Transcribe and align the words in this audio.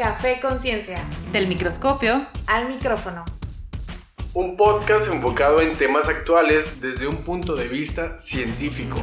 Café 0.00 0.40
Conciencia. 0.40 1.04
Del 1.30 1.46
microscopio 1.46 2.26
al 2.46 2.70
micrófono. 2.70 3.22
Un 4.32 4.56
podcast 4.56 5.06
enfocado 5.08 5.60
en 5.60 5.72
temas 5.72 6.08
actuales 6.08 6.80
desde 6.80 7.06
un 7.06 7.16
punto 7.16 7.54
de 7.54 7.68
vista 7.68 8.18
científico. 8.18 8.96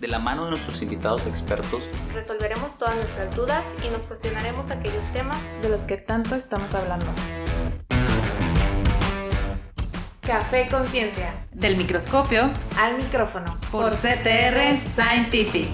De 0.00 0.06
la 0.06 0.18
mano 0.18 0.44
de 0.44 0.50
nuestros 0.50 0.82
invitados 0.82 1.24
expertos, 1.24 1.88
resolveremos 2.12 2.76
todas 2.76 2.96
nuestras 2.96 3.34
dudas 3.34 3.64
y 3.86 3.88
nos 3.88 4.02
cuestionaremos 4.02 4.70
aquellos 4.70 5.12
temas 5.14 5.38
de 5.62 5.70
los 5.70 5.86
que 5.86 5.96
tanto 5.96 6.34
estamos 6.34 6.74
hablando. 6.74 7.06
Café 10.20 10.68
Conciencia. 10.70 11.46
Del 11.52 11.78
microscopio 11.78 12.52
al 12.78 12.98
micrófono. 12.98 13.58
Por, 13.70 13.90
CTR 13.90 14.76
Scientific. 14.76 15.70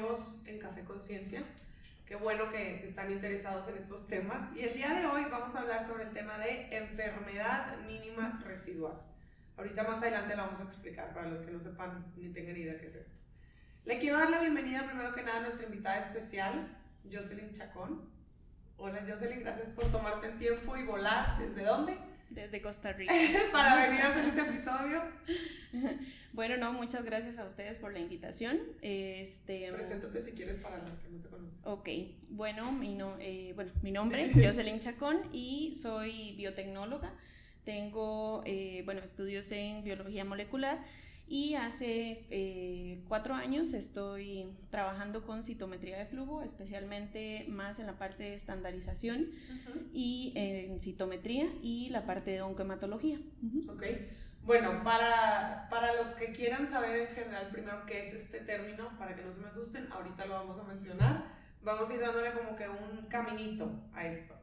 Nuevos 0.00 0.40
en 0.46 0.58
Café 0.58 0.84
Conciencia. 0.84 1.42
Qué 2.06 2.16
bueno 2.16 2.50
que 2.50 2.84
están 2.84 3.10
interesados 3.10 3.68
en 3.68 3.76
estos 3.76 4.06
temas. 4.08 4.54
Y 4.56 4.60
el 4.60 4.74
día 4.74 4.92
de 4.92 5.06
hoy 5.06 5.24
vamos 5.30 5.54
a 5.54 5.60
hablar 5.60 5.86
sobre 5.86 6.04
el 6.04 6.10
tema 6.10 6.36
de 6.38 6.76
enfermedad 6.76 7.78
mínima 7.86 8.42
residual. 8.44 9.00
Ahorita 9.56 9.84
más 9.84 9.98
adelante 10.02 10.36
lo 10.36 10.42
vamos 10.44 10.60
a 10.60 10.64
explicar 10.64 11.14
para 11.14 11.28
los 11.28 11.42
que 11.42 11.52
no 11.52 11.60
sepan 11.60 12.12
ni 12.16 12.28
tengan 12.30 12.56
idea 12.56 12.78
qué 12.78 12.86
es 12.86 12.96
esto. 12.96 13.20
Le 13.84 13.98
quiero 13.98 14.18
dar 14.18 14.30
la 14.30 14.40
bienvenida 14.40 14.84
primero 14.84 15.14
que 15.14 15.22
nada 15.22 15.38
a 15.38 15.42
nuestra 15.42 15.66
invitada 15.66 15.98
especial, 15.98 16.76
Jocelyn 17.10 17.52
Chacón. 17.52 18.08
Hola 18.76 19.00
Jocelyn, 19.06 19.40
gracias 19.40 19.74
por 19.74 19.90
tomarte 19.92 20.26
el 20.26 20.36
tiempo 20.36 20.76
y 20.76 20.84
volar. 20.84 21.38
¿Desde 21.38 21.64
dónde? 21.64 21.96
Desde 22.34 22.60
Costa 22.60 22.92
Rica. 22.92 23.12
para 23.52 23.86
venir 23.86 24.02
a 24.02 24.08
hacer 24.08 24.24
este 24.24 24.40
episodio. 24.40 25.02
bueno, 26.32 26.56
no, 26.56 26.72
muchas 26.72 27.04
gracias 27.04 27.38
a 27.38 27.44
ustedes 27.44 27.78
por 27.78 27.92
la 27.92 28.00
invitación. 28.00 28.58
Este, 28.82 29.72
Preséntate 29.72 30.20
si 30.20 30.32
quieres 30.32 30.58
para 30.58 30.78
los 30.78 30.98
que 30.98 31.08
no 31.10 31.20
te 31.20 31.28
conocen. 31.28 31.60
Ok, 31.64 31.88
bueno, 32.30 32.72
mi, 32.72 32.94
no, 32.94 33.16
eh, 33.20 33.52
bueno, 33.54 33.70
mi 33.82 33.92
nombre 33.92 34.24
es 34.24 34.32
Jocelyn 34.34 34.80
Chacón 34.80 35.20
y 35.32 35.74
soy 35.74 36.32
biotecnóloga. 36.36 37.12
Tengo, 37.64 38.42
eh, 38.44 38.82
bueno, 38.84 39.00
estudios 39.02 39.50
en 39.52 39.84
biología 39.84 40.24
molecular 40.24 40.84
y 41.26 41.54
hace 41.54 42.26
eh, 42.30 43.02
cuatro 43.08 43.34
años 43.34 43.72
estoy 43.72 44.46
trabajando 44.70 45.24
con 45.24 45.42
citometría 45.42 45.98
de 45.98 46.06
flujo, 46.06 46.42
especialmente 46.42 47.46
más 47.48 47.80
en 47.80 47.86
la 47.86 47.98
parte 47.98 48.24
de 48.24 48.34
estandarización 48.34 49.30
y 49.92 50.32
en 50.36 50.80
citometría 50.80 51.46
y 51.62 51.88
la 51.90 52.04
parte 52.04 52.32
de 52.32 52.42
oncohematología. 52.42 53.18
Ok. 53.68 53.84
Bueno, 54.44 54.84
para, 54.84 55.68
para 55.70 55.94
los 55.94 56.16
que 56.16 56.32
quieran 56.32 56.68
saber 56.68 57.08
en 57.08 57.14
general 57.14 57.48
primero 57.50 57.86
qué 57.86 58.06
es 58.06 58.12
este 58.12 58.40
término, 58.40 58.90
para 58.98 59.16
que 59.16 59.22
no 59.22 59.32
se 59.32 59.40
me 59.40 59.48
asusten, 59.48 59.90
ahorita 59.90 60.26
lo 60.26 60.34
vamos 60.34 60.58
a 60.58 60.64
mencionar. 60.64 61.32
Vamos 61.62 61.88
a 61.88 61.94
ir 61.94 62.00
dándole 62.00 62.32
como 62.32 62.54
que 62.54 62.68
un 62.68 63.06
caminito 63.06 63.88
a 63.94 64.06
esto. 64.06 64.34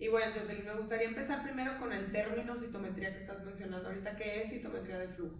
Y 0.00 0.08
bueno, 0.08 0.26
entonces 0.26 0.64
me 0.64 0.74
gustaría 0.74 1.06
empezar 1.06 1.44
primero 1.44 1.78
con 1.78 1.92
el 1.92 2.10
término 2.10 2.56
citometría 2.56 3.12
que 3.12 3.18
estás 3.18 3.44
mencionando 3.44 3.88
ahorita, 3.88 4.16
¿qué 4.16 4.40
es 4.40 4.50
citometría 4.50 4.98
de 4.98 5.08
flujo? 5.08 5.36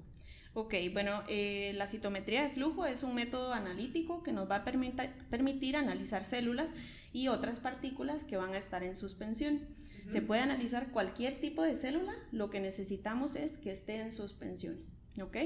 Ok, 0.55 0.75
bueno, 0.93 1.25
eh, 1.29 1.73
la 1.75 1.89
citometría 1.89 2.45
de 2.45 2.51
flujo 2.51 2.87
es 2.87 3.03
un 3.03 3.15
método 3.15 3.53
analítico 3.53 4.23
que 4.23 4.33
nos 4.33 4.49
va 4.49 4.57
a 4.57 4.65
permitir 4.65 5.77
analizar 5.77 6.25
células 6.25 6.73
y 7.13 7.27
otras 7.27 7.59
partículas 7.59 8.23
que 8.23 8.37
van 8.37 8.55
a 8.55 8.59
estar 8.59 8.85
en 8.85 8.95
suspensión. 8.95 9.61
Se 10.07 10.23
puede 10.23 10.43
analizar 10.43 10.93
cualquier 10.93 11.41
tipo 11.41 11.63
de 11.63 11.75
célula, 11.75 12.13
lo 12.31 12.51
que 12.51 12.61
necesitamos 12.61 13.37
es 13.37 13.59
que 13.59 13.73
esté 13.73 14.01
en 14.01 14.13
suspensión. 14.13 14.77
¿ok? 15.23 15.37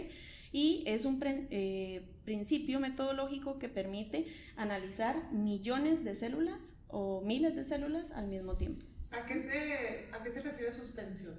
Y 0.53 0.82
es 0.87 1.05
un 1.05 1.21
eh, 1.22 2.03
principio 2.25 2.81
metodológico 2.81 3.59
que 3.59 3.69
permite 3.69 4.27
analizar 4.56 5.31
millones 5.32 6.05
de 6.05 6.15
células 6.15 6.82
o 6.88 7.22
miles 7.22 7.55
de 7.55 7.65
células 7.65 8.12
al 8.12 8.28
mismo 8.28 8.56
tiempo. 8.56 8.84
¿A 9.11 9.25
qué 9.25 9.34
se, 9.41 10.15
a 10.15 10.22
qué 10.22 10.31
se 10.31 10.43
refiere 10.43 10.71
suspensión? 10.71 11.34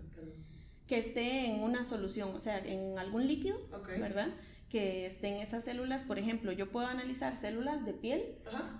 Que 0.90 0.98
esté 0.98 1.46
en 1.46 1.62
una 1.62 1.86
solución, 1.86 2.36
o 2.36 2.40
sea, 2.40 2.58
en 2.60 2.98
algún 3.00 3.26
líquido, 3.28 3.58
¿verdad? 4.00 4.28
Que 4.70 5.06
esté 5.06 5.30
en 5.30 5.36
esas 5.36 5.64
células. 5.64 6.04
Por 6.04 6.20
ejemplo, 6.20 6.52
yo 6.52 6.72
puedo 6.72 6.88
analizar 6.88 7.36
células 7.38 7.86
de 7.86 7.94
piel, 7.94 8.24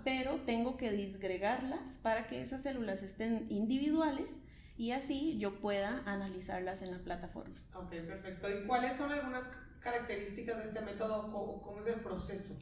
pero 0.04 0.40
tengo 0.44 0.76
que 0.76 0.92
disgregarlas 0.92 2.00
para 2.02 2.26
que 2.26 2.42
esas 2.42 2.64
células 2.64 3.02
estén 3.02 3.46
individuales 3.48 4.40
y 4.76 4.92
así 4.92 5.38
yo 5.38 5.60
pueda 5.60 6.02
analizarlas 6.06 6.82
en 6.82 6.90
la 6.90 6.98
plataforma. 6.98 7.54
Ok, 7.74 7.90
perfecto. 7.90 8.48
¿Y 8.50 8.66
cuáles 8.66 8.96
son 8.96 9.12
algunas 9.12 9.48
características 9.80 10.58
de 10.58 10.64
este 10.64 10.80
método 10.80 11.30
o 11.34 11.62
cómo 11.62 11.80
es 11.80 11.86
el 11.86 12.00
proceso? 12.00 12.58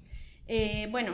Eh, 0.46 0.88
bueno, 0.90 1.12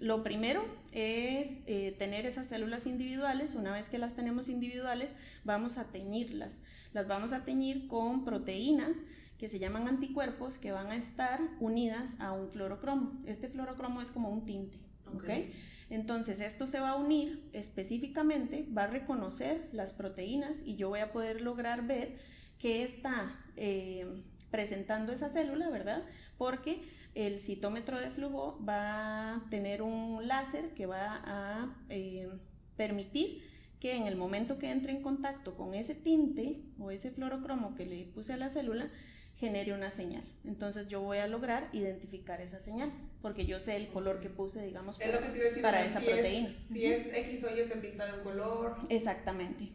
lo 0.00 0.22
primero 0.22 0.64
es 0.92 1.62
eh, 1.66 1.94
tener 1.98 2.26
esas 2.26 2.46
células 2.46 2.86
individuales. 2.86 3.54
Una 3.54 3.72
vez 3.72 3.88
que 3.88 3.98
las 3.98 4.14
tenemos 4.14 4.48
individuales, 4.48 5.16
vamos 5.44 5.78
a 5.78 5.90
teñirlas. 5.90 6.60
Las 6.96 7.08
vamos 7.08 7.34
a 7.34 7.44
teñir 7.44 7.88
con 7.88 8.24
proteínas 8.24 9.04
que 9.36 9.50
se 9.50 9.58
llaman 9.58 9.86
anticuerpos 9.86 10.56
que 10.56 10.72
van 10.72 10.86
a 10.86 10.96
estar 10.96 11.38
unidas 11.60 12.18
a 12.20 12.32
un 12.32 12.50
fluorocromo. 12.50 13.20
Este 13.26 13.50
fluorocromo 13.50 14.00
es 14.00 14.10
como 14.10 14.30
un 14.30 14.44
tinte. 14.44 14.78
Okay. 15.14 15.52
Entonces 15.90 16.40
esto 16.40 16.66
se 16.66 16.80
va 16.80 16.92
a 16.92 16.96
unir 16.96 17.50
específicamente, 17.52 18.66
va 18.74 18.84
a 18.84 18.86
reconocer 18.86 19.68
las 19.74 19.92
proteínas 19.92 20.62
y 20.64 20.76
yo 20.76 20.88
voy 20.88 21.00
a 21.00 21.12
poder 21.12 21.42
lograr 21.42 21.86
ver 21.86 22.16
qué 22.58 22.82
está 22.82 23.44
eh, 23.56 24.24
presentando 24.50 25.12
esa 25.12 25.28
célula, 25.28 25.68
¿verdad? 25.68 26.02
Porque 26.38 26.82
el 27.14 27.40
citómetro 27.40 28.00
de 28.00 28.08
flujo 28.08 28.58
va 28.66 29.34
a 29.34 29.50
tener 29.50 29.82
un 29.82 30.26
láser 30.26 30.72
que 30.72 30.86
va 30.86 31.20
a 31.26 31.76
eh, 31.90 32.30
permitir 32.74 33.42
que 33.86 33.94
en 33.94 34.08
el 34.08 34.16
momento 34.16 34.58
que 34.58 34.72
entre 34.72 34.90
en 34.90 35.00
contacto 35.00 35.54
con 35.54 35.72
ese 35.72 35.94
tinte 35.94 36.60
o 36.80 36.90
ese 36.90 37.12
fluorocromo 37.12 37.76
que 37.76 37.86
le 37.86 38.04
puse 38.06 38.32
a 38.32 38.36
la 38.36 38.50
célula, 38.50 38.90
genere 39.36 39.74
una 39.74 39.92
señal. 39.92 40.24
Entonces 40.44 40.88
yo 40.88 41.02
voy 41.02 41.18
a 41.18 41.28
lograr 41.28 41.68
identificar 41.72 42.40
esa 42.40 42.58
señal, 42.58 42.90
porque 43.22 43.46
yo 43.46 43.60
sé 43.60 43.76
el 43.76 43.86
color 43.86 44.18
que 44.18 44.28
puse, 44.28 44.66
digamos, 44.66 44.98
para, 44.98 45.84
esa 45.84 46.00
proteína. 46.00 46.52
si 46.60 46.84
es 46.84 47.14
X 47.14 47.44
o 47.44 47.56
Y 47.56 47.62
se 47.62 47.76
pinta 47.76 48.06
de 48.06 48.14
un 48.14 48.24
color. 48.24 48.76
Exactamente. 48.88 49.70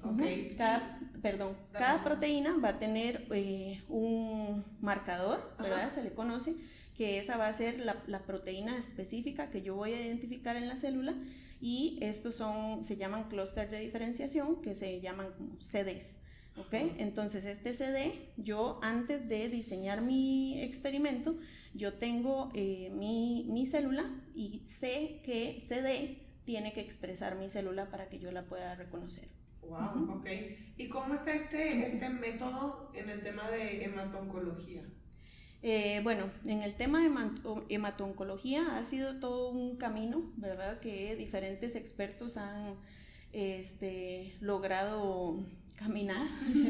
Cada, 0.58 1.00
perdón, 1.22 1.56
cada 1.72 2.04
proteína 2.04 2.58
va 2.58 2.70
a 2.70 2.80
tener 2.80 3.26
eh, 3.32 3.82
un 3.88 4.66
marcador, 4.82 5.56
¿verdad? 5.58 5.90
Se 5.90 6.04
le 6.04 6.12
conoce, 6.12 6.54
que 6.98 7.18
esa 7.18 7.38
va 7.38 7.48
a 7.48 7.54
ser 7.54 7.80
la, 7.80 8.04
la, 8.08 8.24
proteína 8.24 8.78
específica 8.78 9.50
que 9.52 9.62
yo 9.62 9.74
voy 9.74 9.94
a 9.94 10.02
identificar 10.02 10.58
en 10.58 10.68
la 10.68 10.76
célula 10.76 11.16
y 11.62 12.00
estos 12.02 12.36
son, 12.36 12.84
se 12.84 12.98
llaman 12.98 13.30
clúster 13.30 13.70
de 13.70 13.80
diferenciación, 13.80 14.62
que 14.62 14.76
se 14.76 15.00
llaman 15.00 15.32
como 15.38 15.60
CDs. 15.60 16.24
¿ok? 16.58 16.74
Entonces 16.98 17.46
este 17.46 17.74
CD, 17.74 18.34
yo 18.38 18.80
antes 18.82 19.30
de 19.30 19.48
diseñar 19.50 20.02
mi 20.02 20.62
experimento, 20.62 21.38
yo 21.74 21.94
tengo 21.94 22.50
eh, 22.54 22.92
mi, 22.94 23.46
mi, 23.50 23.66
célula 23.66 24.04
y 24.36 24.62
sé 24.66 25.22
que 25.24 25.60
CD 25.60 26.18
tiene 26.44 26.74
que 26.74 26.82
expresar 26.82 27.38
mi 27.38 27.50
célula 27.50 27.90
para 27.90 28.10
que 28.10 28.20
yo 28.20 28.32
la 28.32 28.44
pueda 28.46 28.76
reconocer. 28.76 29.30
Wow, 29.62 30.18
ok. 30.18 30.28
¿Y 30.78 30.90
cómo 30.90 31.14
está 31.14 31.34
este, 31.34 31.86
este 31.86 32.10
método 32.10 32.92
en 32.94 33.10
el 33.10 33.22
tema 33.22 33.50
de 33.50 33.86
hematoncología? 33.86 34.84
Eh, 35.64 36.02
bueno, 36.04 36.32
en 36.46 36.64
el 36.64 36.76
tema 36.76 37.02
de 37.02 37.12
hematoncología 37.70 38.78
ha 38.78 38.84
sido 38.84 39.20
todo 39.20 39.50
un 39.52 39.78
camino, 39.78 40.32
¿verdad? 40.38 40.80
Que 40.80 41.16
diferentes 41.16 41.76
expertos 41.76 42.38
han 42.38 42.76
este, 43.32 44.36
logrado 44.42 45.46
caminar. 45.78 46.26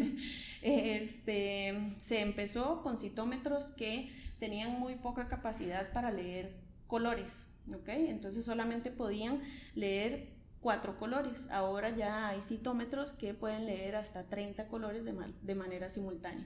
este, 0.62 1.94
se 1.98 2.22
empezó 2.22 2.82
con 2.82 2.98
citómetros 2.98 3.68
que 3.68 4.12
tenían 4.40 4.80
muy 4.80 4.96
poca 4.96 5.28
capacidad 5.28 5.94
para 5.94 6.12
leer 6.12 6.52
colores, 6.88 7.54
¿ok? 7.70 7.90
Entonces 7.90 8.44
solamente 8.44 8.92
podían 8.92 9.42
leer 9.74 10.34
cuatro 10.60 10.98
colores. 10.98 11.50
Ahora 11.50 11.96
ya 11.96 12.28
hay 12.28 12.42
citómetros 12.42 13.14
que 13.14 13.34
pueden 13.34 13.66
leer 13.66 13.96
hasta 13.96 14.24
30 14.24 14.68
colores 14.68 15.06
de, 15.06 15.14
de 15.42 15.56
manera 15.56 15.88
simultánea. 15.88 16.46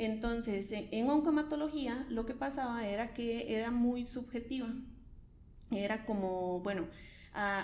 Entonces, 0.00 0.72
en 0.72 1.10
oncomatología 1.10 2.06
lo 2.08 2.24
que 2.24 2.32
pasaba 2.32 2.88
era 2.88 3.12
que 3.12 3.54
era 3.54 3.70
muy 3.70 4.06
subjetiva. 4.06 4.66
Era 5.70 6.06
como, 6.06 6.60
bueno, 6.60 6.86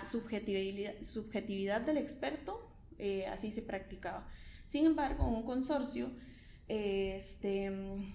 subjetividad, 0.03 1.81
del 1.81 1.97
experto, 1.97 2.61
eh, 2.99 3.27
así 3.29 3.53
se 3.53 3.63
practicaba. 3.63 4.29
Sin 4.67 4.85
embargo, 4.85 5.27
un 5.27 5.45
consorcio 5.45 6.11
este, 6.69 7.73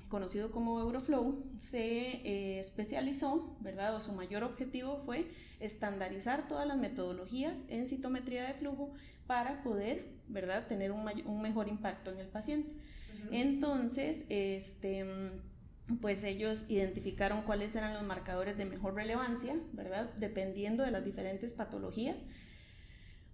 conocido 0.08 0.52
como 0.52 0.80
Euroflow, 0.80 1.44
se 1.58 2.22
eh, 2.24 2.60
especializó, 2.60 3.58
¿verdad? 3.60 3.96
O 3.96 4.02
su 4.02 4.14
mayor 4.14 4.44
objetivo 4.44 5.02
fue 5.04 5.32
estandarizar 5.60 6.48
todas 6.48 6.68
las 6.68 6.78
metodologías 6.78 7.66
en 7.70 7.88
citometría 7.88 8.44
de 8.44 8.54
flujo 8.54 8.94
para 9.26 9.64
poder, 9.64 10.10
¿verdad?, 10.28 10.68
tener 10.68 10.92
un, 10.92 11.10
un 11.26 11.42
mejor 11.42 11.68
impacto 11.68 12.12
en 12.12 12.20
el 12.20 12.28
paciente. 12.28 12.76
Entonces, 13.32 14.26
este, 14.30 15.06
pues 16.00 16.24
ellos 16.24 16.66
identificaron 16.70 17.42
cuáles 17.44 17.76
eran 17.76 17.94
los 17.94 18.04
marcadores 18.04 18.58
de 18.58 18.66
mejor 18.66 18.96
relevancia, 18.96 19.56
¿verdad?, 19.74 20.10
dependiendo 20.18 20.84
de 20.84 20.92
las 20.92 21.04
diferentes 21.04 21.54
patologías. 21.54 22.24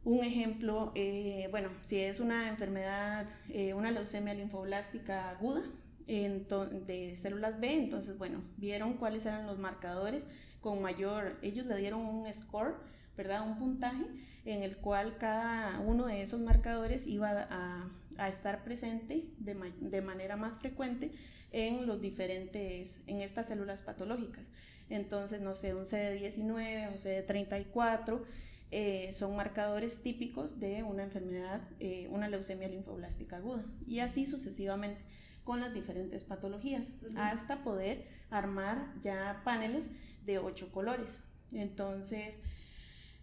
Un 0.03 0.23
ejemplo, 0.23 0.91
eh, 0.95 1.47
bueno, 1.51 1.69
si 1.81 1.99
es 1.99 2.19
una 2.19 2.47
enfermedad, 2.47 3.27
eh, 3.49 3.73
una 3.73 3.91
leucemia 3.91 4.33
linfoblástica 4.33 5.29
aguda 5.29 5.61
de 6.07 7.13
células 7.17 7.59
B, 7.59 7.75
entonces, 7.75 8.17
bueno, 8.17 8.41
vieron 8.55 8.93
cuáles 8.93 9.25
eran 9.25 9.45
los 9.45 9.59
marcadores 9.59 10.29
con 10.61 10.81
mayor, 10.81 11.37
ellos 11.41 11.65
le 11.65 11.77
dieron 11.77 12.01
un 12.01 12.33
score, 12.33 12.75
¿verdad? 13.17 13.45
Un 13.45 13.57
puntaje 13.57 14.05
en 14.45 14.63
el 14.63 14.77
cual 14.77 15.17
cada 15.17 15.79
uno 15.81 16.05
de 16.05 16.21
esos 16.21 16.39
marcadores 16.39 17.07
iba 17.07 17.47
a, 17.49 17.89
a 18.17 18.27
estar 18.27 18.63
presente 18.63 19.25
de, 19.37 19.55
de, 19.79 20.01
manera 20.01 20.35
más 20.35 20.59
frecuente 20.59 21.11
en 21.51 21.85
los 21.85 22.01
diferentes, 22.01 23.03
en 23.07 23.21
estas 23.21 23.47
células 23.47 23.83
patológicas. 23.83 24.51
Entonces, 24.89 25.41
no 25.41 25.53
sé, 25.55 25.73
un 25.75 25.83
CD19, 25.83 26.89
un 26.89 26.97
CD34, 26.97 28.21
eh, 28.69 29.09
son 29.13 29.35
marcadores 29.35 30.03
típicos 30.03 30.59
de 30.59 30.83
una 30.83 31.03
enfermedad, 31.03 31.61
eh, 31.79 32.07
una 32.11 32.27
leucemia 32.27 32.67
linfoblástica 32.67 33.37
aguda. 33.37 33.63
Y 33.87 33.99
así 33.99 34.25
sucesivamente 34.25 35.01
con 35.43 35.61
las 35.61 35.73
diferentes 35.73 36.23
patologías, 36.23 36.95
hasta 37.15 37.63
poder 37.63 38.05
armar 38.29 38.93
ya 39.01 39.41
paneles 39.45 39.89
de 40.25 40.39
ocho 40.39 40.73
colores. 40.73 41.23
Entonces, 41.53 42.41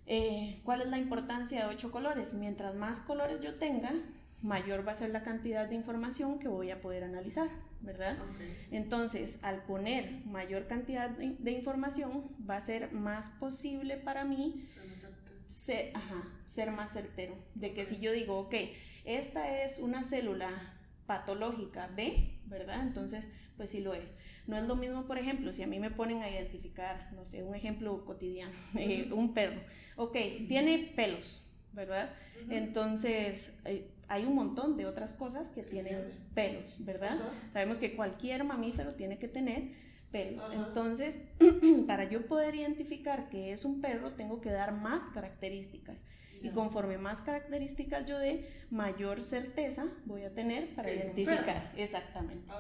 eh, 0.07 0.61
¿cuál 0.65 0.81
es 0.81 0.89
la 0.89 0.97
importancia 0.97 1.67
de 1.67 1.75
ocho 1.75 1.91
colores? 1.91 2.33
Mientras 2.33 2.75
más 2.75 3.01
colores 3.01 3.41
yo 3.43 3.55
tenga, 3.57 3.93
mayor 4.45 4.87
va 4.87 4.93
a 4.93 4.95
ser 4.95 5.11
la 5.11 5.23
cantidad 5.23 5.67
de 5.67 5.75
información 5.75 6.39
que 6.39 6.49
voy 6.49 6.71
a 6.71 6.83
poder 6.83 7.03
analizar, 7.03 7.49
¿verdad? 7.81 8.19
Entonces, 8.71 9.43
al 9.43 9.65
poner 9.65 10.23
mayor 10.27 10.67
cantidad 10.67 11.09
de, 11.09 11.51
información, 11.51 12.29
va 12.49 12.57
a 12.57 12.61
ser 12.61 12.93
más 12.93 13.31
posible 13.31 13.97
para 13.97 14.25
mí 14.25 14.67
ser, 15.49 15.95
ser 16.45 16.71
más 16.73 16.93
certero. 16.93 17.35
De 17.55 17.73
que 17.73 17.87
si 17.87 18.01
yo 18.01 18.13
digo, 18.13 18.39
ok, 18.39 18.55
esta 19.07 19.63
es 19.63 19.79
una 19.79 20.05
célula 20.05 20.51
patológica 21.07 21.87
B, 21.97 22.39
¿verdad? 22.45 22.83
Entonces, 22.83 23.31
pues 23.57 23.71
sí 23.71 23.81
lo 23.81 23.95
es. 23.95 24.15
No 24.47 24.59
es 24.59 24.65
lo 24.65 24.77
mismo, 24.77 25.07
por 25.07 25.17
ejemplo, 25.17 25.55
si 25.55 25.63
a 25.63 25.67
mí 25.67 25.79
me 25.79 25.91
ponen 25.91 26.23
a 26.23 26.29
identificar, 26.29 27.11
no 27.15 27.25
sé, 27.25 27.45
un 27.45 27.55
ejemplo 27.55 28.05
cotidiano, 28.05 28.53
eh, 28.79 29.09
un 29.11 29.33
perro. 29.33 29.63
Ok, 29.97 30.19
tiene 30.49 30.93
pelos, 30.95 31.47
¿verdad? 31.75 32.15
Entonces, 32.49 33.55
eh, 33.65 33.91
hay 34.09 34.25
un 34.25 34.35
montón 34.35 34.77
de 34.77 34.87
otras 34.87 35.13
cosas 35.13 35.51
que 35.51 35.63
tienen 35.63 36.13
pelos, 36.35 36.77
¿verdad? 36.85 37.19
Sabemos 37.53 37.79
que 37.79 37.95
cualquier 37.97 38.45
mamífero 38.45 38.95
tiene 38.95 39.19
que 39.19 39.29
tener 39.29 39.71
pelos. 40.11 40.51
Entonces, 40.53 41.29
para 41.87 42.05
yo 42.05 42.27
poder 42.27 42.55
identificar 42.55 43.29
que 43.29 43.53
es 43.53 43.65
un 43.65 43.81
perro, 43.81 44.13
tengo 44.13 44.41
que 44.41 44.51
dar 44.51 44.73
más 44.73 45.09
características. 45.09 46.07
Y 46.43 46.51
conforme 46.51 46.99
más 46.99 47.23
características 47.23 48.05
yo 48.07 48.19
dé, 48.19 48.47
mayor 48.71 49.23
certeza 49.23 49.87
voy 50.05 50.25
a 50.25 50.35
tener 50.35 50.75
para 50.75 50.93
identificar. 50.93 51.73
Exactamente. 51.77 52.53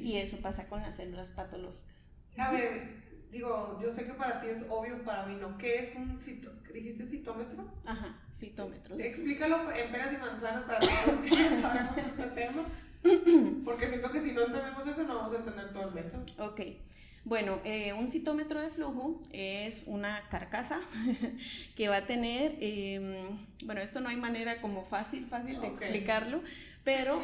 Y 0.00 0.16
eso 0.16 0.38
pasa 0.38 0.66
con 0.68 0.80
las 0.80 0.96
células 0.96 1.32
patológicas. 1.32 2.10
A 2.38 2.52
ver, 2.52 3.07
digo, 3.30 3.78
yo 3.82 3.90
sé 3.92 4.04
que 4.04 4.12
para 4.12 4.40
ti 4.40 4.48
es 4.48 4.66
obvio, 4.70 5.02
para 5.04 5.26
mí 5.26 5.36
no. 5.36 5.56
¿Qué 5.58 5.80
es 5.80 5.94
un 5.96 6.16
cito, 6.16 6.50
dijiste 6.72 7.04
citómetro? 7.04 7.64
Ajá, 7.84 8.18
citómetro. 8.34 8.98
Explícalo 8.98 9.70
en 9.72 9.90
peras 9.90 10.12
y 10.12 10.16
manzanas 10.16 10.64
para 10.64 10.80
todos 10.80 11.06
los 11.06 11.16
que 11.20 11.30
ya 11.36 11.60
sabemos 11.60 11.96
este 11.96 12.26
tema. 12.30 12.64
Porque 13.64 13.86
siento 13.86 14.10
que 14.10 14.20
si 14.20 14.32
no 14.32 14.42
entendemos 14.42 14.86
eso 14.86 15.02
no 15.04 15.16
vamos 15.16 15.32
a 15.32 15.36
entender 15.36 15.72
todo 15.72 15.88
el 15.88 15.94
método. 15.94 16.24
Ok. 16.38 16.60
Bueno, 17.24 17.60
eh, 17.64 17.92
un 17.92 18.08
citómetro 18.08 18.58
de 18.58 18.70
flujo 18.70 19.20
es 19.32 19.84
una 19.86 20.26
carcasa 20.30 20.80
que 21.76 21.88
va 21.88 21.98
a 21.98 22.06
tener, 22.06 22.56
em, 22.60 23.38
bueno, 23.64 23.82
esto 23.82 24.00
no 24.00 24.08
hay 24.08 24.16
manera 24.16 24.62
como 24.62 24.82
fácil, 24.82 25.26
fácil 25.26 25.60
de 25.60 25.66
explicarlo, 25.66 26.42
pero 26.84 27.20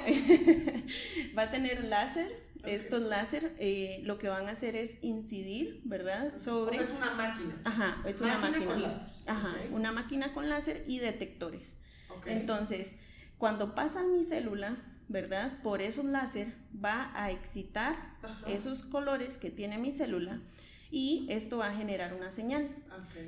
va 1.38 1.44
a 1.44 1.50
tener 1.50 1.84
láser. 1.84 2.43
Estos 2.66 3.02
láser 3.02 3.54
eh, 3.58 4.00
lo 4.04 4.18
que 4.18 4.28
van 4.28 4.48
a 4.48 4.52
hacer 4.52 4.76
es 4.76 5.02
incidir, 5.02 5.80
¿verdad? 5.84 6.36
Sobre... 6.36 6.78
O 6.78 6.80
sea, 6.80 6.82
es 6.82 6.94
una 6.96 7.14
máquina. 7.14 7.60
Ajá, 7.64 8.02
es 8.06 8.20
una 8.20 8.38
máquina. 8.38 8.66
Con 8.66 8.82
láser. 8.82 9.10
Ajá, 9.26 9.54
una 9.70 9.92
máquina 9.92 10.32
con 10.32 10.48
láser 10.48 10.84
y 10.86 10.98
detectores. 10.98 11.78
Entonces, 12.26 12.96
cuando 13.38 13.74
pasa 13.74 14.02
mi 14.04 14.22
célula, 14.22 14.76
¿verdad? 15.08 15.60
Por 15.62 15.82
esos 15.82 16.04
láser 16.04 16.54
va 16.82 17.12
a 17.14 17.30
excitar 17.30 18.16
esos 18.46 18.84
colores 18.84 19.36
que 19.36 19.50
tiene 19.50 19.78
mi 19.78 19.92
célula 19.92 20.40
y 20.90 21.26
esto 21.28 21.58
va 21.58 21.68
a 21.68 21.74
generar 21.74 22.14
una 22.14 22.30
señal. 22.30 22.70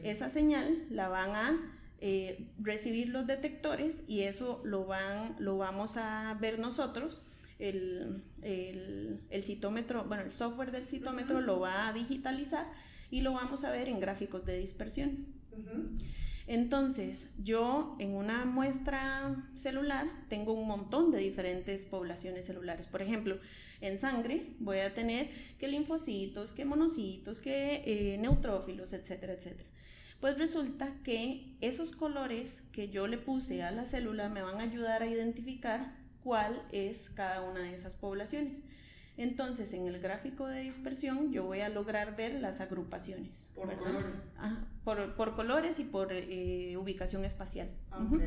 Esa 0.02 0.30
señal 0.30 0.86
la 0.90 1.08
van 1.08 1.30
a 1.30 1.72
eh, 2.00 2.50
recibir 2.58 3.08
los 3.08 3.26
detectores 3.26 4.04
y 4.06 4.22
eso 4.22 4.60
lo, 4.64 4.86
van, 4.86 5.34
lo 5.38 5.58
vamos 5.58 5.96
a 5.96 6.36
ver 6.40 6.58
nosotros. 6.58 7.24
El, 7.58 8.22
citómetro, 9.42 10.04
bueno, 10.04 10.24
el 10.24 10.32
software 10.32 10.72
del 10.72 10.86
citómetro 10.86 11.40
lo 11.40 11.60
va 11.60 11.88
a 11.88 11.92
digitalizar 11.92 12.66
y 13.10 13.22
lo 13.22 13.32
vamos 13.32 13.64
a 13.64 13.70
ver 13.70 13.88
en 13.88 14.00
gráficos 14.00 14.44
de 14.44 14.58
dispersión. 14.58 15.26
Entonces, 16.48 17.32
yo 17.42 17.96
en 17.98 18.14
una 18.14 18.44
muestra 18.44 19.50
celular 19.54 20.06
tengo 20.28 20.52
un 20.52 20.68
montón 20.68 21.10
de 21.10 21.18
diferentes 21.18 21.84
poblaciones 21.84 22.46
celulares. 22.46 22.86
Por 22.86 23.02
ejemplo, 23.02 23.40
en 23.80 23.98
sangre 23.98 24.54
voy 24.60 24.78
a 24.78 24.94
tener 24.94 25.28
que 25.58 25.66
linfocitos, 25.66 26.52
que 26.52 26.64
monocitos, 26.64 27.40
que 27.40 27.82
eh, 27.84 28.18
neutrófilos, 28.18 28.92
etcétera, 28.92 29.32
etcétera. 29.32 29.68
Pues 30.20 30.38
resulta 30.38 30.96
que 31.02 31.56
esos 31.60 31.92
colores 31.92 32.62
que 32.72 32.88
yo 32.88 33.06
le 33.08 33.18
puse 33.18 33.62
a 33.62 33.72
la 33.72 33.84
célula 33.84 34.28
me 34.28 34.42
van 34.42 34.60
a 34.60 34.62
ayudar 34.62 35.02
a 35.02 35.06
identificar 35.06 35.94
cuál 36.26 36.61
es 36.73 37.11
cada 37.11 37.40
una 37.43 37.61
de 37.61 37.73
esas 37.73 37.94
poblaciones. 37.94 38.62
Entonces, 39.17 39.73
en 39.75 39.87
el 39.87 40.00
gráfico 40.00 40.49
de 40.49 40.62
dispersión 40.62 41.32
yo 41.32 41.44
voy 41.44 41.61
a 41.61 41.69
lograr 41.69 42.17
ver 42.17 42.34
las 42.40 42.61
agrupaciones. 42.61 43.52
Por 43.54 43.73
colores. 43.76 44.35
por, 45.16 45.37
colores 45.37 45.78
y 45.78 45.85
por 45.85 46.09
eh, 46.11 46.76
ubicación 46.76 47.25
espacial. 47.25 47.71
Ok, 47.92 48.21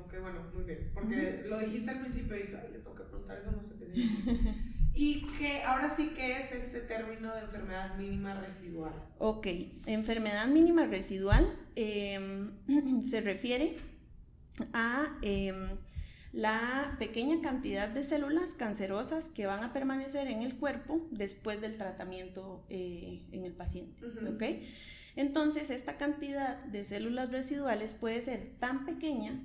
ok, 0.00 0.14
bueno, 0.22 0.40
muy 0.54 0.64
bien. 0.64 0.90
Porque 0.94 1.44
lo 1.46 1.58
dijiste 1.58 1.90
al 1.90 2.00
principio 2.00 2.36
y 2.36 2.40
dije, 2.40 2.56
le 2.72 2.78
tengo 2.78 2.94
que 2.94 3.04
preguntar 3.04 3.38
eso, 3.38 3.52
no 3.52 3.62
sé 3.62 3.74
qué 3.78 3.84
y 4.94 5.26
que 5.38 5.62
ahora 5.64 5.90
sí, 5.90 6.12
¿qué 6.16 6.40
es 6.40 6.52
este 6.52 6.80
término 6.80 7.34
de 7.34 7.42
enfermedad 7.42 7.96
mínima 7.98 8.32
residual? 8.40 8.94
Ok, 9.18 9.46
enfermedad 9.84 10.46
mínima 10.46 10.86
residual 10.86 11.46
em, 11.76 12.50
se 13.02 13.20
refiere 13.20 13.76
a... 14.72 15.18
Em, 15.20 15.76
la 16.32 16.96
pequeña 16.98 17.40
cantidad 17.42 17.88
de 17.88 18.02
células 18.02 18.54
cancerosas 18.54 19.28
que 19.28 19.46
van 19.46 19.62
a 19.62 19.72
permanecer 19.72 20.28
en 20.28 20.42
el 20.42 20.56
cuerpo 20.56 21.06
después 21.10 21.60
del 21.60 21.76
tratamiento 21.76 22.64
eh, 22.70 23.22
en 23.32 23.44
el 23.44 23.52
paciente. 23.52 24.02
Entonces, 25.14 25.70
esta 25.70 25.98
cantidad 25.98 26.64
de 26.64 26.84
células 26.84 27.30
residuales 27.30 27.92
puede 27.92 28.20
ser 28.22 28.54
tan 28.58 28.86
pequeña 28.86 29.44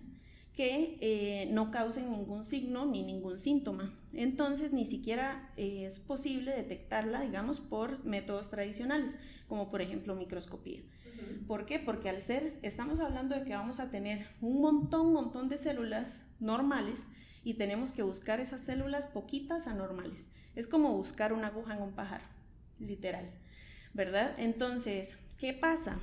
que 0.56 0.98
eh, 1.01 1.50
no 1.51 1.70
causen 1.70 2.10
ningún 2.10 2.44
signo 2.44 2.86
ni 2.86 3.03
ningún 3.03 3.38
síntoma. 3.38 3.94
Entonces, 4.13 4.72
ni 4.72 4.86
siquiera 4.86 5.51
eh, 5.58 5.84
es 5.86 6.00
posible 6.00 6.51
detectarla, 6.51 7.22
digamos, 7.22 7.60
por 7.60 8.03
métodos 8.06 8.50
tradicionales, 8.50 9.17
como 9.48 9.70
por 9.70 9.82
ejemplo 9.82 10.15
microscopía. 10.15 10.82
¿Por 11.48 11.65
qué? 11.65 11.79
Porque 11.79 12.10
al 12.10 12.22
ser, 12.22 12.57
estamos 12.62 13.00
hablando 13.00 13.36
de 13.36 13.43
que 13.43 13.55
vamos 13.55 13.79
a 13.79 13.91
tener 13.91 14.27
un 14.41 14.62
montón, 14.62 15.13
montón 15.13 15.50
de 15.50 15.57
células 15.57 16.25
normales 16.39 17.07
y 17.43 17.55
tenemos 17.55 17.91
que 17.91 18.03
buscar 18.03 18.39
esas 18.39 18.62
células 18.62 19.07
poquitas 19.07 19.67
anormales. 19.67 20.31
Es 20.55 20.67
como 20.67 20.93
buscar 20.93 21.34
una 21.34 21.48
aguja 21.48 21.75
en 21.75 21.81
un 21.81 21.93
pájaro, 21.93 22.25
literal, 22.79 23.29
¿verdad? 23.93 24.34
Entonces, 24.38 25.19
¿qué 25.38 25.53
pasa? 25.53 26.00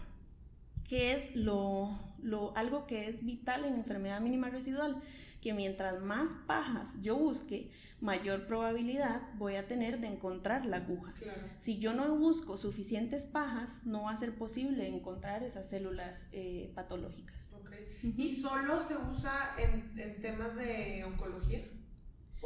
¿Qué 0.89 1.13
es 1.13 1.35
lo, 1.35 1.99
lo, 2.23 2.57
algo 2.57 2.87
que 2.87 3.09
es 3.09 3.25
vital 3.25 3.65
en 3.65 3.75
enfermedad 3.75 4.21
mínima 4.21 4.49
residual? 4.49 5.03
Que 5.45 5.53
mientras 5.53 6.01
más 6.01 6.39
pajas 6.47 7.03
yo 7.03 7.19
busque, 7.19 7.71
mayor 8.01 8.47
probabilidad 8.47 9.21
voy 9.35 9.57
a 9.57 9.69
tener 9.69 10.01
de 10.01 10.07
encontrar 10.07 10.65
la 10.65 10.79
aguja. 10.79 11.13
Si 11.59 11.79
yo 11.79 11.93
no 11.93 12.17
busco 12.17 12.57
suficientes 12.57 13.27
pajas, 13.27 13.85
no 13.85 14.05
va 14.05 14.13
a 14.13 14.17
ser 14.17 14.35
posible 14.39 14.89
encontrar 14.89 15.43
esas 15.43 15.69
células 15.69 16.31
eh, 16.33 16.73
patológicas. 16.75 17.53
¿Y 18.03 18.33
solo 18.33 18.81
se 18.81 18.97
usa 18.97 19.55
en, 19.59 19.93
en, 20.01 20.23
temas 20.23 20.57
de 20.57 21.05
oncología? 21.05 21.61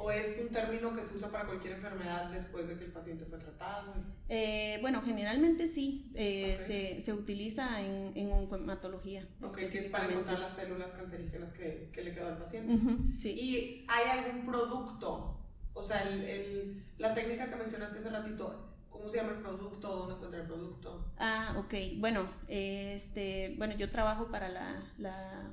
¿O 0.01 0.13
es 0.13 0.39
un 0.41 0.49
término 0.51 0.95
que 0.95 1.03
se 1.03 1.17
usa 1.17 1.29
para 1.29 1.47
cualquier 1.47 1.75
enfermedad 1.75 2.31
después 2.31 2.69
de 2.69 2.79
que 2.79 2.85
el 2.85 2.93
paciente 2.93 3.25
fue 3.25 3.37
tratado? 3.37 3.95
Eh, 4.29 4.79
bueno, 4.81 5.03
generalmente 5.03 5.67
sí, 5.67 6.13
eh, 6.15 6.57
se, 6.59 7.01
se, 7.01 7.13
utiliza 7.13 7.81
en, 7.81 8.13
en 8.15 8.31
oncomatología. 8.31 9.27
Ok, 9.43 9.59
si 9.69 9.79
es 9.79 9.89
para 9.89 10.05
encontrar 10.07 10.39
las 10.39 10.55
células 10.55 10.93
cancerígenas 10.93 11.51
que, 11.51 11.91
que 11.93 12.05
le 12.05 12.15
quedó 12.15 12.29
al 12.29 12.39
paciente. 12.39 12.79
sí. 13.19 13.31
¿Y 13.33 13.85
hay 13.89 14.19
algún 14.21 14.47
producto? 14.47 15.41
O 15.75 15.83
sea, 15.83 16.03
el, 16.03 16.23
el, 16.23 16.85
la 16.99 17.13
técnica 17.13 17.51
que 17.51 17.57
mencionaste 17.57 17.99
hace 17.99 18.11
ratito, 18.11 18.69
¿Cómo 18.99 19.09
se 19.09 19.19
llama 19.19 19.31
el 19.31 19.39
producto? 19.39 19.89
¿Dónde 19.89 20.15
encuentra 20.15 20.41
el 20.41 20.47
producto? 20.47 21.05
Ah, 21.19 21.55
ok. 21.57 21.75
Bueno, 21.99 22.29
este, 22.49 23.55
bueno, 23.57 23.77
yo 23.77 23.91
trabajo 23.91 24.29
para 24.29 24.49
la, 24.49 24.93
la 24.99 25.51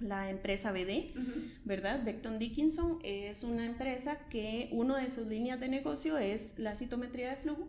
la 0.00 0.30
empresa 0.30 0.72
BD, 0.72 1.12
¿verdad? 1.64 2.02
Beckton 2.04 2.38
Dickinson 2.38 2.98
es 3.02 3.44
una 3.44 3.64
empresa 3.64 4.18
que 4.28 4.68
uno 4.72 4.96
de 4.96 5.10
sus 5.10 5.26
líneas 5.26 5.60
de 5.60 5.68
negocio 5.68 6.18
es 6.18 6.58
la 6.58 6.74
citometría 6.74 7.30
de 7.30 7.36
flujo 7.36 7.68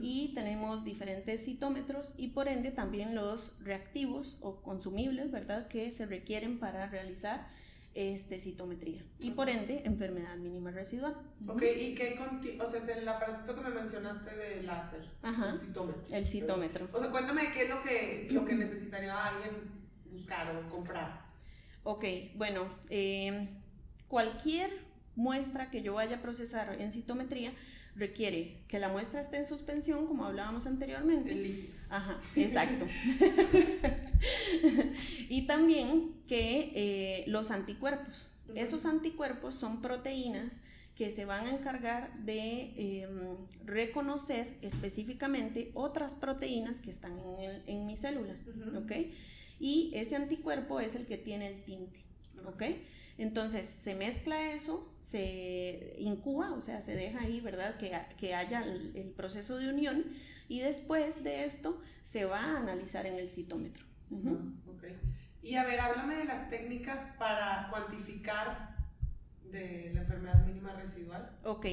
y 0.00 0.32
tenemos 0.34 0.84
diferentes 0.84 1.44
citómetros 1.44 2.14
y 2.18 2.28
por 2.28 2.48
ende 2.48 2.70
también 2.70 3.14
los 3.14 3.58
reactivos 3.64 4.38
o 4.42 4.60
consumibles, 4.62 5.30
¿verdad? 5.30 5.68
Que 5.68 5.92
se 5.92 6.06
requieren 6.06 6.58
para 6.58 6.86
realizar 6.88 7.48
este, 7.94 8.40
citometría 8.40 9.04
y 9.18 9.32
por 9.32 9.50
ende 9.50 9.82
enfermedad 9.84 10.36
mínima 10.36 10.70
residual. 10.70 11.14
Ok, 11.46 11.62
¿y 11.62 11.94
qué, 11.94 12.18
o 12.60 12.66
sea, 12.66 12.80
es 12.80 12.88
el 12.88 13.06
aparatito 13.06 13.54
que 13.54 13.60
me 13.60 13.70
mencionaste 13.70 14.34
de 14.34 14.62
láser, 14.62 15.02
el 15.22 15.58
citómetro? 15.58 16.16
El 16.16 16.26
citómetro. 16.26 16.88
O 16.92 16.98
sea, 16.98 17.10
cuéntame 17.10 17.50
qué 17.52 17.64
es 17.64 17.68
lo 17.68 17.82
que, 17.82 18.28
lo 18.30 18.44
que 18.44 18.54
necesitaría 18.54 19.26
alguien 19.26 19.82
buscar 20.10 20.54
o 20.56 20.68
comprar. 20.68 21.21
Ok, 21.84 22.04
bueno, 22.36 22.68
em, 22.90 23.48
cualquier 24.08 24.70
muestra 25.16 25.70
que 25.70 25.82
yo 25.82 25.94
vaya 25.94 26.16
a 26.16 26.22
procesar 26.22 26.80
en 26.80 26.92
citometría 26.92 27.52
requiere 27.94 28.56
que 28.68 28.78
la 28.78 28.88
muestra 28.88 29.20
esté 29.20 29.36
en 29.36 29.46
suspensión, 29.46 30.06
como 30.06 30.24
hablábamos 30.24 30.66
anteriormente. 30.66 31.68
Ajá, 31.90 32.18
exacto. 32.36 32.86
y 35.28 35.46
también 35.46 36.14
que 36.26 36.72
eh, 36.74 37.24
los 37.26 37.50
anticuerpos. 37.50 38.28
Esos 38.54 38.86
anticuerpos 38.86 39.54
son 39.54 39.82
proteínas 39.82 40.62
que 40.96 41.10
se 41.10 41.24
van 41.24 41.46
a 41.46 41.50
encargar 41.50 42.12
de 42.18 42.72
em, 42.76 43.36
reconocer 43.64 44.56
específicamente 44.62 45.70
otras 45.74 46.14
proteínas 46.14 46.80
que 46.80 46.90
están 46.90 47.18
en, 47.38 47.62
en 47.66 47.86
mi 47.86 47.96
célula, 47.96 48.36
¿ok? 48.76 48.92
Y 49.62 49.92
ese 49.94 50.16
anticuerpo 50.16 50.80
es 50.80 50.96
el 50.96 51.06
que 51.06 51.16
tiene 51.16 51.46
el 51.46 51.62
tinte, 51.62 52.00
¿ok? 52.46 52.64
Entonces 53.16 53.64
se 53.64 53.94
mezcla 53.94 54.50
eso, 54.50 54.92
se 54.98 55.94
incuba, 55.98 56.50
o 56.50 56.60
sea, 56.60 56.80
se 56.80 56.96
deja 56.96 57.20
ahí, 57.20 57.40
¿verdad? 57.40 57.76
Que, 57.76 57.96
que 58.16 58.34
haya 58.34 58.60
el, 58.60 59.14
proceso 59.16 59.56
de 59.58 59.68
unión 59.68 60.04
y 60.48 60.58
después 60.58 61.22
de 61.22 61.44
esto 61.44 61.80
se 62.02 62.24
va 62.24 62.40
a 62.40 62.58
analizar 62.58 63.06
en 63.06 63.14
el 63.14 63.30
citómetro. 63.30 63.86
okay. 64.66 64.98
Y 65.44 65.54
a 65.54 65.64
ver, 65.64 65.78
háblame 65.78 66.16
de 66.16 66.24
las 66.24 66.50
técnicas 66.50 67.10
para 67.16 67.68
cuantificar 67.70 68.76
de 69.44 69.92
la 69.94 70.00
enfermedad 70.00 70.44
mínima 70.44 70.72
residual. 70.72 71.38
Ok, 71.44 71.66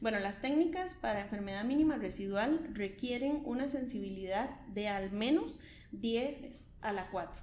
bueno, 0.00 0.18
las 0.20 0.40
técnicas 0.40 0.94
para 0.94 1.20
enfermedad 1.20 1.64
mínima 1.64 1.96
residual 1.96 2.70
requieren 2.72 3.42
una 3.44 3.68
sensibilidad 3.68 4.48
de 4.68 4.88
al 4.88 5.12
menos 5.12 5.58
10 6.00 6.70
a 6.80 6.92
la 6.92 7.10
4, 7.10 7.42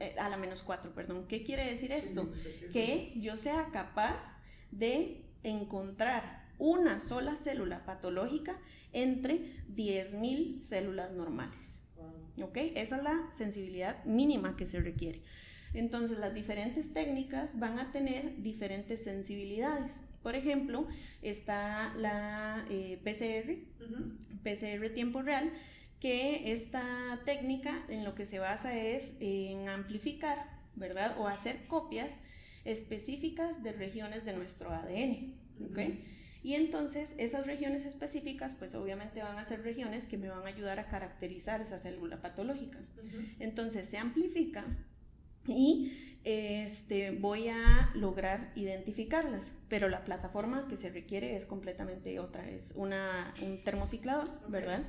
eh, 0.00 0.14
a 0.18 0.28
la 0.28 0.36
menos 0.36 0.62
4, 0.62 0.94
perdón. 0.94 1.26
¿Qué 1.26 1.42
quiere 1.42 1.68
decir 1.68 1.92
esto? 1.92 2.30
Que 2.72 3.12
yo 3.16 3.36
sea 3.36 3.68
capaz 3.72 4.42
de 4.70 5.24
encontrar 5.42 6.42
una 6.58 7.00
sola 7.00 7.36
célula 7.36 7.84
patológica 7.84 8.58
entre 8.92 9.64
10.000 9.74 10.60
células 10.60 11.12
normales. 11.12 11.80
¿Ok? 12.42 12.56
Esa 12.76 12.96
es 12.96 13.02
la 13.02 13.28
sensibilidad 13.32 14.04
mínima 14.04 14.56
que 14.56 14.64
se 14.64 14.80
requiere. 14.80 15.22
Entonces 15.74 16.18
las 16.18 16.34
diferentes 16.34 16.92
técnicas 16.92 17.58
van 17.58 17.78
a 17.78 17.92
tener 17.92 18.42
diferentes 18.42 19.04
sensibilidades. 19.04 20.02
Por 20.22 20.36
ejemplo, 20.36 20.86
está 21.22 21.94
la 21.96 22.64
eh, 22.70 23.00
PCR, 23.02 23.56
PCR 24.42 24.90
tiempo 24.94 25.22
real, 25.22 25.50
que 26.02 26.52
esta 26.52 27.20
técnica 27.24 27.72
en 27.88 28.04
lo 28.04 28.16
que 28.16 28.26
se 28.26 28.40
basa 28.40 28.76
es 28.76 29.18
en 29.20 29.68
amplificar, 29.68 30.36
¿verdad? 30.74 31.16
O 31.20 31.28
hacer 31.28 31.68
copias 31.68 32.18
específicas 32.64 33.62
de 33.62 33.70
regiones 33.70 34.24
de 34.24 34.32
nuestro 34.32 34.70
ADN, 34.72 35.32
¿ok? 35.70 35.78
Y 36.42 36.54
entonces 36.54 37.14
esas 37.18 37.46
regiones 37.46 37.86
específicas, 37.86 38.56
pues 38.56 38.74
obviamente 38.74 39.22
van 39.22 39.38
a 39.38 39.44
ser 39.44 39.62
regiones 39.62 40.06
que 40.06 40.18
me 40.18 40.28
van 40.28 40.42
a 40.42 40.48
ayudar 40.48 40.80
a 40.80 40.88
caracterizar 40.88 41.60
esa 41.60 41.78
célula 41.78 42.20
patológica. 42.20 42.80
Entonces 43.38 43.86
se 43.86 43.98
amplifica 43.98 44.64
y 45.46 46.18
este, 46.24 47.12
voy 47.12 47.46
a 47.46 47.90
lograr 47.94 48.50
identificarlas, 48.56 49.58
pero 49.68 49.88
la 49.88 50.02
plataforma 50.02 50.66
que 50.66 50.74
se 50.74 50.90
requiere 50.90 51.36
es 51.36 51.46
completamente 51.46 52.18
otra, 52.18 52.50
es 52.50 52.72
una, 52.74 53.32
un 53.40 53.60
termociclador, 53.60 54.28
¿verdad? 54.48 54.82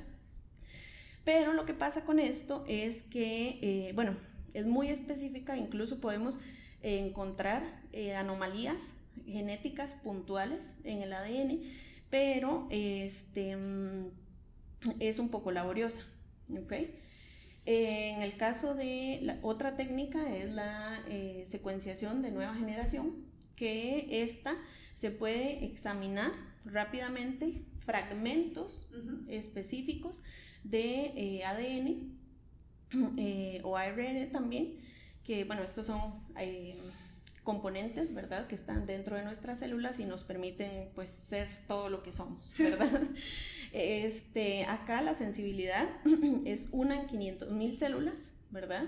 Pero 1.24 1.54
lo 1.54 1.64
que 1.64 1.74
pasa 1.74 2.04
con 2.04 2.18
esto 2.18 2.64
es 2.68 3.02
que, 3.02 3.58
eh, 3.62 3.92
bueno, 3.94 4.16
es 4.52 4.66
muy 4.66 4.88
específica, 4.88 5.56
incluso 5.56 6.00
podemos 6.00 6.38
encontrar 6.82 7.82
eh, 7.92 8.14
anomalías 8.14 8.98
genéticas 9.26 9.94
puntuales 9.94 10.76
en 10.84 11.02
el 11.02 11.12
ADN, 11.12 11.62
pero 12.10 12.68
este, 12.70 13.56
mm, 13.56 14.10
es 15.00 15.18
un 15.18 15.30
poco 15.30 15.50
laboriosa. 15.50 16.02
En 17.66 18.20
el 18.20 18.36
caso 18.36 18.74
de 18.74 19.20
la 19.22 19.38
otra 19.40 19.76
técnica 19.76 20.36
es 20.36 20.50
la 20.50 21.02
eh, 21.08 21.42
secuenciación 21.46 22.20
de 22.20 22.30
nueva 22.30 22.54
generación, 22.54 23.24
que 23.56 24.22
esta 24.22 24.54
se 24.92 25.10
puede 25.10 25.64
examinar 25.64 26.32
rápidamente 26.66 27.64
fragmentos 27.78 28.90
específicos 29.28 30.22
de 30.64 31.12
eh, 31.16 31.44
ADN 31.44 32.18
eh, 33.18 33.60
o 33.62 33.76
ARN 33.76 34.30
también, 34.32 34.80
que 35.22 35.44
bueno, 35.44 35.62
estos 35.62 35.86
son 35.86 36.00
eh, 36.38 36.76
componentes, 37.44 38.14
¿verdad?, 38.14 38.46
que 38.46 38.54
están 38.54 38.86
dentro 38.86 39.16
de 39.16 39.22
nuestras 39.22 39.58
células 39.58 40.00
y 40.00 40.06
nos 40.06 40.24
permiten 40.24 40.90
pues 40.94 41.10
ser 41.10 41.48
todo 41.68 41.90
lo 41.90 42.02
que 42.02 42.10
somos, 42.10 42.54
¿verdad? 42.58 43.02
este, 43.72 44.64
acá 44.64 45.02
la 45.02 45.14
sensibilidad 45.14 45.88
es 46.44 46.70
una 46.72 46.96
en 47.00 47.06
500 47.06 47.50
mil 47.52 47.76
células, 47.76 48.40
¿verdad? 48.50 48.86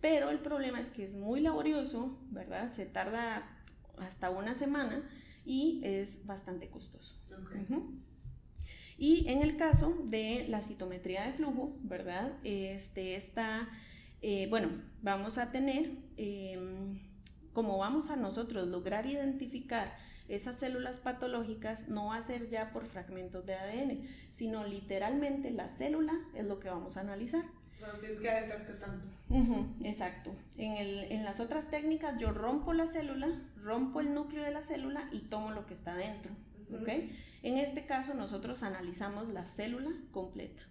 Pero 0.00 0.30
el 0.30 0.40
problema 0.40 0.80
es 0.80 0.88
que 0.88 1.04
es 1.04 1.14
muy 1.14 1.40
laborioso, 1.40 2.18
¿verdad? 2.30 2.72
Se 2.72 2.86
tarda 2.86 3.46
hasta 3.98 4.30
una 4.30 4.54
semana 4.54 5.06
y 5.44 5.80
es 5.84 6.24
bastante 6.24 6.68
costoso. 6.68 7.16
Y 9.00 9.26
en 9.30 9.40
el 9.40 9.56
caso 9.56 9.96
de 10.04 10.44
la 10.50 10.60
citometría 10.60 11.26
de 11.26 11.32
flujo, 11.32 11.72
¿verdad? 11.80 12.32
Este, 12.44 13.16
está, 13.16 13.66
eh, 14.20 14.46
bueno, 14.50 14.68
vamos 15.00 15.38
a 15.38 15.50
tener, 15.50 15.92
em, 16.18 17.00
como 17.54 17.78
vamos 17.78 18.10
a 18.10 18.16
nosotros 18.16 18.68
lograr 18.68 19.06
identificar 19.06 19.96
esas 20.28 20.58
células 20.58 21.00
patológicas, 21.00 21.88
no 21.88 22.08
va 22.08 22.16
a 22.16 22.22
ser 22.22 22.50
ya 22.50 22.72
por 22.72 22.84
fragmentos 22.84 23.46
de 23.46 23.54
ADN, 23.54 24.06
sino 24.30 24.66
literalmente 24.66 25.50
la 25.50 25.68
célula 25.68 26.12
es 26.34 26.44
lo 26.44 26.60
que 26.60 26.68
vamos 26.68 26.98
a 26.98 27.00
analizar. 27.00 27.46
No 27.80 27.98
tienes 28.00 28.20
que 28.20 28.28
adentrarte 28.28 28.74
tanto. 28.74 29.08
exacto. 29.82 30.30
En, 30.58 30.76
el, 30.76 31.10
en 31.10 31.24
las 31.24 31.40
otras 31.40 31.70
técnicas 31.70 32.20
yo 32.20 32.32
rompo 32.32 32.74
la 32.74 32.86
célula, 32.86 33.28
rompo 33.62 34.00
el 34.00 34.12
núcleo 34.12 34.44
de 34.44 34.50
la 34.50 34.60
célula 34.60 35.08
y 35.10 35.20
tomo 35.20 35.52
lo 35.52 35.64
que 35.64 35.72
está 35.72 35.96
dentro. 35.96 36.32
En 37.42 37.56
este 37.56 37.86
caso 37.86 38.14
nosotros 38.14 38.62
analizamos 38.62 39.32
la 39.32 39.46
célula 39.46 39.90
completa. 40.12 40.62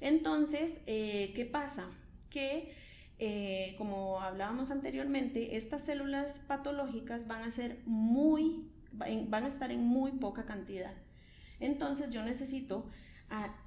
Entonces, 0.00 0.82
eh, 0.86 1.32
¿qué 1.34 1.46
pasa? 1.46 1.86
Que 2.30 2.74
eh, 3.18 3.74
como 3.78 4.20
hablábamos 4.20 4.70
anteriormente, 4.70 5.56
estas 5.56 5.84
células 5.84 6.40
patológicas 6.40 7.28
van 7.28 7.42
a 7.42 7.50
ser 7.50 7.78
muy, 7.86 8.68
van 8.92 9.44
a 9.44 9.48
estar 9.48 9.70
en 9.70 9.84
muy 9.84 10.12
poca 10.12 10.44
cantidad. 10.44 10.92
Entonces 11.60 12.10
yo 12.10 12.24
necesito 12.24 12.84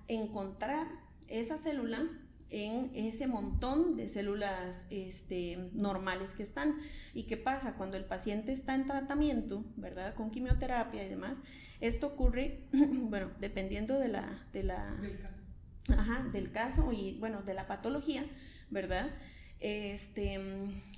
encontrar 0.08 0.86
esa 1.30 1.58
célula 1.58 2.08
en 2.50 2.92
ese 2.94 3.28
montón 3.28 3.98
de 3.98 4.08
células 4.08 4.88
este, 4.90 5.70
normales 5.74 6.36
que 6.36 6.44
están. 6.44 6.76
¿Y 7.14 7.24
qué 7.24 7.38
pasa? 7.38 7.76
Cuando 7.76 7.98
el 7.98 8.06
paciente 8.06 8.52
está 8.52 8.76
en 8.76 8.86
tratamiento, 8.86 9.66
¿verdad? 9.76 10.14
Con 10.14 10.32
quimioterapia 10.32 11.04
y 11.04 11.10
demás, 11.10 11.42
esto 11.82 12.08
ocurre, 12.08 12.62
bueno, 12.72 13.32
dependiendo 13.40 14.00
de 14.00 14.08
la, 14.08 14.48
de 14.54 14.64
la, 14.64 14.96
del 15.02 15.18
caso. 15.18 15.48
Ajá, 15.90 16.24
del 16.32 16.52
caso 16.52 16.92
y, 16.94 17.18
bueno, 17.20 17.42
de 17.44 17.54
la 17.54 17.68
patología, 17.68 18.26
¿verdad? 18.70 19.12
Este, 19.60 20.40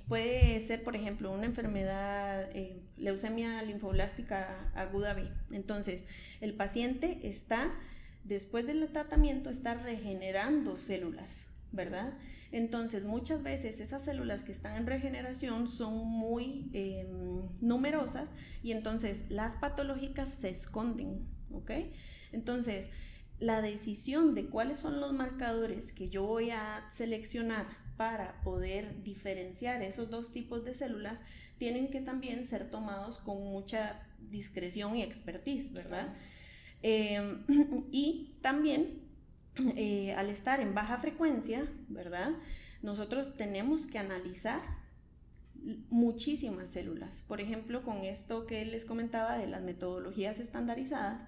puede 0.08 0.58
ser, 0.60 0.82
por 0.82 0.96
ejemplo, 0.96 1.30
una 1.30 1.46
enfermedad, 1.46 2.50
eh, 2.54 2.82
leucemia 2.96 3.62
linfoblástica 3.62 4.70
aguda 4.74 5.14
B. 5.14 5.30
Entonces, 5.52 6.04
el 6.40 6.54
paciente 6.54 7.20
está, 7.22 7.74
después 8.28 8.66
del 8.66 8.86
tratamiento, 8.92 9.50
está 9.50 9.74
regenerando 9.74 10.76
células, 10.76 11.48
¿verdad? 11.72 12.14
Entonces, 12.52 13.04
muchas 13.04 13.42
veces 13.42 13.80
esas 13.80 14.04
células 14.04 14.42
que 14.42 14.52
están 14.52 14.76
en 14.76 14.86
regeneración 14.86 15.68
son 15.68 16.06
muy 16.06 16.70
em, 16.72 17.48
numerosas 17.60 18.32
y 18.62 18.72
entonces 18.72 19.26
las 19.30 19.56
patológicas 19.56 20.28
se 20.28 20.50
esconden, 20.50 21.26
¿ok? 21.52 21.72
Entonces, 22.32 22.90
la 23.38 23.62
decisión 23.62 24.34
de 24.34 24.46
cuáles 24.46 24.78
son 24.78 25.00
los 25.00 25.12
marcadores 25.12 25.92
que 25.92 26.08
yo 26.08 26.24
voy 26.24 26.50
a 26.50 26.84
seleccionar 26.90 27.66
para 27.96 28.40
poder 28.42 29.02
diferenciar 29.02 29.82
esos 29.82 30.08
dos 30.08 30.32
tipos 30.32 30.64
de 30.64 30.74
células 30.74 31.22
tienen 31.58 31.90
que 31.90 32.00
también 32.00 32.44
ser 32.44 32.70
tomados 32.70 33.18
con 33.18 33.42
mucha 33.42 34.00
discreción 34.30 34.96
y 34.96 35.02
expertise, 35.02 35.72
¿verdad? 35.72 36.14
Em, 36.82 37.44
y 37.92 38.36
también 38.40 39.02
eh, 39.76 40.12
al 40.14 40.30
estar 40.30 40.60
en 40.60 40.74
baja 40.74 40.98
frecuencia, 40.98 41.66
¿verdad? 41.88 42.32
Nosotros 42.82 43.36
tenemos 43.36 43.86
que 43.86 43.98
analizar 43.98 44.60
muchísimas 45.90 46.70
células. 46.70 47.24
Por 47.26 47.40
ejemplo, 47.40 47.82
con 47.82 47.98
esto 48.04 48.46
que 48.46 48.64
les 48.64 48.84
comentaba 48.84 49.36
de 49.36 49.46
las 49.46 49.62
metodologías 49.62 50.38
estandarizadas, 50.38 51.26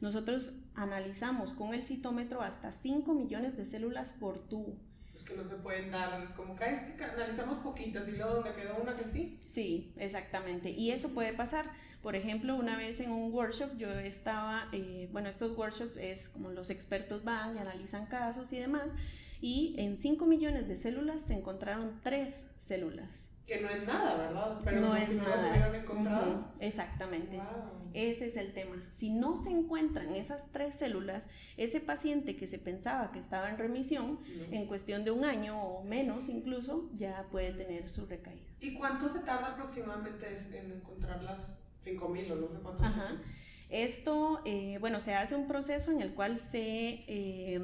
nosotros 0.00 0.54
analizamos 0.74 1.52
con 1.52 1.74
el 1.74 1.84
citómetro 1.84 2.42
hasta 2.42 2.72
5 2.72 3.14
millones 3.14 3.56
de 3.56 3.66
células 3.66 4.14
por 4.14 4.38
tubo. 4.48 4.76
Pues 5.12 5.24
que 5.24 5.34
no 5.34 5.42
se 5.42 5.56
pueden 5.56 5.90
dar, 5.90 6.34
como 6.34 6.54
que 6.56 6.64
es 6.64 6.80
que 6.94 7.04
analizamos 7.04 7.58
poquitas 7.58 8.08
y 8.08 8.12
luego 8.12 8.42
me 8.42 8.52
quedó 8.52 8.76
una 8.82 8.96
que 8.96 9.04
sí. 9.04 9.38
Sí, 9.46 9.92
exactamente. 9.96 10.70
Y 10.70 10.90
eso 10.90 11.14
puede 11.14 11.32
pasar. 11.32 11.70
Por 12.02 12.14
ejemplo, 12.14 12.54
una 12.56 12.76
vez 12.76 13.00
en 13.00 13.10
un 13.10 13.32
workshop 13.32 13.76
yo 13.76 13.90
estaba, 13.92 14.68
eh, 14.72 15.08
bueno, 15.12 15.28
estos 15.28 15.56
workshops 15.56 15.96
es 15.98 16.28
como 16.28 16.50
los 16.50 16.70
expertos 16.70 17.24
van 17.24 17.56
y 17.56 17.58
analizan 17.58 18.06
casos 18.06 18.52
y 18.52 18.58
demás, 18.58 18.94
y 19.40 19.74
en 19.78 19.96
5 19.96 20.24
millones 20.26 20.66
de 20.68 20.76
células 20.76 21.20
se 21.22 21.34
encontraron 21.34 22.00
3 22.02 22.46
células. 22.58 23.32
Que 23.46 23.60
no 23.60 23.68
es 23.68 23.84
nada, 23.84 24.16
¿verdad? 24.16 24.58
Pero 24.64 24.80
no 24.80 24.86
como 24.88 24.98
es 24.98 25.08
si 25.08 25.14
no 25.14 25.22
nada. 25.22 25.50
hubieran 25.50 25.74
encontrado. 25.74 26.30
Ujú, 26.32 26.44
Exactamente. 26.60 27.36
Wow. 27.36 27.90
Ese 27.92 28.26
es 28.26 28.36
el 28.36 28.52
tema. 28.52 28.76
Si 28.90 29.10
no 29.10 29.36
se 29.36 29.50
encuentran 29.50 30.14
esas 30.14 30.52
tres 30.52 30.74
células, 30.74 31.28
ese 31.56 31.80
paciente 31.80 32.34
que 32.36 32.46
se 32.46 32.58
pensaba 32.58 33.12
que 33.12 33.18
estaba 33.18 33.48
en 33.48 33.56
remisión, 33.56 34.18
en 34.50 34.66
cuestión 34.66 35.04
de 35.04 35.12
un 35.12 35.24
año 35.24 35.60
o 35.62 35.84
menos 35.84 36.28
incluso, 36.28 36.90
ya 36.96 37.26
puede 37.30 37.52
tener 37.52 37.88
su 37.88 38.04
recaída. 38.06 38.42
¿Y 38.60 38.74
cuánto 38.74 39.08
se 39.08 39.20
tarda 39.20 39.52
aproximadamente 39.52 40.26
en 40.58 40.72
encontrar 40.72 41.22
las 41.22 41.60
5000 41.86 42.32
o 42.32 42.36
no 42.36 42.48
sé 42.48 42.56
cuántos? 42.62 42.84
Ajá. 42.84 43.16
Esto, 43.70 44.42
eh, 44.44 44.78
bueno, 44.80 45.00
se 45.00 45.14
hace 45.14 45.34
un 45.34 45.46
proceso 45.46 45.90
en 45.90 46.00
el 46.00 46.14
cual 46.14 46.38
se, 46.38 47.04
eh, 47.08 47.60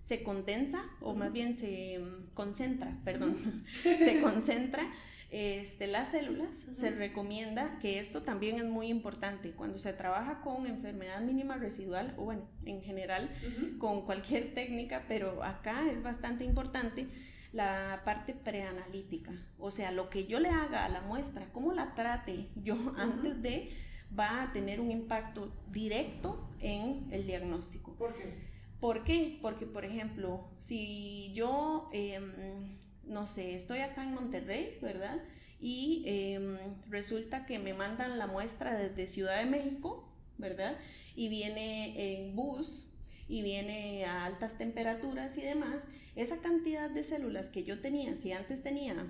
se 0.00 0.22
condensa, 0.22 0.84
o 1.00 1.14
más 1.14 1.32
bien 1.32 1.52
se 1.54 2.00
concentra, 2.34 2.96
perdón, 3.04 3.36
se 3.82 4.20
concentra 4.20 4.82
este, 5.30 5.88
las 5.88 6.12
células. 6.12 6.56
Se 6.72 6.90
recomienda 6.90 7.78
que 7.80 7.98
esto 7.98 8.22
también 8.22 8.56
es 8.56 8.64
muy 8.64 8.88
importante 8.88 9.50
cuando 9.50 9.78
se 9.78 9.92
trabaja 9.92 10.40
con 10.40 10.66
enfermedad 10.66 11.20
mínima 11.22 11.56
residual, 11.56 12.14
o 12.16 12.24
bueno, 12.24 12.42
en 12.64 12.82
general, 12.82 13.30
con 13.78 14.04
cualquier 14.06 14.54
técnica, 14.54 15.04
pero 15.08 15.42
acá 15.42 15.90
es 15.90 16.02
bastante 16.02 16.44
importante 16.44 17.08
la 17.52 18.02
parte 18.04 18.34
preanalítica, 18.34 19.32
o 19.58 19.70
sea, 19.70 19.90
lo 19.90 20.10
que 20.10 20.26
yo 20.26 20.38
le 20.38 20.50
haga 20.50 20.84
a 20.84 20.88
la 20.88 21.00
muestra, 21.00 21.50
cómo 21.52 21.72
la 21.72 21.94
trate 21.94 22.48
yo 22.56 22.76
antes 22.96 23.42
de, 23.42 23.72
va 24.18 24.42
a 24.42 24.52
tener 24.52 24.80
un 24.80 24.90
impacto 24.90 25.52
directo 25.70 26.48
en 26.60 27.08
el 27.10 27.26
diagnóstico. 27.26 27.94
¿Por 27.94 28.14
qué? 28.14 28.48
¿Por 28.80 29.04
qué? 29.04 29.38
Porque, 29.42 29.66
por 29.66 29.84
ejemplo, 29.84 30.48
si 30.58 31.32
yo, 31.34 31.90
em, 31.92 32.72
no 33.04 33.26
sé, 33.26 33.54
estoy 33.54 33.80
acá 33.80 34.04
en 34.04 34.14
Monterrey, 34.14 34.78
¿verdad? 34.80 35.22
Y 35.60 36.04
em, 36.06 36.56
resulta 36.88 37.44
que 37.44 37.58
me 37.58 37.74
mandan 37.74 38.18
la 38.18 38.26
muestra 38.26 38.76
desde 38.76 39.08
Ciudad 39.08 39.38
de 39.38 39.46
México, 39.46 40.08
¿verdad? 40.36 40.78
Y 41.16 41.28
viene 41.28 41.94
en 41.96 42.36
bus 42.36 42.87
y 43.28 43.42
viene 43.42 44.04
a 44.06 44.24
altas 44.24 44.56
temperaturas 44.58 45.36
y 45.38 45.42
demás, 45.42 45.88
esa 46.16 46.38
cantidad 46.40 46.90
de 46.90 47.04
células 47.04 47.50
que 47.50 47.62
yo 47.62 47.80
tenía, 47.80 48.16
si 48.16 48.32
antes 48.32 48.62
tenía 48.62 49.06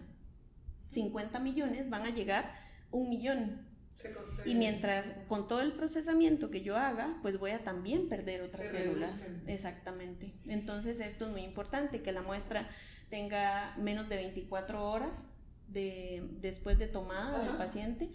50 0.89 1.39
millones, 1.39 1.89
van 1.89 2.03
a 2.03 2.11
llegar 2.11 2.53
un 2.91 3.09
millón. 3.09 3.67
Se. 3.95 4.15
Y 4.49 4.55
mientras 4.55 5.13
con 5.27 5.49
todo 5.49 5.61
el 5.61 5.73
procesamiento 5.73 6.51
que 6.51 6.63
yo 6.63 6.77
haga, 6.77 7.19
pues 7.21 7.39
voy 7.39 7.51
a 7.51 7.65
también 7.65 8.09
perder 8.09 8.43
otras 8.43 8.69
Se 8.71 8.79
células. 8.79 9.29
reducen. 9.29 9.49
Exactamente. 9.51 10.33
Entonces 10.47 11.01
esto 11.01 11.27
es 11.27 11.33
muy 11.33 11.43
importante, 11.43 12.01
que 12.01 12.13
la 12.13 12.23
muestra 12.23 12.69
tenga 13.11 13.75
menos 13.77 14.09
de 14.09 14.17
24 14.17 14.89
horas 14.89 15.29
de, 15.67 16.23
después 16.41 16.79
de 16.79 16.87
tomada 16.87 17.41
del 17.41 17.49
Ajá. 17.51 17.59
paciente. 17.59 18.11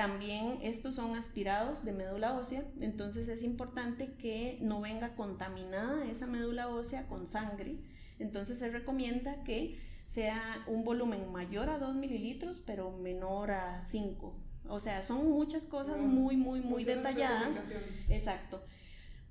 También 0.00 0.56
estos 0.62 0.94
son 0.94 1.14
aspirados 1.14 1.84
de 1.84 1.92
médula 1.92 2.34
ósea, 2.34 2.64
entonces 2.80 3.28
es 3.28 3.42
importante 3.42 4.14
que 4.14 4.56
no 4.62 4.80
venga 4.80 5.14
contaminada 5.14 6.06
esa 6.06 6.26
médula 6.26 6.68
ósea 6.68 7.06
con 7.06 7.26
sangre. 7.26 7.76
Entonces 8.18 8.58
se 8.58 8.70
recomienda 8.70 9.44
que 9.44 9.78
sea 10.06 10.64
un 10.66 10.84
volumen 10.84 11.30
mayor 11.30 11.68
a 11.68 11.78
2 11.78 11.96
mililitros, 11.96 12.62
pero 12.64 12.96
menor 12.96 13.50
a 13.50 13.82
5. 13.82 14.34
O 14.68 14.80
sea, 14.80 15.02
son 15.02 15.28
muchas 15.28 15.66
cosas 15.66 15.98
muy, 15.98 16.34
muy, 16.34 16.60
muy 16.60 16.84
detalladas. 16.84 17.62
Exacto. 18.08 18.64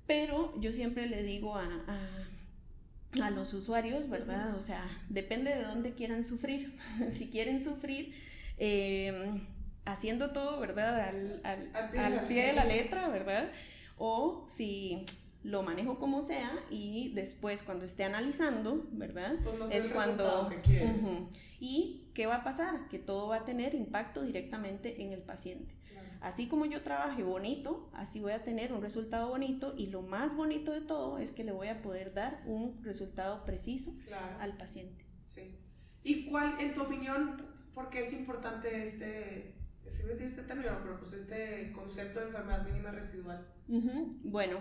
Pero 0.06 0.54
yo 0.60 0.72
siempre 0.72 1.08
le 1.08 1.24
digo 1.24 1.56
a, 1.56 1.66
a, 1.88 3.26
a 3.26 3.30
los 3.30 3.54
usuarios, 3.54 4.08
¿verdad? 4.08 4.54
O 4.54 4.62
sea, 4.62 4.86
depende 5.08 5.52
de 5.52 5.64
dónde 5.64 5.94
quieran 5.94 6.22
sufrir. 6.22 6.78
si 7.10 7.28
quieren 7.28 7.58
sufrir 7.58 8.14
eh, 8.56 9.40
haciendo 9.92 10.30
todo, 10.32 10.60
¿verdad? 10.60 11.00
Al, 11.08 11.40
al- 11.44 11.70
Al 11.74 11.90
pie 11.90 12.00
de 12.00 12.06
al 12.06 12.16
la 12.16 12.28
pie 12.28 12.46
de 12.46 12.52
la 12.52 12.64
letra. 12.64 13.08
¿verdad? 13.08 13.50
O 13.98 14.44
si 14.48 15.04
lo 15.42 15.62
manejo 15.62 15.98
como 15.98 16.20
sea 16.22 16.50
y 16.70 17.12
después 17.14 17.62
cuando 17.62 17.84
esté 17.86 18.04
analizando, 18.04 18.86
¿verdad? 18.92 19.34
Pues 19.42 19.70
es 19.70 19.88
cuando... 19.88 20.50
que. 20.62 20.94
¿Y 21.60 22.10
qué 22.14 22.26
va 22.26 22.36
a 22.36 22.44
pasar? 22.44 22.88
Que 22.88 22.98
todo 22.98 23.28
va 23.28 23.36
a 23.36 23.44
tener 23.44 23.74
impacto 23.74 24.22
directamente 24.22 25.02
en 25.02 25.12
el 25.12 25.22
paciente. 25.22 25.74
Claro. 25.90 26.08
Así 26.20 26.48
como 26.48 26.64
yo 26.66 26.80
trabaje 26.82 27.22
bonito, 27.22 27.90
así 27.94 28.20
voy 28.20 28.32
a 28.32 28.42
tener 28.44 28.72
un 28.72 28.80
resultado 28.82 29.28
bonito 29.28 29.74
y 29.76 29.86
lo 29.88 30.02
más 30.02 30.34
bonito 30.36 30.72
de 30.72 30.80
todo 30.82 31.18
es 31.18 31.32
que 31.32 31.44
le 31.44 31.52
voy 31.52 31.68
a 31.68 31.80
poder 31.82 32.12
dar 32.14 32.42
un 32.46 32.76
resultado 32.82 33.44
preciso 33.44 33.92
Claro. 34.06 34.36
al 34.40 34.56
paciente. 34.56 35.04
Sí. 35.22 35.58
¿Y 36.02 36.24
cuál, 36.26 36.54
en 36.60 36.72
tu 36.74 36.82
opinión, 36.82 37.36
por 37.74 37.90
qué 37.90 38.06
es 38.06 38.12
importante 38.14 38.82
este, 38.82 39.54
sí 39.90 40.02
decir 40.04 40.26
este 40.26 40.42
término, 40.42 40.78
pero 40.82 40.98
pues 40.98 41.12
este 41.12 41.72
concepto 41.72 42.20
de 42.20 42.26
enfermedad 42.26 42.64
mínima 42.64 42.90
residual? 42.90 43.46
Bueno, 44.24 44.60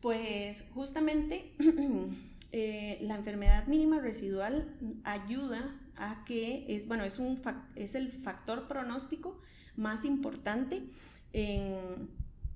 pues 0.00 0.70
justamente 0.74 1.54
eh, 2.52 2.98
la 3.02 3.16
enfermedad 3.16 3.66
mínima 3.66 4.00
residual 4.00 4.76
ayuda 5.04 5.78
a 5.96 6.24
que 6.24 6.64
es, 6.68 6.86
bueno, 6.86 7.04
es, 7.04 7.18
un 7.18 7.40
es 7.74 7.94
el 7.94 8.10
factor 8.10 8.68
pronóstico 8.68 9.40
más 9.76 10.04
importante 10.04 10.82
en, 11.32 12.08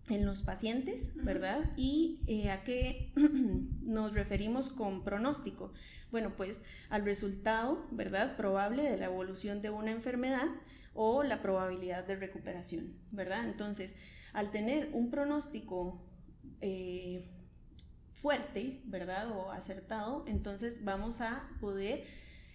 en 0.09 0.27
los 0.27 0.43
pacientes, 0.43 1.13
¿verdad? 1.17 1.71
Y 1.77 2.21
eh, 2.27 2.51
a 2.51 2.65
qué 2.65 3.13
nos 3.83 4.15
referimos 4.15 4.71
con 4.71 5.05
pronóstico. 5.05 5.73
Bueno, 6.11 6.35
pues 6.37 6.63
al 6.91 7.05
resultado, 7.05 7.87
¿verdad? 7.91 8.37
Probable 8.37 8.83
de 8.83 8.97
la 8.97 9.07
evolución 9.07 9.61
de 9.61 9.71
una 9.71 9.93
enfermedad 9.93 10.49
o 10.95 11.23
la 11.23 11.41
probabilidad 11.43 12.07
de 12.07 12.17
recuperación, 12.17 12.95
¿verdad? 13.11 13.45
Entonces, 13.45 13.97
al 14.33 14.51
tener 14.51 14.91
un 14.93 15.11
pronóstico 15.11 16.03
eh, 16.61 17.29
fuerte, 18.15 18.83
¿verdad? 18.85 19.31
O 19.31 19.51
acertado, 19.51 20.25
entonces 20.27 20.85
vamos 20.85 21.21
a 21.21 21.49
poder, 21.61 22.05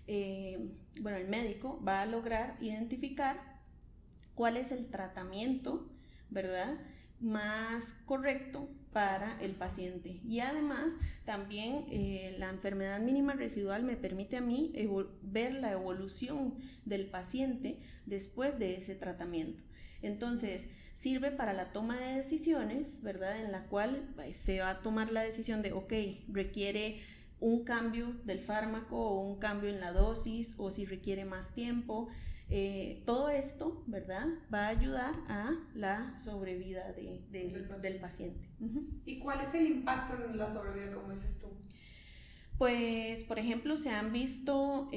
eh, 0.07 0.75
bueno, 1.01 1.17
el 1.17 1.27
médico 1.27 1.81
va 1.83 2.01
a 2.01 2.05
lograr 2.05 2.57
identificar 2.61 3.61
cuál 4.35 4.57
es 4.57 4.71
el 4.71 4.89
tratamiento, 4.89 5.89
¿verdad? 6.29 6.77
Más 7.19 7.95
correcto 8.05 8.69
para 8.97 9.39
el 9.41 9.51
paciente. 9.51 10.19
Y 10.27 10.39
además, 10.39 10.97
también 11.23 11.85
eh, 11.91 12.35
la 12.39 12.49
enfermedad 12.49 12.99
mínima 12.99 13.33
residual 13.33 13.83
me 13.83 13.95
permite 13.95 14.37
a 14.37 14.41
mí 14.41 14.73
ver 15.21 15.53
la 15.53 15.71
evolución 15.71 16.55
del 16.83 17.05
paciente 17.05 17.77
después 18.07 18.57
de 18.57 18.75
ese 18.75 18.95
tratamiento. 18.95 19.63
Entonces, 20.01 20.69
sirve 20.95 21.29
para 21.29 21.53
la 21.53 21.71
toma 21.71 21.99
de 21.99 22.15
decisiones, 22.15 23.03
¿verdad? 23.03 23.39
En 23.39 23.51
la 23.51 23.67
cual 23.67 24.15
eh, 24.25 24.33
se 24.33 24.61
va 24.61 24.71
a 24.71 24.81
tomar 24.81 25.11
la 25.11 25.21
decisión 25.21 25.61
de, 25.61 25.73
ok, 25.73 25.93
requiere 26.29 26.99
un 27.39 27.65
cambio 27.65 28.15
del 28.23 28.39
fármaco 28.39 28.97
o 28.97 29.21
un 29.29 29.37
cambio 29.37 29.69
en 29.69 29.79
la 29.79 29.91
dosis 29.91 30.55
o 30.57 30.71
si 30.71 30.87
requiere 30.87 31.23
más 31.23 31.53
tiempo. 31.53 32.07
Eh, 32.49 33.03
todo 33.05 33.29
esto, 33.29 33.83
¿verdad? 33.87 34.25
Va 34.53 34.67
a 34.67 34.69
ayudar 34.69 35.13
a 35.27 35.51
la 35.75 36.17
sobrevida 36.17 36.93
de, 36.93 37.25
del 37.29 37.99
paciente. 37.99 38.47
¿Y 39.05 39.19
cuál 39.19 39.41
es 39.41 39.53
el 39.53 39.67
impacto 39.67 40.13
en 40.23 40.37
la 40.37 40.51
sobrevida, 40.51 40.93
como 40.93 41.11
dices 41.11 41.39
tú? 41.39 41.47
Pues, 42.57 43.23
por 43.25 43.37
ejemplo, 43.37 43.75
se 43.75 43.89
han 43.89 44.13
visto 44.13 44.89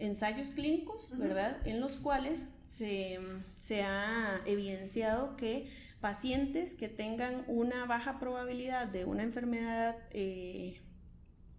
ensayos 0.00 0.50
clínicos, 0.50 1.16
¿verdad? 1.16 1.64
En 1.66 1.80
los 1.80 1.98
cuales 1.98 2.48
se, 2.66 3.20
se, 3.56 3.82
ha 3.82 4.40
evidenciado 4.44 5.36
que 5.36 5.70
pacientes 6.00 6.74
que 6.74 6.88
tengan 6.88 7.44
una 7.46 7.84
baja 7.84 8.18
probabilidad 8.18 8.88
de 8.88 9.04
una 9.04 9.22
enfermedad 9.22 9.96
eh, 10.10 10.80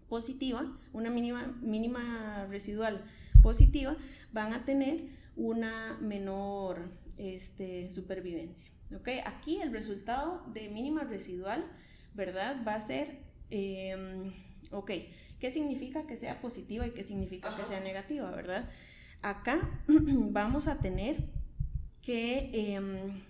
positiva, 0.09 0.77
una 0.91 1.09
mínima, 1.09 1.55
mínima 1.61 2.47
residual 2.49 3.05
positiva, 3.41 3.95
van 4.31 4.53
a 4.53 4.65
tener 4.65 5.05
una 5.35 5.97
menor 6.01 6.89
este, 7.17 7.91
supervivencia. 7.91 8.71
¿okay? 8.95 9.19
Aquí 9.25 9.61
el 9.61 9.71
resultado 9.71 10.43
de 10.53 10.69
mínima 10.69 11.03
residual, 11.03 11.65
¿verdad? 12.13 12.63
Va 12.67 12.75
a 12.75 12.81
ser, 12.81 13.19
em, 13.49 14.33
ok, 14.71 14.91
¿qué 15.39 15.51
significa 15.51 16.05
que 16.07 16.15
sea 16.15 16.41
positiva 16.41 16.85
y 16.87 16.91
qué 16.91 17.03
significa 17.03 17.55
que 17.55 17.65
sea 17.65 17.79
negativa, 17.79 18.29
¿verdad? 18.31 18.69
Acá 19.21 19.59
vamos 19.87 20.67
a 20.67 20.79
tener 20.79 21.29
que 22.01 22.49
em, 22.53 23.21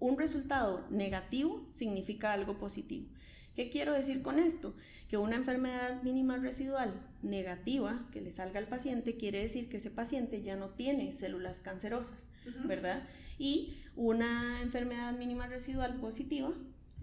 un 0.00 0.18
resultado 0.18 0.84
negativo 0.90 1.66
significa 1.70 2.32
algo 2.32 2.58
positivo. 2.58 3.08
¿Qué 3.58 3.70
quiero 3.70 3.92
decir 3.92 4.22
con 4.22 4.38
esto? 4.38 4.72
Que 5.08 5.16
una 5.16 5.34
enfermedad 5.34 6.00
mínima 6.04 6.36
residual 6.36 6.94
negativa 7.22 8.06
que 8.12 8.20
le 8.20 8.30
salga 8.30 8.60
al 8.60 8.68
paciente 8.68 9.16
quiere 9.16 9.42
decir 9.42 9.68
que 9.68 9.78
ese 9.78 9.90
paciente 9.90 10.42
ya 10.42 10.54
no 10.54 10.68
tiene 10.68 11.12
células 11.12 11.60
cancerosas, 11.60 12.28
¿verdad? 12.66 13.02
Y 13.36 13.74
una 13.96 14.62
enfermedad 14.62 15.12
mínima 15.18 15.48
residual 15.48 15.96
positiva 15.96 16.54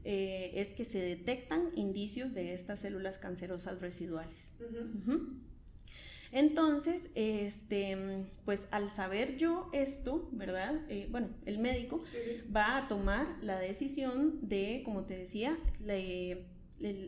eh, 0.05 0.51
es 0.53 0.71
que 0.71 0.85
se 0.85 0.99
detectan 0.99 1.61
indicios 1.75 2.33
de 2.33 2.53
estas 2.53 2.79
células 2.79 3.17
cancerosas 3.17 3.81
residuales. 3.81 4.55
Entonces, 6.31 7.11
este, 7.15 8.25
pues 8.45 8.67
al 8.71 8.89
saber 8.89 9.37
yo 9.37 9.69
esto, 9.73 10.27
¿verdad? 10.31 10.81
Eh, 10.89 11.07
bueno, 11.09 11.29
el 11.45 11.59
médico 11.59 12.03
va 12.55 12.77
a 12.77 12.87
tomar 12.87 13.27
la 13.41 13.59
decisión 13.59 14.39
de, 14.41 14.81
como 14.83 15.03
te 15.05 15.17
decía, 15.17 15.57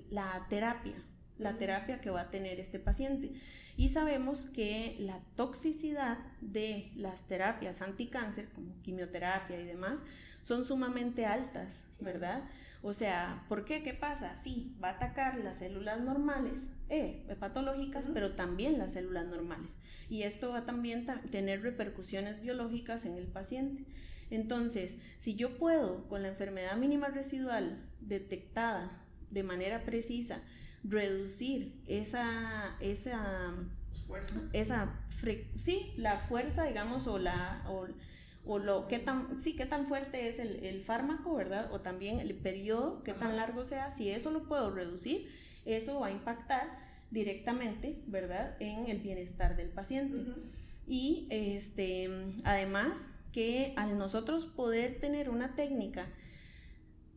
la, 0.10 0.48
terapia, 0.50 0.96
la 1.38 1.58
terapia 1.58 2.02
que 2.02 2.10
va 2.10 2.22
a 2.22 2.32
tener 2.32 2.60
este 2.60 2.80
paciente. 2.80 3.32
Y 3.76 3.90
sabemos 3.90 4.48
que 4.48 4.96
la 5.00 5.20
toxicidad 5.36 6.18
de 6.42 6.92
las 6.96 7.28
terapias 7.28 7.82
anticáncer, 7.82 8.50
como 8.50 8.82
quimioterapia 8.82 9.60
y 9.60 9.66
demás, 9.66 10.04
son 10.48 10.64
sumamente 10.64 11.26
altas, 11.26 11.90
¿verdad? 12.00 12.46
O 12.82 12.94
sea, 12.94 13.44
¿por 13.50 13.66
qué? 13.66 13.84
¿Qué 13.84 13.94
pasa? 13.94 14.34
Sí, 14.34 14.78
va 14.82 14.88
a 14.88 14.92
atacar 14.92 15.36
las 15.40 15.60
células 15.60 16.00
normales, 16.00 16.72
eh, 16.88 17.28
patológicas, 17.38 18.10
pero 18.14 18.34
también 18.34 18.80
las 18.80 18.94
células 18.94 19.28
normales. 19.28 19.80
Y 20.10 20.24
esto 20.24 20.52
va 20.52 20.64
también 20.64 21.10
a 21.10 21.22
tener 21.24 21.64
repercusiones 21.64 22.42
biológicas 22.42 23.06
en 23.06 23.18
el 23.18 23.28
paciente. 23.28 23.84
Entonces, 24.30 25.00
si 25.18 25.36
yo 25.36 25.58
puedo, 25.58 26.08
con 26.08 26.22
la 26.22 26.30
enfermedad 26.30 26.78
mínima 26.78 27.10
residual 27.10 27.86
detectada 28.00 28.90
de 29.30 29.44
manera 29.44 29.84
precisa, 29.84 30.42
reducir 30.86 31.84
esa, 31.88 32.78
esa 32.80 33.54
fuerza, 33.92 34.44
esa 34.54 34.96
sí, 35.56 35.92
la 35.98 36.20
fuerza, 36.20 36.64
digamos, 36.64 37.06
o 37.08 37.20
la... 37.20 37.66
O, 37.68 37.86
o 38.48 38.60
lo 38.60 38.88
qué 38.88 39.00
tan, 39.00 39.38
sí, 39.38 39.56
qué 39.56 39.66
tan 39.66 39.86
fuerte 39.86 40.28
es 40.28 40.40
el, 40.40 40.82
fármaco, 40.82 41.36
¿verdad? 41.36 41.72
O 41.72 41.80
también 41.80 42.20
el 42.20 42.34
periodo, 42.36 43.04
qué 43.04 43.14
tan 43.14 43.36
largo 43.36 43.66
sea, 43.66 43.92
si 43.92 44.10
eso 44.10 44.32
lo 44.32 44.48
puedo 44.48 44.72
reducir, 44.72 45.30
eso 45.66 46.00
va 46.00 46.08
a 46.08 46.12
impactar 46.12 46.88
directamente, 47.12 48.02
¿verdad?, 48.08 48.56
en 48.60 48.88
el 48.88 49.00
bienestar 49.00 49.58
del 49.58 49.70
paciente. 49.70 50.18
Y 50.88 51.28
este, 51.30 52.10
además 52.44 53.12
que 53.32 53.74
al 53.76 53.98
nosotros 53.98 54.46
poder 54.46 55.00
tener 55.00 55.30
una 55.30 55.56
técnica 55.56 56.08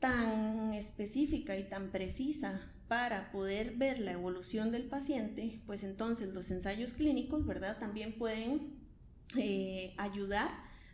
tan 0.01 0.73
específica 0.75 1.57
y 1.57 1.65
tan 1.65 1.91
precisa 1.91 2.73
para 2.89 3.31
poder 3.31 3.77
ver 3.77 4.01
la 4.01 4.13
evolución 4.13 4.73
del 4.73 4.89
paciente, 4.89 5.61
pues 5.67 5.85
entonces 5.85 6.35
los 6.35 6.51
ensayos 6.51 6.95
clínicos, 6.95 7.47
¿verdad?, 7.47 7.79
también 7.79 8.19
pueden 8.19 8.81
eh, 9.37 9.95
ayudar 9.97 10.51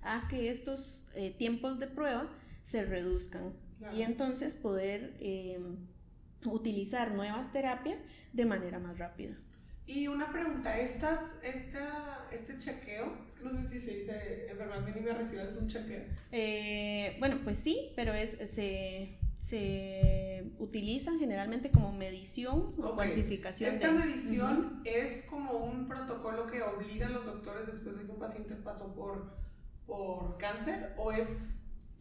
a 0.06 0.28
que 0.28 0.50
estos 0.50 1.08
eh, 1.14 1.34
tiempos 1.36 1.78
de 1.78 1.86
prueba 1.86 2.30
se 2.62 2.84
reduzcan 2.84 3.52
y 3.94 4.02
entonces 4.02 4.56
poder 4.56 5.14
eh, 5.20 5.60
utilizar 6.44 7.12
nuevas 7.12 7.52
terapias 7.52 8.04
de 8.32 8.44
manera 8.44 8.78
más 8.78 8.98
rápida. 8.98 9.34
Y 9.86 10.08
una 10.08 10.32
pregunta, 10.32 10.76
¿estas, 10.80 11.34
esta, 11.44 12.26
este 12.32 12.58
chequeo, 12.58 13.18
es 13.28 13.36
que 13.36 13.44
no 13.44 13.50
sé 13.50 13.68
si 13.68 13.80
se 13.80 13.92
dice 13.92 14.48
enfermedad 14.50 14.84
mínima 14.84 15.12
residual, 15.12 15.46
es 15.46 15.56
un 15.56 15.68
chequeo? 15.68 16.02
Eh, 16.32 17.16
bueno, 17.20 17.38
pues 17.44 17.58
sí, 17.58 17.92
pero 17.94 18.12
es, 18.12 18.30
se, 18.30 19.16
se 19.38 20.50
utilizan 20.58 21.20
generalmente 21.20 21.70
como 21.70 21.92
medición 21.92 22.74
o 22.82 22.94
cuantificación. 22.96 23.74
Esta 23.74 23.92
medición 23.92 24.82
es 24.84 25.22
como 25.26 25.52
un 25.52 25.86
protocolo 25.86 26.48
que 26.48 26.62
obliga 26.62 27.06
a 27.06 27.10
los 27.10 27.24
doctores 27.24 27.66
después 27.66 27.96
de 27.96 28.06
que 28.06 28.10
un 28.10 28.18
paciente 28.18 28.56
pasó 28.56 28.92
por 28.92 29.45
por 29.86 30.36
cáncer 30.38 30.92
o 30.96 31.12
es 31.12 31.26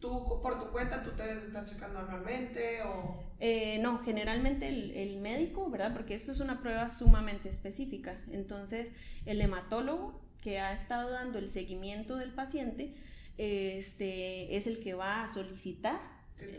tú 0.00 0.40
por 0.42 0.58
tu 0.58 0.70
cuenta 0.70 1.02
tú 1.02 1.10
te 1.10 1.22
debes 1.22 1.44
estar 1.44 1.64
checando 1.64 2.00
anualmente 2.00 2.82
o 2.82 3.22
eh, 3.38 3.78
no 3.78 3.98
generalmente 3.98 4.68
el, 4.68 5.16
médico 5.18 5.68
verdad 5.70 5.92
porque 5.92 6.14
esto 6.14 6.32
es 6.32 6.40
una 6.40 6.60
prueba 6.60 6.88
sumamente 6.88 7.48
específica. 7.48 8.20
Entonces 8.30 8.92
el 9.24 9.40
hematólogo 9.40 10.20
que 10.40 10.60
ha 10.60 10.72
estado 10.72 11.10
dando 11.10 11.38
el 11.38 11.48
seguimiento 11.48 12.16
del 12.16 12.32
paciente 12.32 12.94
este 13.36 14.56
es 14.56 14.66
el 14.66 14.80
que 14.80 14.94
va 14.94 15.22
a 15.22 15.26
solicitar 15.26 16.00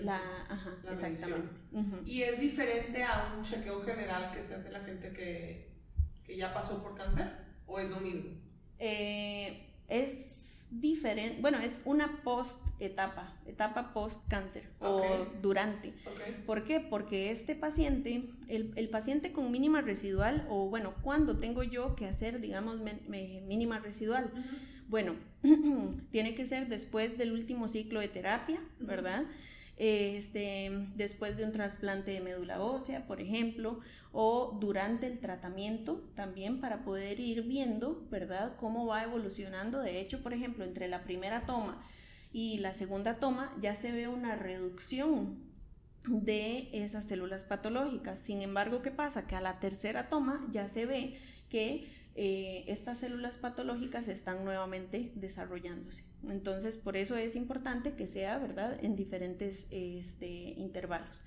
la, 0.01 0.15
ajá, 0.49 0.75
exactamente. 0.91 1.59
Y 2.05 2.23
es 2.23 2.39
diferente 2.39 3.03
a 3.03 3.33
un 3.37 3.43
chequeo 3.43 3.81
general 3.81 4.31
que 4.31 4.41
se 4.41 4.55
hace 4.55 4.71
la 4.71 4.79
gente 4.79 5.13
que, 5.13 5.71
que 6.23 6.35
ya 6.35 6.53
pasó 6.53 6.81
por 6.81 6.95
cáncer 6.95 7.31
o 7.67 7.79
es 7.79 7.89
lo 7.89 7.99
mismo 7.99 8.31
eh, 8.79 9.67
es 9.87 10.56
diferente, 10.71 11.41
bueno, 11.41 11.59
es 11.59 11.83
una 11.85 12.21
post 12.23 12.65
etapa, 12.79 13.37
etapa 13.45 13.93
post 13.93 14.27
cáncer 14.29 14.69
o 14.79 15.01
durante. 15.41 15.93
¿Por 16.45 16.63
qué? 16.63 16.79
Porque 16.79 17.31
este 17.31 17.55
paciente, 17.55 18.29
el, 18.47 18.89
paciente 18.89 19.31
con 19.31 19.51
mínima 19.51 19.81
residual, 19.81 20.45
o 20.49 20.69
bueno, 20.69 20.93
¿cuándo 21.01 21.37
tengo 21.37 21.63
yo 21.63 21.95
que 21.95 22.05
hacer, 22.05 22.39
digamos, 22.41 22.79
mínima 23.07 23.79
residual? 23.79 24.31
Bueno, 24.87 25.15
tiene 26.11 26.35
que 26.35 26.45
ser 26.45 26.67
después 26.67 27.17
del 27.17 27.31
último 27.31 27.67
ciclo 27.67 27.99
de 27.99 28.07
terapia, 28.07 28.61
¿verdad? 28.79 29.25
este, 29.77 30.71
después 30.95 31.37
de 31.37 31.45
un 31.45 31.51
trasplante 31.51 32.11
de 32.11 32.21
médula 32.21 32.61
ósea, 32.61 33.05
por 33.05 33.21
ejemplo, 33.21 33.79
o 34.11 34.57
durante 34.59 35.07
el 35.07 35.19
tratamiento 35.19 36.09
también 36.15 36.59
para 36.61 36.83
poder 36.83 37.19
ir 37.19 37.43
viendo, 37.43 38.07
¿verdad?, 38.09 38.55
cómo 38.57 38.85
va 38.85 39.03
evolucionando. 39.03 39.79
De 39.81 39.99
hecho, 39.99 40.23
por 40.23 40.33
ejemplo, 40.33 40.65
entre 40.65 40.87
la 40.87 41.03
primera 41.03 41.45
toma 41.45 41.83
y 42.31 42.59
la 42.59 42.73
segunda 42.73 43.13
toma 43.13 43.53
ya 43.59 43.75
se 43.75 43.91
ve 43.91 44.07
una 44.07 44.35
reducción 44.35 45.47
de 46.07 46.69
esas 46.73 47.07
células 47.07 47.45
patológicas. 47.45 48.19
Sin 48.19 48.41
embargo, 48.41 48.81
¿qué 48.81 48.91
pasa? 48.91 49.27
Que 49.27 49.35
a 49.35 49.41
la 49.41 49.59
tercera 49.59 50.09
toma 50.09 50.47
ya 50.51 50.67
se 50.67 50.85
ve 50.85 51.17
que 51.49 51.87
eh, 52.15 52.63
estas 52.67 52.99
células 52.99 53.37
patológicas 53.37 54.07
están 54.07 54.43
nuevamente 54.43 55.11
desarrollándose. 55.15 56.05
Entonces, 56.27 56.77
por 56.77 56.97
eso 56.97 57.15
es 57.15 57.35
importante 57.35 57.93
que 57.93 58.07
sea, 58.07 58.39
¿verdad?, 58.39 58.83
en 58.83 58.95
diferentes 58.95 59.67
este, 59.69 60.27
intervalos. 60.57 61.21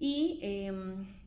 Y 0.00 0.40
em, 0.42 1.19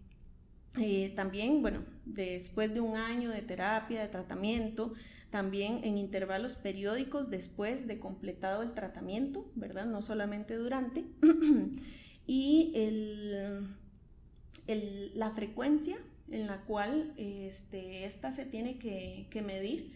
eh, 0.77 1.13
también, 1.15 1.61
bueno, 1.61 1.83
después 2.05 2.73
de 2.73 2.81
un 2.81 2.97
año 2.97 3.29
de 3.29 3.41
terapia, 3.41 4.01
de 4.01 4.07
tratamiento, 4.07 4.93
también 5.29 5.81
en 5.83 5.97
intervalos 5.97 6.55
periódicos 6.55 7.29
después 7.29 7.87
de 7.87 7.99
completado 7.99 8.63
el 8.63 8.73
tratamiento, 8.73 9.49
¿verdad? 9.55 9.85
No 9.85 10.01
solamente 10.01 10.55
durante. 10.55 11.05
y 12.27 12.73
la 15.13 15.31
frecuencia 15.31 15.97
en 16.31 16.47
la 16.47 16.61
cual 16.61 17.13
este, 17.17 18.05
esta 18.05 18.31
se 18.31 18.45
tiene 18.45 18.77
que, 18.77 19.41
medir, 19.45 19.93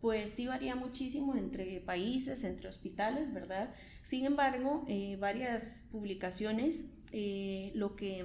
pues 0.00 0.30
sí 0.30 0.46
varía 0.46 0.74
muchísimo 0.74 1.34
entre 1.36 1.80
países, 1.80 2.44
entre 2.44 2.68
hospitales, 2.68 3.32
¿verdad? 3.32 3.74
Sin 4.02 4.24
embargo, 4.24 4.84
eh, 4.88 5.16
varias 5.18 5.86
publicaciones 5.90 6.86
eh, 7.12 7.72
lo, 7.74 7.96
que, 7.96 8.24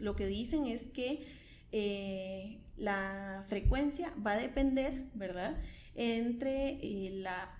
lo 0.00 0.16
que 0.16 0.26
dicen 0.26 0.66
es 0.66 0.86
que 0.86 1.26
eh, 1.72 2.60
la 2.76 3.44
frecuencia 3.48 4.12
va 4.24 4.32
a 4.32 4.38
depender, 4.38 5.06
¿verdad? 5.14 5.60
Entre 5.94 6.78
eh, 6.82 7.10
la 7.12 7.58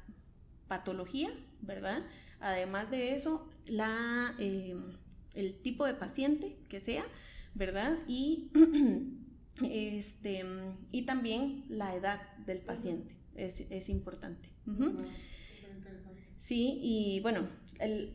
patología, 0.68 1.30
¿verdad? 1.60 2.04
Además 2.40 2.90
de 2.90 3.14
eso, 3.14 3.48
la, 3.66 4.34
eh, 4.38 4.76
el 5.34 5.54
tipo 5.62 5.86
de 5.86 5.94
paciente 5.94 6.56
que 6.68 6.80
sea, 6.80 7.04
¿verdad? 7.54 7.96
Y, 8.08 8.50
este, 9.62 10.44
y 10.90 11.02
también 11.02 11.64
la 11.68 11.94
edad 11.94 12.36
del 12.38 12.58
paciente 12.58 13.14
es, 13.34 13.60
es 13.70 13.88
importante. 13.88 14.48
Sí, 16.36 16.78
y 16.82 17.20
bueno, 17.20 17.48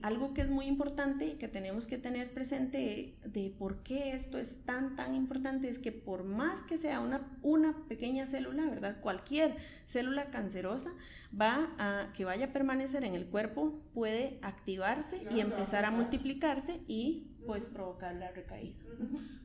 algo 0.01 0.34
que 0.34 0.41
es 0.41 0.49
muy 0.49 0.65
importante 0.65 1.25
y 1.25 1.38
que 1.38 1.47
tenemos 1.47 1.88
que 1.88 1.97
tener 1.97 2.34
presente 2.34 3.17
de 3.23 3.55
por 3.58 3.82
qué 3.84 4.12
esto 4.12 4.38
es 4.38 4.65
tan, 4.65 4.95
tan 4.95 5.13
importante 5.15 5.69
es 5.69 5.79
que 5.79 5.91
por 5.91 6.23
más 6.23 6.63
que 6.63 6.77
sea 6.77 6.99
una, 6.99 7.38
una 7.41 7.86
pequeña 7.88 8.25
célula, 8.25 8.65
¿verdad? 8.65 8.99
Cualquier 9.01 9.55
célula 9.86 10.29
cancerosa 10.32 10.91
va 11.39 11.73
a, 11.77 12.12
que 12.13 12.25
vaya 12.25 12.47
a 12.47 12.53
permanecer 12.53 13.03
en 13.03 13.15
el 13.15 13.27
cuerpo, 13.27 13.79
puede 13.93 14.39
activarse 14.41 15.25
y 15.32 15.39
empezar 15.39 15.86
a 15.86 15.91
multiplicarse 15.91 16.82
y 16.88 17.36
pues 17.45 17.67
provocar 17.67 18.15
la 18.15 18.32
recaída. 18.32 18.77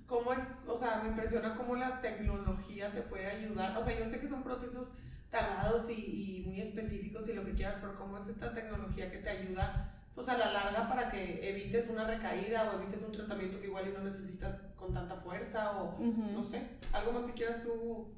¿Cómo 0.06 0.32
es? 0.32 0.40
O 0.66 0.76
sea, 0.76 1.00
me 1.02 1.08
impresiona 1.08 1.54
cómo 1.54 1.76
la 1.76 2.00
tecnología 2.00 2.92
te 2.92 3.02
puede 3.02 3.26
ayudar. 3.26 3.76
O 3.78 3.82
sea, 3.82 3.98
yo 3.98 4.04
sé 4.04 4.20
que 4.20 4.28
son 4.28 4.42
procesos 4.42 4.98
tardados 5.34 5.90
y, 5.90 6.42
muy 6.46 6.60
específicos 6.60 7.28
y 7.28 7.32
lo 7.32 7.44
que 7.44 7.54
quieras, 7.54 7.78
pero 7.80 7.96
cómo 7.96 8.16
es 8.16 8.28
esta 8.28 8.54
tecnología 8.54 9.10
que 9.10 9.18
te 9.18 9.30
ayuda 9.30 9.90
pues 10.14 10.28
a 10.28 10.38
la 10.38 10.52
larga 10.52 10.88
para 10.88 11.10
que 11.10 11.48
evites 11.48 11.90
una 11.90 12.06
recaída 12.06 12.70
o 12.70 12.80
evites 12.80 13.02
un 13.02 13.12
tratamiento 13.12 13.60
que 13.60 13.66
igual 13.66 13.92
no 13.92 14.04
necesitas 14.04 14.60
con 14.76 14.92
tanta 14.92 15.16
fuerza 15.16 15.82
o 15.82 15.98
no 15.98 16.44
sé, 16.44 16.62
algo 16.92 17.10
más 17.12 17.24
que 17.24 17.32
quieras 17.32 17.62
tú 17.62 18.14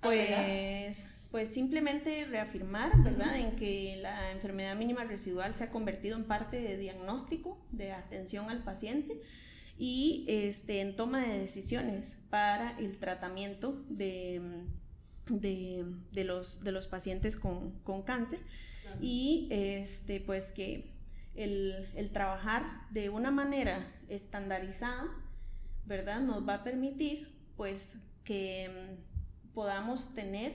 pues 0.00 1.10
pues 1.32 1.52
simplemente 1.52 2.26
reafirmar, 2.26 2.96
¿verdad?, 3.02 3.36
en 3.36 3.56
que 3.56 3.98
la 4.00 4.30
enfermedad 4.30 4.76
mínima 4.76 5.02
residual 5.02 5.52
se 5.52 5.64
ha 5.64 5.70
convertido 5.70 6.16
en 6.16 6.22
parte 6.22 6.60
de 6.60 6.76
diagnóstico, 6.76 7.58
de 7.72 7.90
atención 7.90 8.50
al 8.50 8.62
paciente 8.62 9.20
y 9.76 10.24
este, 10.28 10.80
en 10.80 10.94
toma 10.94 11.26
de 11.26 11.40
decisiones 11.40 12.20
para 12.30 12.78
el 12.78 13.00
tratamiento 13.00 13.82
de 13.88 14.64
de, 15.28 15.84
los, 16.24 16.62
de 16.62 16.72
los 16.72 16.86
pacientes 16.86 17.36
con, 17.36 18.02
cáncer 18.04 18.40
y 19.00 19.48
este, 19.50 20.20
pues 20.20 20.52
que 20.52 20.94
el, 21.34 22.10
trabajar 22.12 22.64
de 22.90 23.10
una 23.10 23.30
manera 23.30 23.92
estandarizada, 24.08 25.06
¿verdad? 25.86 26.20
Nos 26.20 26.46
va 26.46 26.54
a 26.54 26.64
permitir 26.64 27.34
pues 27.56 27.96
que 28.24 28.68
mm, 28.68 29.52
podamos 29.52 30.14
tener 30.14 30.54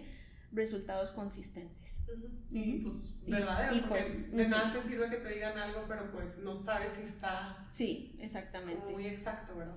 resultados 0.52 1.12
consistentes. 1.12 2.04
Y 2.50 2.80
pues 2.80 3.16
verdadero, 3.28 3.76
y, 3.76 3.82
pues, 3.82 4.32
de 4.32 4.48
nada 4.48 4.74
te 4.74 4.88
sirve 4.88 5.10
que 5.10 5.18
te 5.18 5.34
digan 5.34 5.58
algo, 5.58 5.86
pero 5.88 6.12
pues 6.12 6.40
no 6.40 6.56
sabes 6.56 6.94
si 6.94 7.04
está 7.04 7.62
sí, 7.72 8.18
exactamente. 8.20 8.92
muy 8.92 9.06
exacto, 9.06 9.56
¿verdad? 9.56 9.76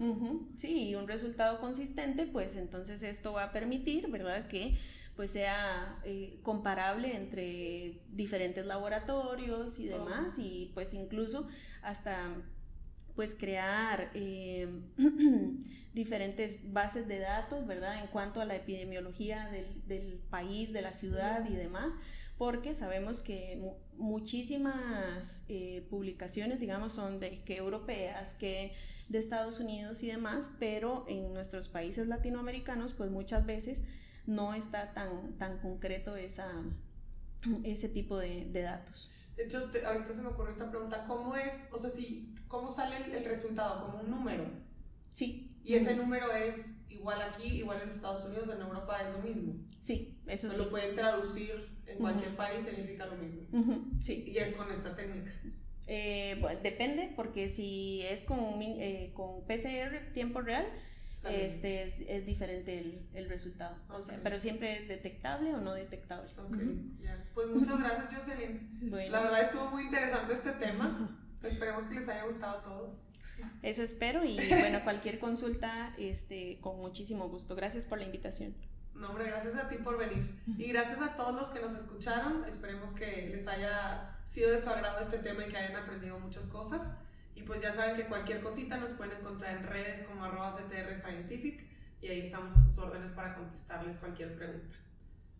Sí, 0.56 0.88
y 0.88 0.94
un 0.94 1.06
resultado 1.06 1.61
consistente, 1.61 2.26
pues 2.26 2.56
entonces 2.56 3.02
esto 3.02 3.32
va 3.32 3.44
a 3.44 3.52
permitir, 3.52 4.11
¿verdad? 4.11 4.46
Que 4.46 4.78
pues 5.16 5.30
sea 5.30 6.00
eh, 6.04 6.40
comparable 6.42 7.14
entre 7.16 8.00
diferentes 8.11 8.64
laboratorios 8.64 9.78
y 9.78 9.87
demás, 9.88 10.38
y 10.38 10.70
pues 10.74 10.94
incluso 10.94 11.46
hasta 11.82 12.35
pues 13.14 13.35
crear 13.35 14.11
eh, 14.14 14.68
diferentes 15.94 16.72
bases 16.72 17.07
de 17.07 17.18
datos, 17.18 17.66
¿verdad? 17.66 18.00
En 18.00 18.07
cuanto 18.09 18.40
a 18.40 18.44
la 18.44 18.57
epidemiología 18.57 19.48
del, 19.87 20.22
país, 20.31 20.72
de 20.72 20.83
la 20.83 20.92
ciudad 20.92 21.48
y 21.48 21.55
demás, 21.55 21.92
porque 22.38 22.74
sabemos 22.74 23.20
que 23.20 23.61
muchísimas 23.96 25.44
eh, 25.48 25.87
publicaciones, 25.90 26.59
digamos, 26.59 26.94
son 26.94 27.20
de 27.20 27.42
que 27.44 27.57
europeas, 27.57 28.37
que 28.37 28.72
de 29.09 29.18
Estados 29.18 29.61
Unidos 29.61 30.02
y 30.02 30.09
demás, 30.09 30.52
pero 30.59 31.05
en 31.09 31.33
nuestros 31.35 31.68
países 31.68 32.09
latinoamericanos, 32.09 32.94
pues 32.94 33.11
muchas 33.11 33.44
veces 33.44 33.83
no 34.26 34.55
está 34.55 34.94
tan, 34.94 35.37
tan 35.37 35.59
concreto 35.59 36.16
esa, 36.16 36.50
ese 37.64 37.90
tipo 37.90 38.16
de, 38.16 38.50
datos. 38.50 39.11
De 39.37 39.44
hecho, 39.44 39.70
ahorita 39.87 40.14
se 40.14 40.22
me 40.22 40.28
ocurrió 40.28 40.50
esta 40.50 40.70
pregunta, 40.70 41.05
¿cómo 41.07 41.37
es, 41.37 41.64
o 41.70 41.78
sea, 41.78 41.90
si, 41.90 42.35
cómo 42.48 42.70
sale 42.70 42.96
el 43.16 43.24
resultado? 43.24 43.87
¿Como 43.87 44.02
un 44.02 44.11
número? 44.11 44.44
Sí, 45.12 45.52
y 45.64 45.75
ese 45.75 45.96
número 45.96 46.33
es 46.33 46.72
igual 46.88 47.20
aquí, 47.22 47.59
igual 47.59 47.81
en 47.83 47.88
Estados 47.88 48.25
Unidos, 48.27 48.48
en 48.55 48.61
Europa 48.61 48.98
es 49.03 49.12
lo 49.12 49.18
mismo. 49.18 49.55
Sí, 49.81 50.18
eso 50.27 50.51
sí. 50.51 50.59
Lo 50.59 50.70
pueden 50.70 50.94
traducir 50.94 51.68
en 51.87 51.98
cualquier 51.98 52.37
país, 52.37 52.62
significa 52.62 53.07
lo 53.07 53.16
mismo. 53.16 53.42
Sí. 54.01 54.25
Y 54.29 54.38
es 54.38 54.53
con 54.53 54.70
esta 54.70 54.94
técnica. 54.94 55.33
Eh, 55.88 56.38
bueno, 56.40 56.61
depende, 56.62 57.12
porque 57.16 57.48
si 57.48 58.03
es 58.03 58.25
con, 58.25 58.38
eh, 58.61 59.11
con 59.14 59.44
PCR 59.46 60.12
tiempo 60.12 60.40
real, 60.40 60.66
este 61.29 61.85
es, 61.85 61.98
es, 62.09 62.27
diferente 62.27 62.79
el, 62.79 63.07
el 63.14 63.29
resultado. 63.29 63.77
O 63.90 64.01
sea, 64.01 64.18
pero 64.22 64.38
siempre 64.38 64.77
es 64.77 64.88
detectable 64.88 65.55
o 65.55 65.61
no 65.61 65.75
detectable. 65.75 66.31
Pues 67.35 67.46
muchas 67.48 67.79
gracias, 67.79 68.14
Jocelyn. 68.14 68.90
La 69.11 69.20
verdad 69.20 69.40
estuvo 69.40 69.70
muy 69.70 69.83
interesante 69.85 70.33
este 70.33 70.53
tema. 70.53 71.18
Esperemos 71.42 71.85
que 71.85 71.96
les 71.96 72.09
haya 72.09 72.25
gustado 72.25 72.59
a 72.59 72.62
todos. 72.62 73.01
Eso 73.62 73.83
espero 73.83 74.25
y 74.25 74.37
bueno, 74.49 74.81
cualquier 74.85 75.18
consulta, 75.18 75.95
este, 75.99 76.59
con 76.61 76.77
muchísimo 76.79 77.29
gusto. 77.29 77.55
Gracias 77.55 77.87
por 77.87 77.99
la 77.99 78.05
invitación. 78.05 78.55
No, 78.95 79.09
hombre, 79.09 79.27
gracias 79.27 79.57
a 79.57 79.68
ti 79.68 79.77
por 79.77 79.99
venir. 79.99 80.38
Y 80.59 80.68
gracias 80.68 81.01
a 81.01 81.16
todos 81.16 81.35
los 81.35 81.49
que 81.49 81.61
nos 81.61 81.75
escucharon. 81.75 82.45
Esperemos 82.45 82.92
que 82.92 83.29
les 83.31 83.47
haya 83.49 84.21
sido 84.27 84.51
de 84.51 84.61
su 84.61 84.71
agrado 84.71 84.99
este 85.01 85.18
tema 85.18 85.45
y 85.45 85.49
que 85.49 85.57
hayan 85.57 85.77
aprendido 85.77 86.18
muchas 86.18 86.47
cosas. 86.47 86.92
Y 87.35 87.42
pues 87.42 87.62
ya 87.62 87.73
saben 87.73 87.97
que 87.97 88.07
cualquier 88.07 88.40
cosita 88.40 88.77
nos 88.77 88.92
pueden 88.92 89.18
encontrar 89.18 89.57
en 89.57 89.64
redes 89.64 90.07
como 90.07 90.25
arroba 90.25 90.55
CTR 90.55 90.97
Scientific 90.97 91.64
y 92.03 92.09
ahí 92.09 92.21
estamos 92.21 92.53
a 92.53 92.62
sus 92.62 92.77
órdenes 92.79 93.12
para 93.12 93.35
contestarles 93.35 93.97
cualquier 93.97 94.37
pregunta. 94.37 94.77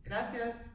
Gracias. 0.05 0.66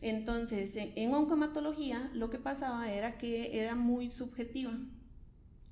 Entonces, 0.00 0.76
en 0.76 1.14
oncomatología 1.14 2.10
lo 2.14 2.30
que 2.30 2.38
pasaba 2.38 2.92
era 2.92 3.18
que 3.18 3.60
era 3.60 3.74
muy 3.74 4.08
subjetiva. 4.08 4.72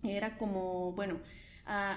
Era 0.02 0.36
como, 0.36 0.92
bueno, 0.92 1.20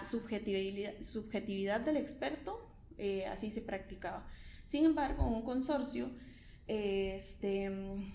subjetividad, 0.02 1.82
del 1.82 1.98
experto, 1.98 2.60
eh, 2.98 3.26
así 3.26 3.52
se 3.52 3.62
practicaba. 3.62 4.28
Sin 4.64 4.86
embargo, 4.86 5.26
un 5.28 5.42
consorcio 5.42 6.10
este, 6.68 7.72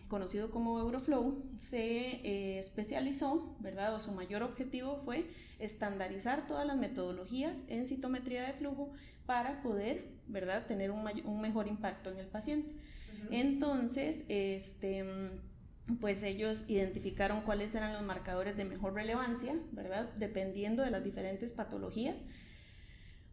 conocido 0.09 0.53
como 0.53 0.79
Euroflow 0.79 1.43
se 1.59 2.21
eh, 2.25 2.59
especializó, 2.59 3.57
¿verdad? 3.59 3.95
O 3.95 4.01
su 4.01 4.13
mayor 4.13 4.45
objetivo 4.45 4.97
fue 5.05 5.29
estandarizar 5.59 6.47
todas 6.47 6.65
las 6.65 6.77
metodologías 6.77 7.65
en 7.69 7.87
citometría 7.87 8.45
de 8.45 8.53
flujo 8.53 8.93
para 9.27 9.61
poder, 9.63 10.07
¿verdad?, 10.29 10.67
tener 10.67 10.93
un, 10.93 11.05
un 11.25 11.41
mejor 11.41 11.67
impacto 11.67 12.11
en 12.11 12.19
el 12.19 12.29
paciente. 12.29 12.75
Entonces, 13.31 14.25
este, 14.29 15.05
pues 16.01 16.23
ellos 16.23 16.65
identificaron 16.69 17.43
cuáles 17.43 17.75
eran 17.75 17.93
los 17.93 18.03
marcadores 18.03 18.57
de 18.57 18.65
mejor 18.65 18.95
relevancia, 18.95 19.55
¿verdad? 19.73 20.09
Dependiendo 20.17 20.83
de 20.83 20.91
las 20.91 21.05
diferentes 21.05 21.53
patologías. 21.53 22.23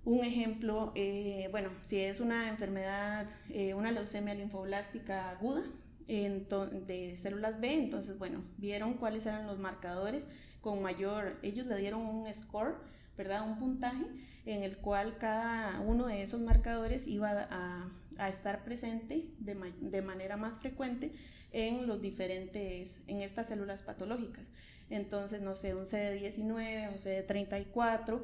Un 0.03 0.23
ejemplo, 0.23 0.91
eh, 0.95 1.47
bueno, 1.51 1.69
si 1.83 1.99
es 1.99 2.19
una 2.19 2.49
enfermedad, 2.49 3.27
eh, 3.49 3.73
una 3.73 3.91
leucemia 3.91 4.33
linfoblástica 4.33 5.29
aguda 5.29 5.63
de 6.07 7.13
células 7.15 7.61
B, 7.61 7.73
entonces, 7.77 8.17
bueno, 8.17 8.43
vieron 8.57 8.95
cuáles 8.95 9.25
eran 9.27 9.47
los 9.47 9.59
marcadores 9.59 10.27
con 10.59 10.81
mayor, 10.81 11.37
ellos 11.41 11.67
le 11.67 11.77
dieron 11.77 12.01
un 12.01 12.33
score, 12.33 12.75
¿verdad? 13.17 13.47
Un 13.47 13.57
puntaje 13.57 14.05
en 14.45 14.63
el 14.63 14.77
cual 14.77 15.17
cada 15.17 15.79
uno 15.79 16.07
de 16.07 16.21
esos 16.21 16.41
marcadores 16.41 17.07
iba 17.07 17.47
a 17.49 17.89
a 18.21 18.29
estar 18.29 18.63
presente 18.63 19.25
de, 19.39 20.01
manera 20.03 20.37
más 20.37 20.59
frecuente 20.59 21.11
en 21.51 21.87
los 21.87 22.01
diferentes, 22.01 23.01
en 23.07 23.21
estas 23.21 23.47
células 23.47 23.81
patológicas. 23.81 24.51
Entonces, 24.91 25.41
no 25.41 25.55
sé, 25.55 25.73
un 25.73 25.85
CD19, 25.85 26.89
un 26.91 26.97
CD34 26.97 28.21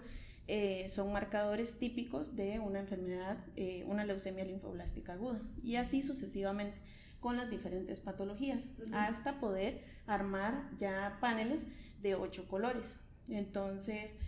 eh, 0.47 0.87
son 0.87 1.11
marcadores 1.11 1.79
típicos 1.79 2.35
de 2.35 2.59
una 2.59 2.79
enfermedad, 2.79 3.37
eh, 3.55 3.83
una 3.87 4.05
leucemia 4.05 4.45
linfoblástica 4.45 5.13
aguda. 5.13 5.41
Y 5.63 5.77
así 5.77 6.03
sucesivamente 6.03 6.77
con 7.19 7.35
las 7.35 7.49
diferentes 7.49 7.99
patologías, 7.99 8.73
hasta 8.93 9.39
poder 9.39 9.83
armar 10.05 10.69
ya 10.77 11.17
paneles 11.19 11.65
de 12.03 12.13
ocho 12.13 12.47
colores. 12.47 12.99
Entonces, 13.29 14.19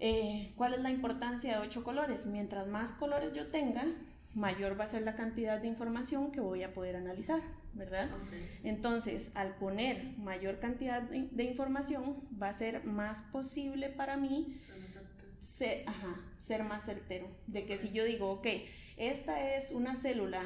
eh, 0.00 0.52
¿cuál 0.56 0.74
es 0.74 0.80
la 0.80 0.90
importancia 0.90 1.52
de 1.56 1.64
ocho 1.64 1.84
colores? 1.84 2.26
Mientras 2.26 2.66
más 2.66 2.92
colores 2.92 3.32
yo 3.32 3.46
tenga, 3.46 3.86
mayor 4.34 4.78
va 4.78 4.84
a 4.84 4.88
ser 4.88 5.02
la 5.02 5.14
cantidad 5.14 5.60
de 5.60 5.68
información 5.68 6.32
que 6.32 6.40
voy 6.40 6.62
a 6.62 6.72
poder 6.72 6.96
analizar. 6.96 7.40
¿verdad? 7.72 8.10
Entonces, 8.64 9.32
al 9.34 9.54
poner 9.56 10.16
mayor 10.18 10.58
cantidad 10.58 11.02
de, 11.02 11.44
información, 11.44 12.16
va 12.40 12.48
a 12.48 12.52
ser 12.52 12.84
más 12.84 13.22
posible 13.22 13.88
para 13.88 14.16
mí 14.16 14.58
ser, 15.40 15.84
ser 16.38 16.64
más 16.64 16.84
certero. 16.84 17.28
De 17.46 17.64
que 17.64 17.78
si 17.78 17.92
yo 17.92 18.04
digo, 18.04 18.30
ok, 18.30 18.46
esta 18.96 19.54
es 19.54 19.72
una 19.72 19.96
célula 19.96 20.42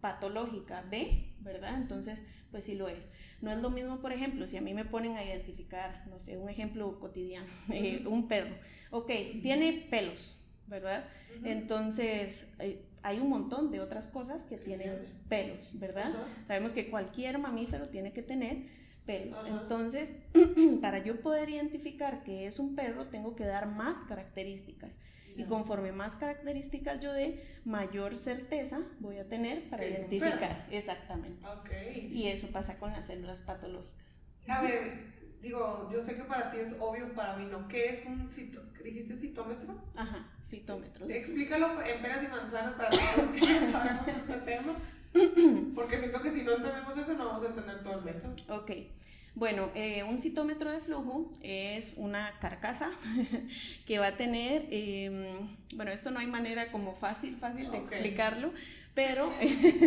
patológica 0.00 0.82
B, 0.90 1.34
¿verdad? 1.40 1.74
Entonces, 1.76 2.24
pues 2.50 2.64
sí 2.64 2.74
lo 2.74 2.88
es. 2.88 3.10
No 3.40 3.50
es 3.50 3.58
lo 3.58 3.70
mismo, 3.70 4.00
por 4.00 4.12
ejemplo, 4.12 4.46
si 4.46 4.56
a 4.56 4.60
mí 4.60 4.74
me 4.74 4.84
ponen 4.84 5.16
a 5.16 5.24
identificar, 5.24 6.06
no 6.08 6.20
sé, 6.20 6.38
un 6.38 6.48
ejemplo 6.48 6.98
cotidiano, 6.98 7.46
eh, 7.72 8.04
un 8.06 8.28
perro. 8.28 8.56
Ok, 8.90 9.10
tiene 9.42 9.86
pelos, 9.90 10.38
¿verdad? 10.66 11.08
Entonces, 11.44 12.52
eh, 12.58 12.84
hay 13.02 13.18
un 13.20 13.28
montón 13.28 13.70
de 13.70 13.80
otras 13.80 14.08
cosas 14.08 14.44
que 14.44 14.58
tienen 14.58 15.06
pelos, 15.28 15.78
¿verdad? 15.78 16.12
Sabemos 16.46 16.72
que 16.72 16.90
cualquier 16.90 17.38
mamífero 17.38 17.88
tiene 17.88 18.12
que 18.12 18.22
tener 18.22 18.66
pelos. 19.04 19.44
Entonces, 19.46 20.22
para 20.80 21.02
yo 21.02 21.20
poder 21.20 21.50
identificar 21.50 22.22
que 22.22 22.46
es 22.46 22.58
un 22.58 22.74
perro, 22.74 23.06
tengo 23.06 23.34
que 23.34 23.44
dar 23.44 23.66
más 23.66 24.02
características. 24.02 25.00
Y 25.34 25.44
conforme 25.44 25.92
más 25.92 26.16
características 26.16 27.00
yo 27.00 27.12
dé, 27.12 27.42
mayor 27.64 28.18
certeza 28.18 28.80
voy 29.00 29.16
a 29.16 29.28
tener 29.28 29.68
para 29.70 29.86
identificar. 29.86 30.66
Exactamente. 30.70 31.46
Y 32.10 32.28
eso 32.28 32.48
pasa 32.48 32.78
con 32.78 32.92
las 32.92 33.06
células 33.06 33.40
patológicas. 33.40 34.20
A 34.46 34.60
ver, 34.60 35.21
digo, 35.42 35.90
yo 35.92 36.00
sé 36.00 36.14
que 36.14 36.22
para 36.22 36.50
ti 36.50 36.58
es 36.58 36.76
obvio, 36.80 37.12
para 37.14 37.36
mí 37.36 37.46
no. 37.50 37.68
¿Qué 37.68 37.90
es 37.90 38.06
un 38.06 38.28
cito, 38.28 38.62
dijiste 38.82 39.14
citómetro? 39.16 39.74
Ajá, 39.96 40.26
citómetro. 40.42 41.08
Explícalo 41.08 41.82
en 41.82 42.00
peras 42.00 42.22
y 42.22 42.28
manzanas 42.28 42.74
para 42.74 42.90
todos 42.90 43.16
los 43.18 43.26
que 43.36 43.40
ya 43.46 43.72
sabemos 43.72 44.08
este 44.08 44.38
tema. 44.38 44.76
Porque 45.74 45.98
siento 45.98 46.22
que 46.22 46.30
si 46.30 46.42
no 46.42 46.52
entendemos 46.52 46.96
eso 46.96 47.12
no 47.14 47.26
vamos 47.26 47.42
a 47.42 47.48
entender 47.48 47.82
todo 47.82 47.98
el 47.98 48.04
método. 48.04 48.34
Ok. 48.48 48.70
Bueno, 49.34 49.70
eh, 49.74 50.04
un 50.04 50.18
citómetro 50.18 50.70
de 50.70 50.78
flujo 50.78 51.32
es 51.42 51.94
una 51.96 52.38
carcasa 52.38 52.90
que 53.86 53.98
va 53.98 54.08
a 54.08 54.16
tener, 54.16 54.66
em, 54.70 55.56
bueno, 55.74 55.90
esto 55.90 56.10
no 56.10 56.20
hay 56.20 56.26
manera 56.26 56.70
como 56.70 56.94
fácil, 56.94 57.36
fácil 57.36 57.70
de 57.70 57.78
explicarlo, 57.78 58.52
pero 58.94 59.32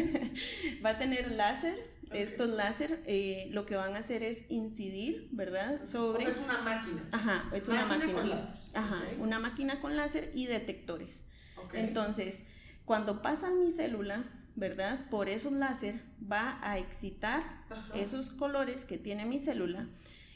va 0.85 0.91
a 0.91 0.97
tener 0.97 1.31
láser. 1.31 1.94
Estos 2.21 2.49
láser 2.49 3.01
eh, 3.05 3.47
lo 3.51 3.65
que 3.65 3.75
van 3.75 3.95
a 3.95 3.99
hacer 3.99 4.23
es 4.23 4.49
incidir, 4.49 5.29
¿verdad? 5.31 5.83
Sobre. 5.83 6.25
O 6.25 6.29
es 6.29 6.37
una 6.37 6.59
máquina. 6.59 7.09
Ajá, 7.11 7.49
es 7.53 7.67
una 7.67 7.85
máquina. 7.85 8.13
Con 8.13 8.29
láser. 8.29 8.69
Ajá, 8.73 9.01
una 9.19 9.39
máquina 9.39 9.79
con 9.81 9.95
láser 9.95 10.31
y 10.33 10.47
detectores. 10.47 11.25
Entonces, 11.73 12.45
cuando 12.85 13.21
pasa 13.21 13.49
mi 13.51 13.71
célula, 13.71 14.23
¿verdad? 14.55 15.09
Por 15.09 15.29
esos 15.29 15.51
láser 15.51 16.01
va 16.31 16.59
a 16.61 16.77
excitar 16.77 17.65
esos 17.93 18.31
colores 18.31 18.85
que 18.85 18.97
tiene 18.97 19.25
mi 19.25 19.39
célula 19.39 19.87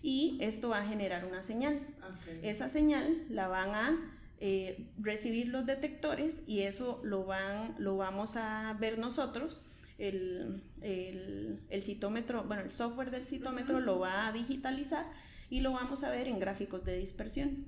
y 0.02 0.38
esto 0.42 0.70
va 0.70 0.80
a 0.80 0.86
generar 0.86 1.26
una 1.26 1.42
señal. 1.42 1.80
Esa 2.42 2.70
señal 2.70 3.26
la 3.30 3.48
van 3.48 3.70
a 3.70 4.16
eh, 4.40 4.90
recibir 4.98 5.50
los 5.50 5.66
detectores 5.66 6.44
y 6.48 6.62
eso 6.62 7.02
lo, 7.04 7.26
van, 7.26 7.76
lo 7.78 7.98
vamos 7.98 8.36
a 8.36 8.76
ver 8.80 8.98
nosotros. 8.98 9.62
El, 10.00 10.64
citómetro, 11.82 12.44
bueno, 12.46 12.64
el 12.64 12.72
software 12.72 13.12
del 13.12 13.26
citómetro 13.26 13.80
lo 13.80 14.00
va 14.00 14.28
a 14.28 14.32
digitalizar 14.32 15.06
y 15.50 15.62
lo 15.62 15.74
vamos 15.74 16.04
a 16.04 16.10
ver 16.10 16.28
en 16.28 16.40
gráficos 16.40 16.84
de 16.86 16.98
dispersión. 16.98 17.66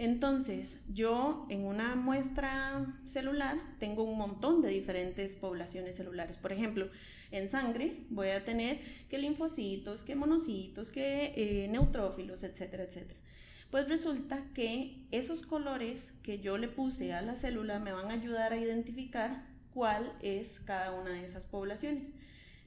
Entonces, 0.00 0.80
yo 0.88 1.46
en 1.50 1.66
una 1.66 1.94
muestra 1.94 2.98
celular 3.04 3.58
tengo 3.78 4.02
un 4.02 4.16
montón 4.16 4.62
de 4.62 4.70
diferentes 4.70 5.34
poblaciones 5.34 5.96
celulares. 5.96 6.38
Por 6.38 6.52
ejemplo, 6.52 6.88
en 7.30 7.50
sangre 7.50 8.06
voy 8.08 8.28
a 8.28 8.42
tener 8.42 8.80
que 9.10 9.18
linfocitos, 9.18 10.02
que 10.02 10.14
monocitos, 10.14 10.90
que 10.90 11.34
eh, 11.36 11.68
neutrófilos, 11.68 12.44
etcétera, 12.44 12.84
etcétera. 12.84 13.20
Pues 13.70 13.90
resulta 13.90 14.42
que 14.54 15.06
esos 15.10 15.42
colores 15.42 16.14
que 16.22 16.40
yo 16.40 16.56
le 16.56 16.68
puse 16.68 17.12
a 17.12 17.20
la 17.20 17.36
célula 17.36 17.78
me 17.78 17.92
van 17.92 18.10
a 18.10 18.14
ayudar 18.14 18.54
a 18.54 18.56
identificar 18.58 19.49
cuál 19.80 20.12
es 20.20 20.60
cada 20.60 20.92
una 20.92 21.08
de 21.08 21.24
esas 21.24 21.46
poblaciones. 21.46 22.12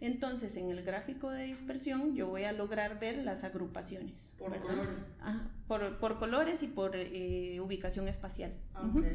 Entonces, 0.01 0.57
en 0.57 0.71
el 0.71 0.81
gráfico 0.81 1.29
de 1.29 1.43
dispersión 1.43 2.15
yo 2.15 2.25
voy 2.25 2.45
a 2.45 2.51
lograr 2.51 2.99
ver 2.99 3.17
las 3.17 3.43
agrupaciones. 3.43 4.33
Por 4.39 4.59
colores. 4.59 5.17
por, 5.67 6.17
colores 6.17 6.63
y 6.63 6.67
por 6.69 6.95
eh, 6.95 7.59
ubicación 7.59 8.07
espacial. 8.07 8.51
Ok, 8.73 9.05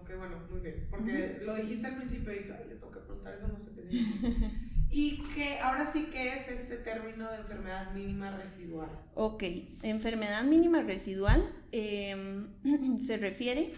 ok, 0.00 0.16
bueno, 0.16 0.36
muy 0.50 0.60
bien. 0.60 0.86
Porque 0.90 1.42
lo 1.44 1.54
dijiste 1.56 1.88
al 1.88 1.96
principio 1.96 2.32
y 2.32 2.38
dije, 2.38 2.54
le 2.70 2.76
tengo 2.76 2.90
que 2.90 3.00
preguntar 3.00 3.34
eso, 3.34 3.48
no 3.48 3.60
sé 3.60 3.72
qué 3.74 4.50
Y 4.90 5.18
que 5.34 5.58
ahora 5.58 5.84
sí, 5.84 6.08
¿qué 6.10 6.34
es 6.34 6.48
este 6.48 6.78
término 6.78 7.30
de 7.30 7.36
enfermedad 7.36 7.92
mínima 7.92 8.30
residual? 8.30 8.88
Ok, 9.14 9.42
enfermedad 9.82 10.42
mínima 10.44 10.80
residual 10.80 11.42
em, 11.70 12.48
se 12.98 13.18
refiere 13.18 13.74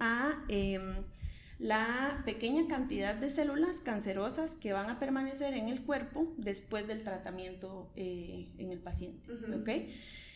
a 0.00 0.44
em, 0.48 0.96
la 1.62 2.22
pequeña 2.24 2.66
cantidad 2.66 3.14
de 3.14 3.30
células 3.30 3.78
cancerosas 3.78 4.56
que 4.56 4.72
van 4.72 4.90
a 4.90 4.98
permanecer 4.98 5.54
en 5.54 5.68
el 5.68 5.82
cuerpo 5.82 6.34
después 6.36 6.88
del 6.88 7.04
tratamiento 7.04 7.88
eh, 7.94 8.48
en 8.58 8.72
el 8.72 8.80
paciente. 8.80 9.30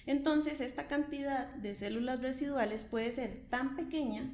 Entonces, 0.06 0.60
esta 0.60 0.86
cantidad 0.86 1.52
de 1.56 1.74
células 1.74 2.22
residuales 2.22 2.84
puede 2.84 3.10
ser 3.10 3.42
tan 3.50 3.74
pequeña 3.74 4.32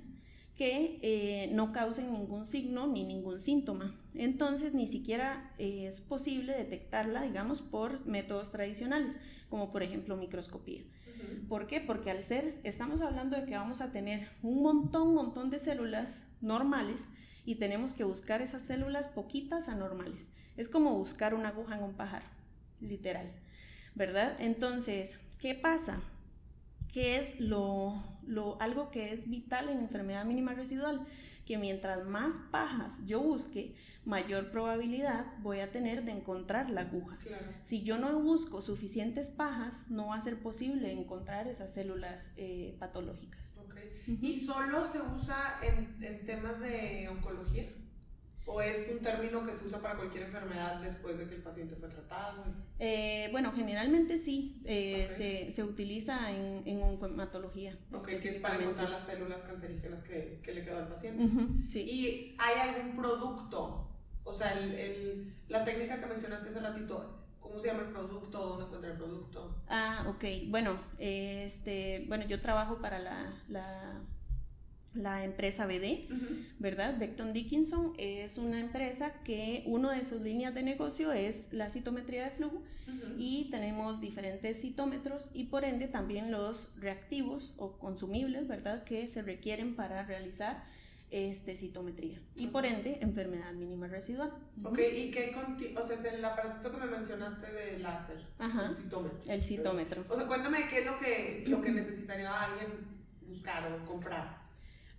que 0.54 0.98
eh, 1.00 1.48
no 1.54 1.72
causen 1.72 2.12
ningún 2.12 2.44
signo 2.44 2.86
ni 2.86 3.04
ningún 3.04 3.40
síntoma. 3.40 3.98
Entonces, 4.14 4.74
ni 4.74 4.86
siquiera 4.86 5.54
eh, 5.58 5.86
es 5.86 6.02
posible 6.02 6.52
detectarla, 6.52 7.22
digamos, 7.22 7.62
por 7.62 8.04
métodos 8.04 8.50
tradicionales, 8.50 9.16
como 9.48 9.70
por 9.70 9.82
ejemplo 9.82 10.18
microscopía. 10.18 10.82
¿Por 11.48 11.66
qué? 11.66 11.80
Porque 11.80 12.10
al 12.10 12.24
ser, 12.24 12.60
estamos 12.64 13.02
hablando 13.02 13.36
de 13.36 13.44
que 13.44 13.56
vamos 13.56 13.80
a 13.80 13.92
tener 13.92 14.28
un 14.42 14.62
montón, 14.62 15.14
montón 15.14 15.50
de 15.50 15.58
células 15.58 16.28
normales 16.40 17.08
y 17.44 17.56
tenemos 17.56 17.92
que 17.92 18.04
buscar 18.04 18.42
esas 18.42 18.62
células 18.62 19.08
poquitas 19.08 19.68
anormales. 19.68 20.32
Es 20.56 20.68
como 20.68 20.96
buscar 20.96 21.34
una 21.34 21.48
aguja 21.48 21.76
en 21.76 21.82
un 21.82 21.94
pajar, 21.94 22.22
literal, 22.80 23.32
¿verdad? 23.94 24.36
Entonces, 24.38 25.20
¿qué 25.38 25.54
pasa? 25.54 26.00
¿Qué 26.92 27.16
es 27.16 27.40
lo, 27.40 28.02
lo, 28.26 28.60
algo 28.60 28.90
que 28.90 29.12
es 29.12 29.30
vital 29.30 29.68
en 29.68 29.78
enfermedad 29.78 30.24
mínima 30.24 30.54
residual? 30.54 31.06
Que 31.46 31.58
mientras 31.58 32.06
más 32.06 32.40
pajas 32.50 33.06
yo 33.06 33.20
busque, 33.20 33.74
mayor 34.04 34.50
probabilidad 34.50 35.26
voy 35.40 35.60
a 35.60 35.70
tener 35.72 36.04
de 36.04 36.12
encontrar 36.12 36.70
la 36.70 36.82
aguja. 36.82 37.18
Si 37.62 37.82
yo 37.82 37.98
no 37.98 38.18
busco 38.20 38.62
suficientes 38.62 39.30
pajas, 39.30 39.90
no 39.90 40.08
va 40.08 40.16
a 40.16 40.20
ser 40.20 40.40
posible 40.40 40.92
encontrar 40.92 41.48
esas 41.48 41.72
células 41.74 42.34
eh, 42.36 42.76
patológicas. 42.78 43.58
¿Y 44.06 44.36
solo 44.36 44.84
se 44.84 45.00
usa 45.00 45.58
en, 45.62 45.96
en 46.02 46.26
temas 46.26 46.60
de 46.60 47.08
oncología? 47.08 47.64
¿O 48.52 48.60
es 48.60 48.90
un 48.92 48.98
término 48.98 49.44
que 49.46 49.52
se 49.52 49.66
usa 49.66 49.80
para 49.80 49.96
cualquier 49.96 50.24
enfermedad 50.24 50.80
después 50.80 51.16
de 51.16 51.26
que 51.26 51.36
el 51.36 51.42
paciente 51.42 51.74
fue 51.74 51.88
tratado? 51.88 52.44
Eh, 52.78 53.28
bueno, 53.32 53.50
generalmente 53.52 54.18
sí, 54.18 54.60
eh, 54.66 55.06
se, 55.08 55.50
se, 55.50 55.64
utiliza 55.64 56.30
en, 56.30 56.62
en 56.66 56.82
oncomatología. 56.82 57.78
Ok, 57.92 58.10
sí 58.18 58.28
es 58.28 58.38
para 58.38 58.56
encontrar 58.56 58.90
las 58.90 59.06
células 59.06 59.42
cancerígenas 59.42 60.00
que, 60.00 60.40
que 60.42 60.52
le 60.52 60.64
quedó 60.64 60.78
al 60.78 60.88
paciente. 60.88 61.24
sí. 61.70 61.80
¿Y 61.82 62.36
hay 62.38 62.68
algún 62.68 62.94
producto? 62.94 63.88
O 64.24 64.32
sea, 64.34 64.52
el, 64.52 64.74
el, 64.74 65.34
la 65.48 65.64
técnica 65.64 65.98
que 65.98 66.06
mencionaste 66.06 66.50
hace 66.50 66.60
ratito, 66.60 67.18
¿Cómo 67.40 67.58
se 67.58 67.68
llama 67.68 67.82
el 67.82 67.88
producto? 67.88 68.38
¿Dónde 68.38 68.64
encuentra 68.64 68.90
el 68.92 68.96
producto? 68.96 69.54
Ah, 69.68 70.06
ok. 70.08 70.24
Bueno, 70.48 70.74
este, 70.98 72.04
bueno, 72.08 72.24
yo 72.26 72.40
trabajo 72.40 72.78
para 72.78 72.98
la, 72.98 73.42
la 73.48 74.00
la 74.94 75.24
empresa 75.24 75.66
BD, 75.66 76.06
¿verdad? 76.58 76.98
Beckton 76.98 77.32
Dickinson 77.32 77.94
es 77.98 78.38
una 78.38 78.60
empresa 78.60 79.12
que 79.24 79.62
uno 79.66 79.90
de 79.90 80.04
sus 80.04 80.20
líneas 80.20 80.54
de 80.54 80.62
negocio 80.62 81.12
es 81.12 81.52
la 81.52 81.70
citometría 81.70 82.24
de 82.24 82.30
flujo 82.30 82.62
y 83.18 83.48
tenemos 83.50 84.00
diferentes 84.00 84.60
citómetros 84.60 85.30
y 85.32 85.44
por 85.44 85.64
ende 85.64 85.88
también 85.88 86.30
los 86.30 86.74
reactivos 86.80 87.54
o 87.58 87.78
consumibles, 87.78 88.46
¿verdad? 88.46 88.84
Que 88.84 89.08
se 89.08 89.22
requieren 89.22 89.76
para 89.76 90.02
realizar 90.04 90.64
este, 91.10 91.56
citometría 91.56 92.18
y 92.36 92.46
por 92.48 92.64
ende 92.64 92.98
enfermedad 93.02 93.52
mínima 93.52 93.86
residual. 93.86 94.32
Ok, 94.64 94.78
¿y 94.78 95.10
qué, 95.10 95.34
o 95.76 95.82
sea, 95.82 95.96
es 95.96 96.04
el 96.06 96.24
aparatito 96.24 96.70
que 96.70 96.78
me 96.78 96.86
mencionaste 96.86 97.52
de 97.52 97.78
láser, 97.78 98.18
el 98.40 98.74
citómetro? 98.74 99.32
El 99.32 99.42
citómetro. 99.42 100.04
O 100.08 100.16
sea, 100.16 100.26
cuéntame 100.26 100.66
qué 100.68 100.80
es 100.80 100.86
lo 100.86 100.98
que, 100.98 101.44
lo 101.46 101.62
que 101.62 101.70
necesitaría 101.70 102.32
alguien 102.42 102.68
buscar 103.26 103.72
o 103.72 103.84
comprar. 103.84 104.41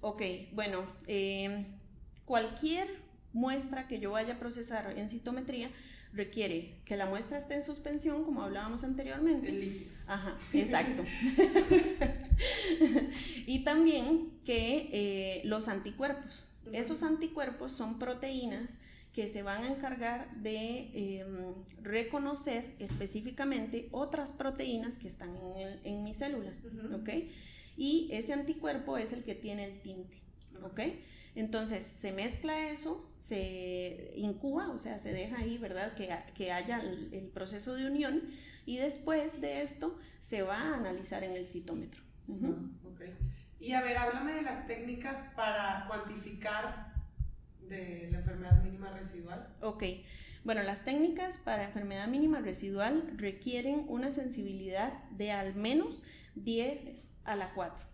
Ok, 0.06 0.22
bueno, 0.52 0.86
eh, 1.08 1.66
cualquier 2.26 2.90
muestra 3.32 3.88
que 3.88 4.02
yo 4.02 4.12
vaya 4.12 4.34
a 4.34 4.38
procesar 4.38 4.94
en 4.98 5.08
citometría 5.08 5.70
requiere 6.12 6.76
que 6.84 6.98
la 6.98 7.06
muestra 7.06 7.38
esté 7.38 7.56
en 7.56 7.64
suspensión, 7.64 8.26
como 8.26 8.44
hablábamos 8.44 8.84
anteriormente. 8.84 9.88
Ajá, 10.06 10.38
exacto. 10.52 11.06
y 13.46 13.64
también 13.64 14.32
que 14.46 14.90
eh, 14.92 15.42
los 15.46 15.70
anticuerpos. 15.70 16.48
Esos 16.74 17.02
anticuerpos 17.02 17.72
son 17.72 17.98
proteínas 17.98 18.80
que 19.14 19.30
se 19.30 19.42
van 19.42 19.64
a 19.64 19.68
encargar 19.68 20.36
de 20.42 21.20
em, 21.20 21.54
reconocer 21.82 22.76
específicamente 22.80 23.88
otras 23.92 24.34
proteínas 24.34 24.98
que 24.98 25.08
están 25.08 25.34
en, 25.86 26.04
mi 26.04 26.14
célula, 26.14 26.52
¿ok? 26.94 27.10
Y 27.78 28.10
ese 28.12 28.34
anticuerpo 28.34 28.98
es 28.98 29.14
el 29.14 29.24
que 29.24 29.36
tiene 29.36 29.66
el 29.66 29.80
tinte, 29.82 30.18
¿ok? 30.62 30.82
Entonces 31.36 31.84
se 31.84 32.12
mezcla 32.12 32.70
eso, 32.70 33.10
se 33.18 34.14
incuba, 34.16 34.70
o 34.70 34.78
sea, 34.78 35.00
se 35.00 35.14
deja 35.14 35.40
ahí, 35.40 35.58
¿verdad? 35.58 35.96
Que, 35.96 36.16
que 36.36 36.52
haya 36.52 36.80
el, 36.80 37.32
proceso 37.34 37.74
de 37.74 37.88
unión 37.88 38.22
y 38.66 38.78
después 38.78 39.42
de 39.42 39.64
esto 39.64 39.98
se 40.20 40.44
va 40.44 40.60
a 40.60 40.76
analizar 40.76 41.24
en 41.24 41.32
el 41.32 41.48
citómetro. 41.48 42.04
Y 43.60 43.74
a 43.74 43.82
ver, 43.82 43.98
háblame 43.98 44.34
de 44.34 44.44
las 44.44 44.68
técnicas 44.68 45.30
para 45.36 45.86
cuantificar 45.88 46.94
de 47.62 48.10
la 48.12 48.20
enfermedad 48.20 48.62
mínima 48.62 48.92
residual. 48.92 49.56
Ok, 49.62 49.84
bueno, 50.44 50.62
las 50.62 50.86
técnicas 50.86 51.38
para 51.38 51.64
enfermedad 51.64 52.08
mínima 52.08 52.42
residual 52.42 53.14
requieren 53.18 53.86
una 53.88 54.12
sensibilidad 54.12 54.94
de 55.12 55.32
al 55.32 55.56
menos 55.56 56.04
10 56.36 57.18
a 57.24 57.36
la 57.36 57.54
4, 57.54 57.86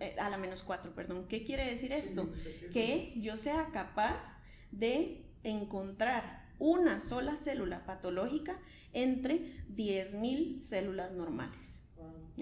eh, 0.00 0.16
a 0.18 0.30
la 0.30 0.38
menos 0.38 0.62
4, 0.62 0.94
perdón. 0.94 1.26
¿Qué 1.28 1.42
quiere 1.42 1.68
decir 1.68 1.92
esto? 1.92 2.28
que 2.72 3.14
yo 3.16 3.36
sea 3.36 3.66
capaz 3.72 4.42
de 4.70 5.24
encontrar 5.42 6.46
una 6.58 7.00
sola 7.00 7.36
célula 7.36 7.84
patológica 7.84 8.58
entre 8.92 9.40
10.000 9.74 10.60
células 10.60 11.12
normales. 11.12 11.82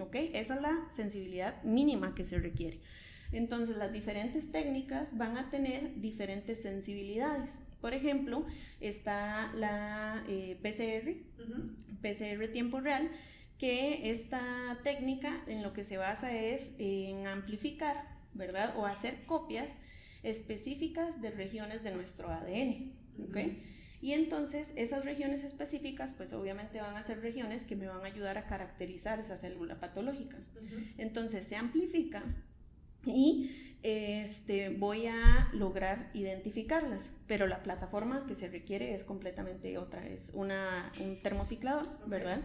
¿Ok? 0.00 0.16
Esa 0.32 0.56
es 0.56 0.62
la 0.62 0.90
sensibilidad 0.90 1.62
mínima 1.62 2.14
que 2.14 2.24
se 2.24 2.38
requiere. 2.38 2.80
Entonces 3.32 3.76
las 3.76 3.92
diferentes 3.92 4.52
técnicas 4.52 5.16
van 5.18 5.36
a 5.36 5.50
tener 5.50 6.00
diferentes 6.00 6.62
sensibilidades. 6.62 7.60
Por 7.80 7.94
ejemplo, 7.94 8.46
está 8.80 9.52
la 9.54 10.24
eh, 10.28 10.58
PCR, 10.62 11.16
PCR 12.00 12.48
tiempo 12.52 12.80
real, 12.80 13.10
que 13.64 14.10
esta 14.10 14.78
técnica 14.84 15.32
en 15.46 15.62
lo 15.62 15.72
que 15.72 15.84
se 15.84 15.96
basa 15.96 16.38
es 16.38 16.74
en 16.78 17.26
amplificar, 17.26 17.96
¿verdad? 18.34 18.74
O 18.76 18.84
hacer 18.84 19.24
copias 19.24 19.78
específicas 20.22 21.22
de 21.22 21.30
regiones 21.30 21.82
de 21.82 21.92
nuestro 21.92 22.28
ADN, 22.28 22.92
¿ok? 23.26 23.38
Y 24.02 24.12
entonces 24.12 24.74
esas 24.76 25.06
regiones 25.06 25.44
específicas, 25.44 26.12
pues 26.12 26.34
obviamente 26.34 26.82
van 26.82 26.94
a 26.94 27.02
ser 27.02 27.22
regiones 27.22 27.64
que 27.64 27.74
me 27.74 27.86
van 27.86 28.02
a 28.02 28.04
ayudar 28.04 28.36
a 28.36 28.44
caracterizar 28.44 29.18
esa 29.18 29.38
célula 29.38 29.80
patológica. 29.80 30.36
Entonces 30.98 31.46
se 31.46 31.56
amplifica 31.56 32.22
y 33.06 33.78
este, 33.82 34.68
voy 34.68 35.06
a 35.06 35.48
lograr 35.54 36.10
identificarlas, 36.12 37.16
pero 37.26 37.46
la 37.46 37.62
plataforma 37.62 38.26
que 38.26 38.34
se 38.34 38.48
requiere 38.48 38.92
es 38.92 39.04
completamente 39.04 39.78
otra, 39.78 40.06
es 40.06 40.32
una, 40.34 40.92
un 41.00 41.18
termociclador, 41.18 41.88
¿verdad? 42.06 42.42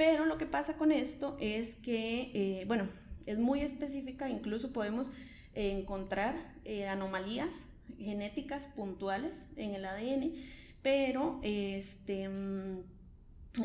Pero 0.00 0.24
lo 0.24 0.38
que 0.38 0.46
pasa 0.46 0.78
con 0.78 0.92
esto 0.92 1.36
es 1.42 1.74
que, 1.74 2.30
eh, 2.32 2.64
bueno, 2.66 2.88
es 3.26 3.36
muy 3.36 3.60
específica, 3.60 4.30
incluso 4.30 4.72
podemos 4.72 5.10
encontrar 5.52 6.54
eh, 6.64 6.88
anomalías 6.88 7.68
genéticas 7.98 8.68
puntuales 8.68 9.48
en 9.56 9.74
el 9.74 9.84
ADN, 9.84 10.32
pero 10.80 11.38
este, 11.42 12.30
mm, 12.30 12.78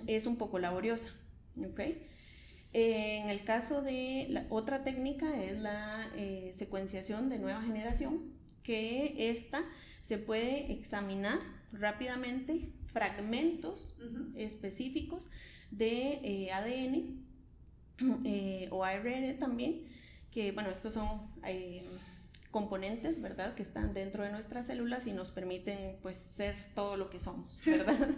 es 0.07 0.27
un 0.27 0.35
poco 0.35 0.59
laboriosa. 0.59 1.07
En 2.73 3.29
el 3.29 3.45
caso 3.45 3.81
de 3.81 4.27
la 4.29 4.45
otra 4.49 4.83
técnica 4.83 5.41
es 5.41 5.57
la 5.57 6.05
eh, 6.17 6.49
secuenciación 6.51 7.29
de 7.29 7.39
nueva 7.39 7.61
generación, 7.61 8.19
que 8.61 9.29
esta 9.29 9.61
se 10.01 10.17
puede 10.17 10.73
examinar 10.73 11.39
rápidamente 11.71 12.73
fragmentos 12.87 13.97
específicos 14.35 15.29
de 15.71 16.19
eh, 16.23 16.51
ADN 16.51 17.25
eh, 18.25 18.67
o 18.71 18.83
ARN 18.83 19.37
también, 19.39 19.83
que 20.31 20.51
bueno, 20.51 20.69
estos 20.69 20.93
son 20.93 21.07
componentes, 22.55 23.21
¿verdad? 23.21 23.53
Que 23.53 23.63
están 23.63 23.93
dentro 23.93 24.23
de 24.23 24.31
nuestras 24.31 24.67
células 24.67 25.07
y 25.07 25.11
nos 25.11 25.29
permiten, 25.29 25.97
pues, 26.01 26.15
ser 26.15 26.55
todo 26.73 26.95
lo 26.95 27.09
que 27.09 27.19
somos, 27.19 27.61
¿verdad? 27.65 28.09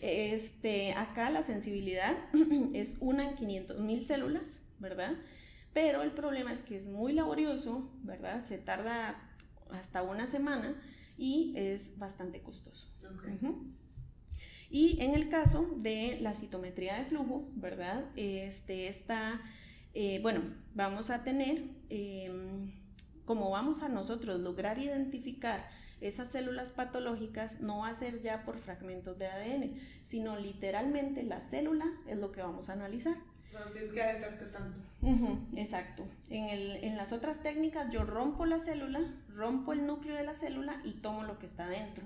este, 0.00 0.94
acá 0.94 1.28
la 1.28 1.42
sensibilidad 1.42 2.16
es 2.72 2.96
una 3.00 3.28
en 3.28 3.34
500 3.34 3.80
mil 3.80 4.02
células, 4.02 4.62
¿verdad? 4.78 5.14
Pero 5.74 6.00
el 6.00 6.12
problema 6.12 6.54
es 6.54 6.62
que 6.62 6.74
es 6.74 6.88
muy 6.88 7.12
laborioso, 7.12 7.90
¿verdad? 8.02 8.42
Se 8.44 8.56
tarda 8.56 9.22
hasta 9.70 10.02
una 10.02 10.26
semana 10.26 10.74
y 11.18 11.52
es 11.54 11.98
bastante 11.98 12.40
costoso. 12.40 12.88
Y 14.70 15.00
en 15.00 15.14
el 15.14 15.28
caso 15.28 15.70
de 15.76 16.18
la 16.20 16.34
citometría 16.34 16.98
de 16.98 17.04
flujo, 17.04 17.48
¿verdad? 17.54 18.04
Este, 18.16 18.88
está, 18.88 19.40
eh, 19.94 20.18
bueno, 20.22 20.42
vamos 20.74 21.10
a 21.10 21.24
tener 21.24 21.62
em, 21.88 22.72
como 23.24 23.50
vamos 23.50 23.82
a 23.82 23.88
nosotros 23.88 24.40
lograr 24.40 24.78
identificar 24.78 25.68
esas 26.00 26.28
células 26.30 26.72
patológicas, 26.72 27.60
no 27.60 27.78
va 27.78 27.88
a 27.88 27.94
ser 27.94 28.22
ya 28.22 28.44
por 28.44 28.58
fragmentos 28.58 29.18
de 29.18 29.26
ADN, 29.26 29.80
sino 30.02 30.38
literalmente 30.38 31.22
la 31.22 31.40
célula 31.40 31.86
es 32.06 32.18
lo 32.18 32.32
que 32.32 32.42
vamos 32.42 32.68
a 32.68 32.74
analizar. 32.74 33.16
No 33.52 33.70
tienes 33.72 33.92
que 33.92 34.02
adentrarte 34.02 34.44
tanto. 34.46 34.80
exacto. 35.56 36.06
En, 36.28 36.48
el, 36.50 36.84
en, 36.84 36.96
las 36.96 37.12
otras 37.12 37.42
técnicas 37.42 37.90
yo 37.90 38.04
rompo 38.04 38.44
la 38.44 38.58
célula, 38.58 39.00
rompo 39.34 39.72
el 39.72 39.86
núcleo 39.86 40.14
de 40.14 40.24
la 40.24 40.34
célula 40.34 40.80
y 40.84 40.92
tomo 40.92 41.22
lo 41.24 41.38
que 41.38 41.46
está 41.46 41.66
dentro. 41.66 42.04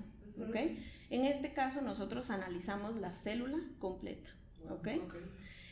En 1.09 1.25
este 1.25 1.53
caso 1.53 1.81
nosotros 1.81 2.29
analizamos 2.29 2.99
la 2.99 3.13
célula 3.13 3.57
completa. 3.79 4.29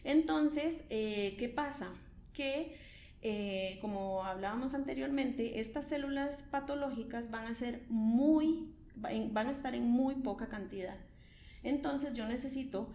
Entonces, 0.03 0.85
eh, 0.89 1.35
¿qué 1.37 1.49
pasa? 1.49 1.89
Que 2.33 2.75
eh, 3.21 3.77
como 3.81 4.23
hablábamos 4.23 4.73
anteriormente, 4.73 5.59
estas 5.59 5.87
células 5.89 6.43
patológicas 6.43 7.31
van 7.31 7.47
a 7.47 7.53
ser 7.53 7.83
muy, 7.89 8.73
van 8.95 9.47
a 9.47 9.51
estar 9.51 9.75
en 9.75 9.83
muy 9.83 10.15
poca 10.15 10.47
cantidad. 10.47 10.97
Entonces 11.63 12.13
yo 12.13 12.25
necesito 12.27 12.89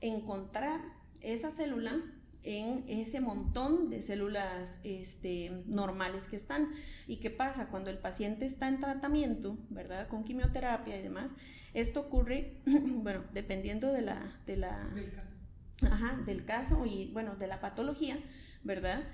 encontrar 0.00 0.80
esa 1.20 1.50
célula 1.50 2.00
en 2.44 2.84
ese 2.88 3.20
montón 3.20 3.90
de 3.90 4.02
células 4.02 4.80
este, 4.84 5.50
normales 5.66 6.28
que 6.28 6.36
están. 6.36 6.70
¿Y 7.06 7.16
qué 7.16 7.30
pasa? 7.30 7.68
Cuando 7.68 7.90
el 7.90 7.98
paciente 7.98 8.46
está 8.46 8.68
en 8.68 8.80
tratamiento, 8.80 9.56
¿verdad? 9.70 10.08
Con 10.08 10.24
quimioterapia 10.24 10.98
y 10.98 11.02
demás, 11.02 11.34
esto 11.74 12.00
ocurre, 12.00 12.56
bueno, 12.66 13.24
dependiendo 13.32 13.92
de 13.92 14.02
la, 14.02 14.40
de 14.46 14.56
la, 14.56 14.88
del 14.94 15.12
caso. 15.12 15.40
Ajá, 15.82 16.16
del 16.26 16.44
caso 16.44 16.84
y, 16.86 17.10
bueno, 17.12 17.36
de 17.36 17.46
la 17.46 17.60
patología, 17.60 18.16
¿verdad? 18.62 19.04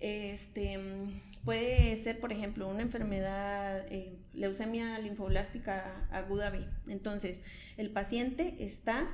Este, 0.00 0.78
puede 1.44 1.96
ser, 1.96 2.20
por 2.20 2.32
ejemplo, 2.32 2.68
una 2.68 2.82
enfermedad, 2.82 3.84
eh, 3.90 4.16
leucemia 4.32 4.98
linfoblástica 4.98 6.06
aguda 6.10 6.50
B. 6.50 6.66
Entonces, 6.86 7.40
el 7.76 7.90
paciente 7.90 8.56
está, 8.60 9.10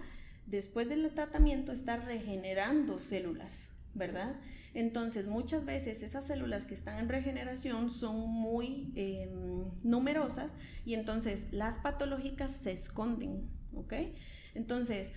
después 0.46 0.88
del 0.88 1.12
tratamiento, 1.14 1.72
está 1.72 1.96
regenerando 1.96 2.98
células, 2.98 3.70
¿verdad? 3.94 4.36
Entonces, 4.74 5.26
muchas 5.26 5.64
veces 5.64 6.02
esas 6.02 6.26
células 6.26 6.66
que 6.66 6.74
están 6.74 6.98
en 6.98 7.08
regeneración 7.08 7.90
son 7.90 8.18
muy 8.18 8.92
em, 8.96 9.70
numerosas 9.82 10.56
y 10.84 10.94
entonces 10.94 11.48
las 11.52 11.78
patológicas 11.78 12.52
se 12.52 12.72
esconden, 12.72 13.48
¿ok? 13.74 13.94
Entonces, 14.54 15.12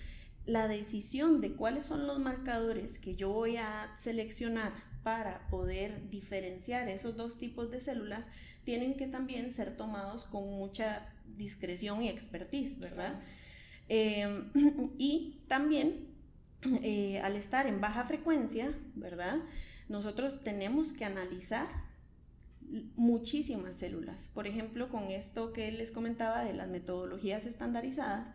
la 0.46 0.68
decisión 0.68 1.40
de 1.40 1.52
cuáles 1.52 1.84
son 1.84 2.06
los 2.06 2.18
marcadores 2.18 2.98
que 2.98 3.16
yo 3.16 3.30
voy 3.30 3.56
a 3.56 3.92
seleccionar 3.94 4.72
para 5.02 5.46
poder 5.48 6.08
diferenciar 6.10 6.88
esos 6.88 7.16
dos 7.16 7.38
tipos 7.38 7.70
de 7.70 7.80
células 7.80 8.28
tienen 8.64 8.96
que 8.96 9.06
también 9.06 9.50
ser 9.50 9.76
tomados 9.76 10.24
con 10.24 10.44
mucha 10.44 11.14
discreción 11.36 12.02
y 12.02 12.08
expertise, 12.08 12.78
¿verdad? 12.78 13.20
Em, 13.88 14.50
y 14.98 15.42
también 15.48 16.08
eh, 16.82 17.20
al 17.20 17.36
estar 17.36 17.66
en 17.66 17.80
baja 17.80 18.04
frecuencia, 18.04 18.72
¿verdad? 18.94 19.38
Nosotros 19.88 20.42
tenemos 20.42 20.92
que 20.92 21.04
analizar 21.04 21.66
muchísimas 22.96 23.76
células. 23.76 24.28
Por 24.34 24.46
ejemplo, 24.46 24.90
con 24.90 25.04
esto 25.04 25.52
que 25.52 25.72
les 25.72 25.92
comentaba 25.92 26.44
de 26.44 26.52
las 26.52 26.68
metodologías 26.68 27.46
estandarizadas, 27.46 28.34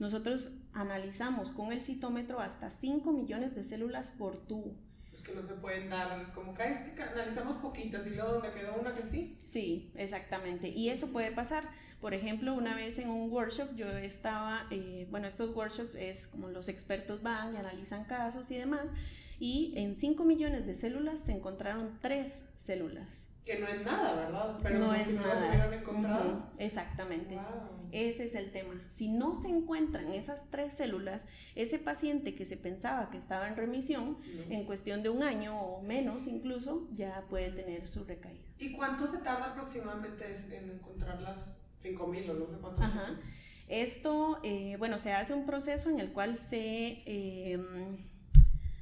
nosotros 0.00 0.52
analizamos 0.72 1.52
con 1.52 1.72
el 1.72 1.82
citómetro 1.82 2.40
hasta 2.40 2.70
5 2.70 3.12
millones 3.12 3.54
de 3.54 3.64
células 3.64 4.12
por 4.12 4.36
tubo 4.46 4.74
que 5.22 5.34
no 5.34 5.42
se 5.42 5.54
pueden 5.54 5.88
dar, 5.88 6.32
como 6.32 6.54
que, 6.54 6.64
es 6.64 6.78
que 6.94 7.02
analizamos 7.02 7.56
poquitas 7.58 8.06
y 8.06 8.10
luego 8.10 8.34
donde 8.34 8.52
quedó 8.52 8.74
una 8.74 8.94
que 8.94 9.02
sí. 9.02 9.36
Sí, 9.44 9.90
exactamente. 9.94 10.68
Y 10.68 10.90
eso 10.90 11.08
puede 11.08 11.32
pasar. 11.32 11.68
Por 12.00 12.14
ejemplo, 12.14 12.54
una 12.54 12.76
vez 12.76 12.98
en 12.98 13.10
un 13.10 13.30
workshop 13.30 13.74
yo 13.74 13.88
estaba, 13.88 14.66
eh, 14.70 15.06
bueno, 15.10 15.26
estos 15.26 15.54
workshops 15.54 15.94
es 15.96 16.28
como 16.28 16.48
los 16.48 16.68
expertos 16.68 17.22
van 17.22 17.54
y 17.54 17.56
analizan 17.56 18.04
casos 18.04 18.50
y 18.50 18.56
demás, 18.56 18.92
y 19.40 19.72
en 19.76 19.94
5 19.94 20.24
millones 20.24 20.66
de 20.66 20.74
células 20.74 21.20
se 21.20 21.32
encontraron 21.32 21.98
3 22.00 22.44
células. 22.56 23.30
Que 23.44 23.58
no 23.58 23.66
es 23.66 23.82
nada, 23.82 24.14
¿verdad? 24.14 24.58
Pero 24.62 24.78
no, 24.78 24.86
no 24.88 24.94
es 24.94 25.06
si 25.06 25.12
nada. 25.14 25.34
No 25.34 25.40
se 25.40 25.48
hubieran 25.48 25.72
encontrado. 25.72 26.46
Exactamente. 26.58 27.38
Ese 27.92 28.24
es 28.24 28.34
el 28.34 28.50
tema. 28.52 28.74
Si 28.88 29.08
no 29.08 29.34
se 29.34 29.48
encuentran 29.48 30.12
esas 30.12 30.50
tres 30.50 30.74
células, 30.74 31.26
ese 31.54 31.78
paciente 31.78 32.34
que 32.34 32.44
se 32.44 32.58
pensaba 32.58 33.10
que 33.10 33.16
estaba 33.16 33.48
en 33.48 33.56
remisión, 33.56 34.18
no. 34.20 34.54
en 34.54 34.64
cuestión 34.66 35.02
de 35.02 35.08
un 35.08 35.22
año 35.22 35.58
o 35.58 35.82
menos 35.82 36.26
incluso, 36.26 36.86
ya 36.94 37.24
puede 37.30 37.50
tener 37.50 37.88
su 37.88 38.04
recaída. 38.04 38.44
¿Y 38.58 38.72
cuánto 38.72 39.06
se 39.06 39.18
tarda 39.18 39.52
aproximadamente 39.52 40.26
en 40.52 40.70
encontrarlas? 40.70 41.60
5 41.78 42.06
mil 42.06 42.30
o 42.30 42.34
no 42.34 42.46
sé 42.46 42.56
cuántos. 42.60 42.84
Ajá. 42.84 43.18
Esto, 43.68 44.40
eh, 44.42 44.76
bueno, 44.78 44.98
se 44.98 45.12
hace 45.12 45.34
un 45.34 45.44
proceso 45.44 45.90
en 45.90 46.00
el 46.00 46.12
cual 46.12 46.36
se, 46.36 47.02
eh, 47.04 47.60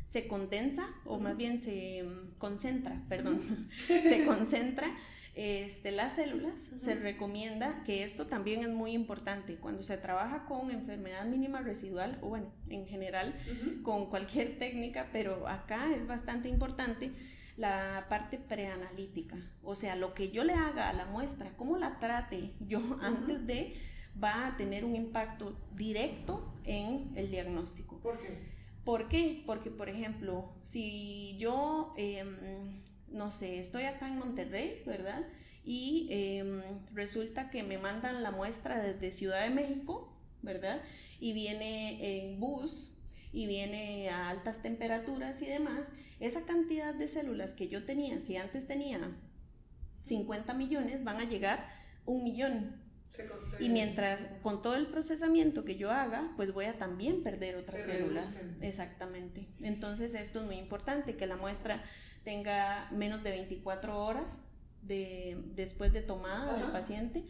se 0.05 0.29
condensa, 0.29 0.89
o 1.05 1.19
más 1.19 1.37
bien 1.37 1.59
se 1.59 2.05
concentra, 2.39 3.03
perdón, 3.09 3.69
se 3.87 4.25
concentra 4.25 4.89
este, 5.37 5.91
las 5.91 6.17
células. 6.17 6.71
Se 6.79 6.95
recomienda 6.95 7.83
que 7.85 8.05
esto 8.05 8.27
también 8.27 8.61
es 8.61 8.71
muy 8.71 8.93
importante. 8.93 9.57
Cuando 9.57 9.83
se 9.83 9.99
trabaja 9.99 10.47
con 10.47 10.71
enfermedad 10.71 11.27
mínima 11.27 11.61
residual, 11.61 12.19
o 12.23 12.29
bueno, 12.29 12.47
en 12.71 12.87
general, 12.87 13.35
con 13.83 14.09
cualquier 14.09 14.59
técnica, 14.59 15.11
pero 15.13 15.47
acá 15.47 15.95
es 15.95 16.07
bastante 16.07 16.49
importante 16.49 17.13
la 17.57 18.07
parte 18.09 18.39
preanalítica, 18.39 19.37
o 19.63 19.75
sea, 19.75 19.97
lo 19.97 20.15
que 20.15 20.31
yo 20.31 20.45
le 20.45 20.53
haga 20.53 20.89
a 20.89 20.93
la 20.93 21.07
muestra, 21.07 21.57
cómo 21.57 21.79
la 21.79 21.99
trate 21.99 22.53
yo 22.61 22.81
antes 23.01 23.47
de, 23.47 23.75
va 24.23 24.47
a 24.47 24.57
tener 24.57 24.85
un 24.85 24.95
impacto 24.95 25.57
directo 25.75 26.55
en 26.65 27.13
el 27.17 27.31
diagnóstico. 27.31 27.99
¿Por 27.99 28.19
qué? 28.19 28.57
¿Por 28.85 29.09
qué? 29.09 29.43
Porque, 29.47 29.71
por 29.71 29.89
ejemplo, 29.89 30.53
si 30.63 31.37
yo 31.39 31.95
em, 31.97 32.77
no 33.09 33.31
sé, 33.31 33.59
estoy 33.59 33.85
acá 33.85 34.09
en 34.09 34.19
Monterrey, 34.19 34.83
¿verdad? 34.87 35.27
Y 35.65 36.07
em, 36.11 36.63
resulta 36.93 37.51
que 37.51 37.63
me 37.63 37.79
mandan 37.79 38.23
la 38.23 38.31
muestra 38.31 38.81
desde 38.81 39.11
Ciudad 39.11 39.43
de 39.43 39.51
México, 39.51 40.13
¿verdad? 40.43 40.81
Y 41.19 41.33
viene 41.33 42.29
en 42.29 42.39
bus 42.39 42.96
y 43.37 43.47
viene 43.47 44.09
a 44.09 44.31
altas 44.31 44.63
temperaturas 44.63 45.43
y 45.43 45.47
demás. 45.47 45.93
Esa 46.21 46.47
cantidad 46.47 46.95
de 46.95 47.07
células 47.07 47.53
que 47.53 47.69
yo 47.69 47.85
tenía, 47.85 48.19
si 48.19 48.39
antes 48.39 48.67
tenía 48.67 49.15
50 50.01 50.55
millones, 50.55 51.05
van 51.05 51.19
a 51.19 51.25
llegar 51.25 51.69
un 52.07 52.25
millón. 52.25 52.83
y 53.61 53.69
mientras 53.69 54.27
con 54.41 54.63
todo 54.63 54.75
el 54.75 54.87
procesamiento 54.87 55.67
que 55.67 55.77
yo 55.77 55.91
haga, 55.91 56.33
pues 56.39 56.55
voy 56.55 56.65
a 56.65 56.79
también 56.79 57.23
perder 57.23 57.57
otras 57.57 57.85
células. 57.85 58.49
Exactamente. 58.63 59.47
Entonces 59.61 60.15
esto 60.15 60.41
es 60.41 60.47
muy 60.47 60.57
importante, 60.57 61.15
que 61.15 61.27
la 61.27 61.37
muestra 61.37 61.85
tenga 62.25 62.89
menos 62.91 63.23
de 63.23 63.33
24 63.33 64.03
horas 64.03 64.45
de, 64.81 65.45
después 65.55 65.93
de 65.93 66.01
tomada 66.01 66.57
del 66.57 66.73
paciente. 66.73 67.27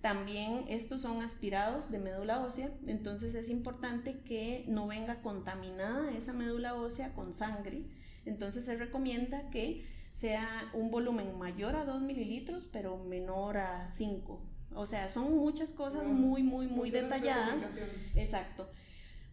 También 0.00 0.64
estos 0.68 1.02
son 1.02 1.22
aspirados 1.22 1.90
de 1.90 1.98
médula 1.98 2.40
ósea, 2.40 2.70
entonces 2.86 3.34
es 3.34 3.50
importante 3.50 4.20
que 4.20 4.64
no 4.66 4.86
venga 4.86 5.20
contaminada 5.20 6.10
esa 6.16 6.32
médula 6.32 6.74
ósea 6.74 7.12
con 7.12 7.32
sangre. 7.32 7.84
Entonces 8.24 8.64
se 8.64 8.76
recomienda 8.76 9.50
que 9.50 9.84
sea 10.10 10.70
un 10.72 10.90
volumen 10.90 11.38
mayor 11.38 11.76
a 11.76 11.84
2 11.84 12.00
mililitros, 12.02 12.66
pero 12.72 12.96
menor 12.96 13.58
a 13.58 13.86
5. 13.86 14.40
O 14.74 14.86
sea, 14.86 15.10
son 15.10 15.36
muchas 15.36 15.72
cosas 15.72 16.06
muy, 16.06 16.42
muy, 16.42 16.66
muy 16.66 16.90
detalladas. 16.90 17.68
Exacto. 18.14 18.70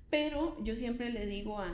Pero 0.10 0.62
yo 0.64 0.76
siempre 0.76 1.12
le 1.12 1.26
digo 1.26 1.60
a 1.60 1.72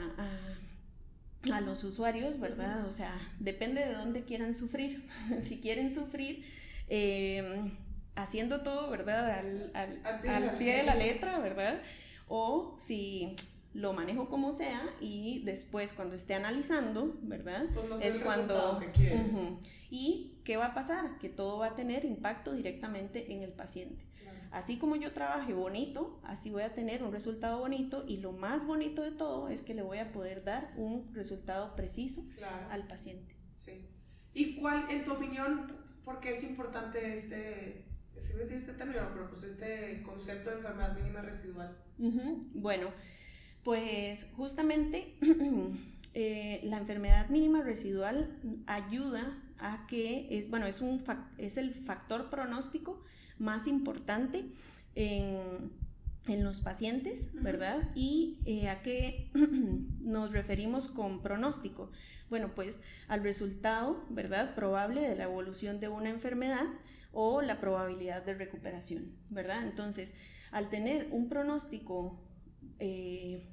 a 1.52 1.60
los 1.60 1.84
usuarios, 1.84 2.40
¿verdad? 2.40 2.86
O 2.86 2.92
sea, 2.92 3.14
depende 3.38 3.84
de 3.84 3.94
dónde 3.94 4.24
quieran 4.24 4.54
sufrir. 4.54 5.06
si 5.40 5.60
quieren 5.60 5.90
sufrir 5.90 6.44
em, 6.88 7.70
haciendo 8.16 8.62
todo, 8.62 8.90
¿verdad? 8.90 9.38
Al, 9.74 10.58
pie, 10.58 10.76
de 10.76 10.82
la 10.82 10.94
letra, 10.94 11.38
¿verdad? 11.38 11.82
O 12.28 12.74
si 12.78 13.34
lo 13.72 13.92
manejo 13.92 14.28
como 14.28 14.52
sea 14.52 14.80
y 15.00 15.42
después 15.44 15.94
cuando 15.94 16.14
esté 16.14 16.34
analizando, 16.34 17.18
¿verdad? 17.22 17.66
Pues 17.74 18.02
es 18.02 18.18
cuando... 18.18 18.80
¿Y 19.90 20.40
qué 20.44 20.56
va 20.56 20.66
a 20.66 20.74
pasar? 20.74 21.18
Que 21.18 21.28
todo 21.28 21.58
va 21.58 21.68
a 21.68 21.74
tener 21.74 22.04
impacto 22.04 22.52
directamente 22.52 23.32
en 23.32 23.42
el 23.42 23.52
paciente. 23.52 24.04
Así 24.54 24.78
como 24.78 24.94
yo 24.94 25.12
trabaje 25.12 25.52
bonito, 25.52 26.20
así 26.22 26.50
voy 26.50 26.62
a 26.62 26.72
tener 26.72 27.02
un 27.02 27.10
resultado 27.10 27.58
bonito 27.58 28.04
y 28.06 28.18
lo 28.18 28.30
más 28.30 28.64
bonito 28.64 29.02
de 29.02 29.10
todo 29.10 29.48
es 29.48 29.62
que 29.62 29.74
le 29.74 29.82
voy 29.82 29.98
a 29.98 30.12
poder 30.12 30.44
dar 30.44 30.72
un 30.76 31.12
resultado 31.12 31.74
preciso 31.74 32.24
al 32.70 32.86
paciente. 32.86 33.34
Sí. 33.52 33.88
¿Y 34.32 34.54
cuál, 34.54 34.84
en 34.90 35.02
tu 35.02 35.12
opinión, 35.12 35.76
por 36.04 36.20
qué 36.20 36.36
es 36.36 36.44
importante 36.44 37.14
este, 37.14 37.83
este 38.16 38.72
término, 38.74 39.00
pero 39.12 39.28
pues 39.28 39.42
este 39.42 40.02
concepto 40.02 40.50
de 40.50 40.56
enfermedad 40.56 40.96
mínima 40.96 41.20
residual? 41.20 41.76
Bueno, 42.54 42.90
pues 43.62 44.32
justamente 44.36 45.16
eh, 46.14 46.60
la 46.64 46.78
enfermedad 46.78 47.28
mínima 47.28 47.62
residual 47.62 48.38
ayuda 48.66 49.42
a 49.58 49.86
que 49.86 50.38
es, 50.38 50.50
bueno, 50.50 50.66
es, 50.66 50.80
un, 50.80 51.02
es 51.38 51.56
el 51.56 51.72
factor 51.72 52.30
pronóstico 52.30 53.02
más 53.38 53.66
importante 53.66 54.44
en, 54.94 55.72
los 56.26 56.62
pacientes, 56.62 57.32
¿verdad? 57.42 57.90
¿Y 57.94 58.38
eh, 58.46 58.70
a 58.70 58.80
qué 58.80 59.30
nos 60.00 60.32
referimos 60.32 60.88
con 60.88 61.20
pronóstico? 61.20 61.90
Bueno, 62.30 62.54
pues 62.54 62.80
al 63.08 63.22
resultado, 63.22 64.02
¿verdad? 64.08 64.54
Probable 64.54 65.02
de 65.02 65.16
la 65.16 65.24
evolución 65.24 65.80
de 65.80 65.88
una 65.88 66.08
enfermedad 66.08 66.64
o 67.14 67.42
la 67.42 67.60
probabilidad 67.60 68.24
de 68.24 68.34
recuperación, 68.34 69.16
¿verdad? 69.30 69.62
Entonces, 69.62 70.14
al 70.50 70.68
tener 70.68 71.08
un 71.10 71.28
pronóstico 71.28 72.20
eh, 72.78 73.48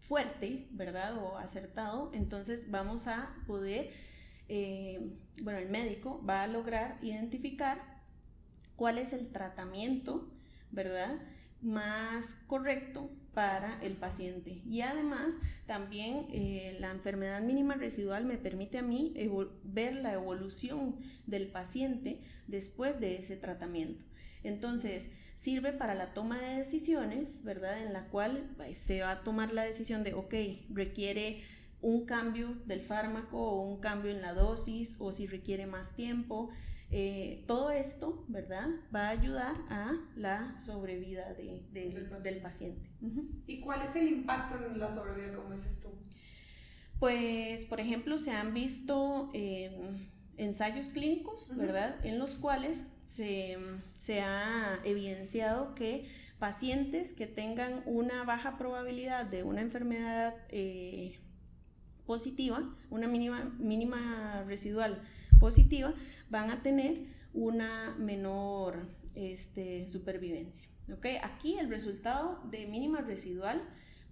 fuerte, 0.00 0.68
¿verdad? 0.72 1.16
O 1.16 1.38
acertado, 1.38 2.10
entonces 2.12 2.70
vamos 2.70 3.06
a 3.06 3.34
poder, 3.46 3.90
eh, 4.48 5.16
bueno, 5.42 5.58
el 5.58 5.68
médico 5.68 6.22
va 6.24 6.42
a 6.42 6.46
lograr 6.46 6.98
identificar 7.02 8.02
cuál 8.76 8.98
es 8.98 9.12
el 9.12 9.30
tratamiento, 9.30 10.28
¿verdad? 10.70 11.20
Más 11.60 12.34
correcto 12.46 13.10
para 13.34 13.80
el 13.82 13.94
paciente. 13.94 14.60
Y 14.68 14.82
además, 14.82 15.40
también 15.66 16.26
eh, 16.32 16.76
la 16.80 16.90
enfermedad 16.90 17.40
mínima 17.42 17.74
residual 17.74 18.24
me 18.24 18.36
permite 18.36 18.78
a 18.78 18.82
mí 18.82 19.14
ver 19.64 19.96
la 19.96 20.12
evolución 20.12 20.96
del 21.26 21.48
paciente 21.48 22.20
después 22.46 23.00
de 23.00 23.16
ese 23.16 23.36
tratamiento. 23.36 24.04
Entonces, 24.42 25.10
sirve 25.34 25.72
para 25.72 25.94
la 25.94 26.12
toma 26.14 26.40
de 26.40 26.58
decisiones, 26.58 27.42
¿verdad? 27.44 27.82
En 27.82 27.92
la 27.92 28.08
cual 28.08 28.52
pues, 28.56 28.78
se 28.78 29.00
va 29.00 29.12
a 29.12 29.22
tomar 29.22 29.52
la 29.52 29.64
decisión 29.64 30.04
de, 30.04 30.14
ok, 30.14 30.34
requiere 30.70 31.42
un 31.80 32.04
cambio 32.04 32.54
del 32.66 32.80
fármaco 32.80 33.38
o 33.38 33.62
un 33.62 33.80
cambio 33.80 34.10
en 34.10 34.22
la 34.22 34.34
dosis 34.34 34.96
o 35.00 35.10
si 35.12 35.26
requiere 35.26 35.66
más 35.66 35.96
tiempo. 35.96 36.50
Eh, 36.94 37.42
todo 37.46 37.70
esto, 37.70 38.22
¿verdad? 38.28 38.68
Va 38.94 39.06
a 39.06 39.08
ayudar 39.08 39.56
a 39.70 39.94
la 40.14 40.60
sobrevida 40.60 41.32
de, 41.32 41.62
del 41.72 42.36
paciente. 42.42 42.86
¿Y 43.46 43.60
cuál 43.60 43.80
es 43.80 43.96
el 43.96 44.08
impacto 44.08 44.62
en 44.62 44.78
la 44.78 44.94
sobrevida, 44.94 45.34
como 45.34 45.52
dices 45.54 45.80
tú? 45.80 45.88
Pues, 46.98 47.64
por 47.64 47.80
ejemplo, 47.80 48.18
se 48.18 48.32
han 48.32 48.52
visto 48.52 49.30
em, 49.32 50.06
ensayos 50.36 50.88
clínicos, 50.88 51.48
¿verdad? 51.56 51.96
En 52.04 52.18
los 52.18 52.34
cuales 52.34 52.88
se, 53.06 53.56
ha 54.20 54.78
evidenciado 54.84 55.74
que 55.74 56.06
pacientes 56.38 57.14
que 57.14 57.26
tengan 57.26 57.82
una 57.86 58.24
baja 58.24 58.58
probabilidad 58.58 59.24
de 59.24 59.44
una 59.44 59.62
enfermedad 59.62 60.34
eh, 60.50 61.18
positiva, 62.04 62.62
una 62.90 63.08
mínima, 63.08 63.50
mínima 63.58 64.44
residual 64.46 65.02
positiva, 65.42 65.92
van 66.30 66.52
a 66.52 66.62
tener 66.62 67.02
una 67.34 67.96
menor 67.98 68.86
este, 69.16 69.88
supervivencia. 69.88 70.68
¿okay? 70.96 71.16
Aquí 71.20 71.58
el 71.58 71.68
resultado 71.68 72.40
de 72.48 72.66
mínima 72.66 73.00
residual, 73.00 73.60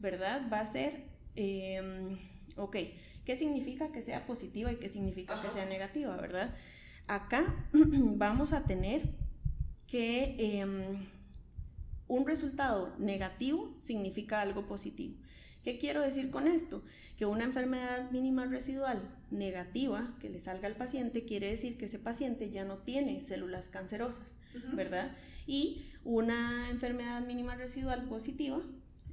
¿verdad? 0.01 0.43
Va 0.53 0.59
a 0.59 0.67
ser, 0.67 1.05
em, 1.37 2.19
ok, 2.57 2.77
¿qué 3.25 3.37
significa 3.37 3.93
que 3.93 4.03
sea 4.03 4.27
positiva 4.27 4.73
y 4.73 4.77
qué 4.81 4.89
significa 4.89 5.41
que 5.41 5.51
sea 5.51 5.67
negativa, 5.67 6.17
¿verdad? 6.17 6.53
Acá 7.07 7.43
vamos 7.73 8.53
a 8.53 8.65
tener 8.65 9.03
que 9.87 10.35
em, 10.37 11.07
un 12.09 12.27
resultado 12.27 12.93
negativo 12.99 13.77
significa 13.79 14.41
algo 14.41 14.67
positivo. 14.67 15.15
¿Qué 15.63 15.79
quiero 15.79 16.01
decir 16.01 16.31
con 16.31 16.47
esto? 16.47 16.83
Que 17.19 17.27
una 17.27 17.45
enfermedad 17.45 18.11
mínima 18.11 18.47
residual 18.47 19.03
negativa 19.31 20.17
que 20.21 20.31
le 20.31 20.39
salga 20.39 20.67
al 20.69 20.77
paciente 20.77 21.25
quiere 21.25 21.51
decir 21.51 21.77
que 21.77 21.85
ese 21.85 21.99
paciente 21.99 22.51
ya 22.51 22.65
no 22.65 22.79
tiene 22.79 23.21
células 23.21 23.69
cancerosas, 23.69 24.37
¿verdad? 24.75 25.15
Y 25.47 25.83
una 26.05 26.71
enfermedad 26.71 27.25
mínima 27.27 27.57
residual 27.57 28.05
positiva 28.05 28.63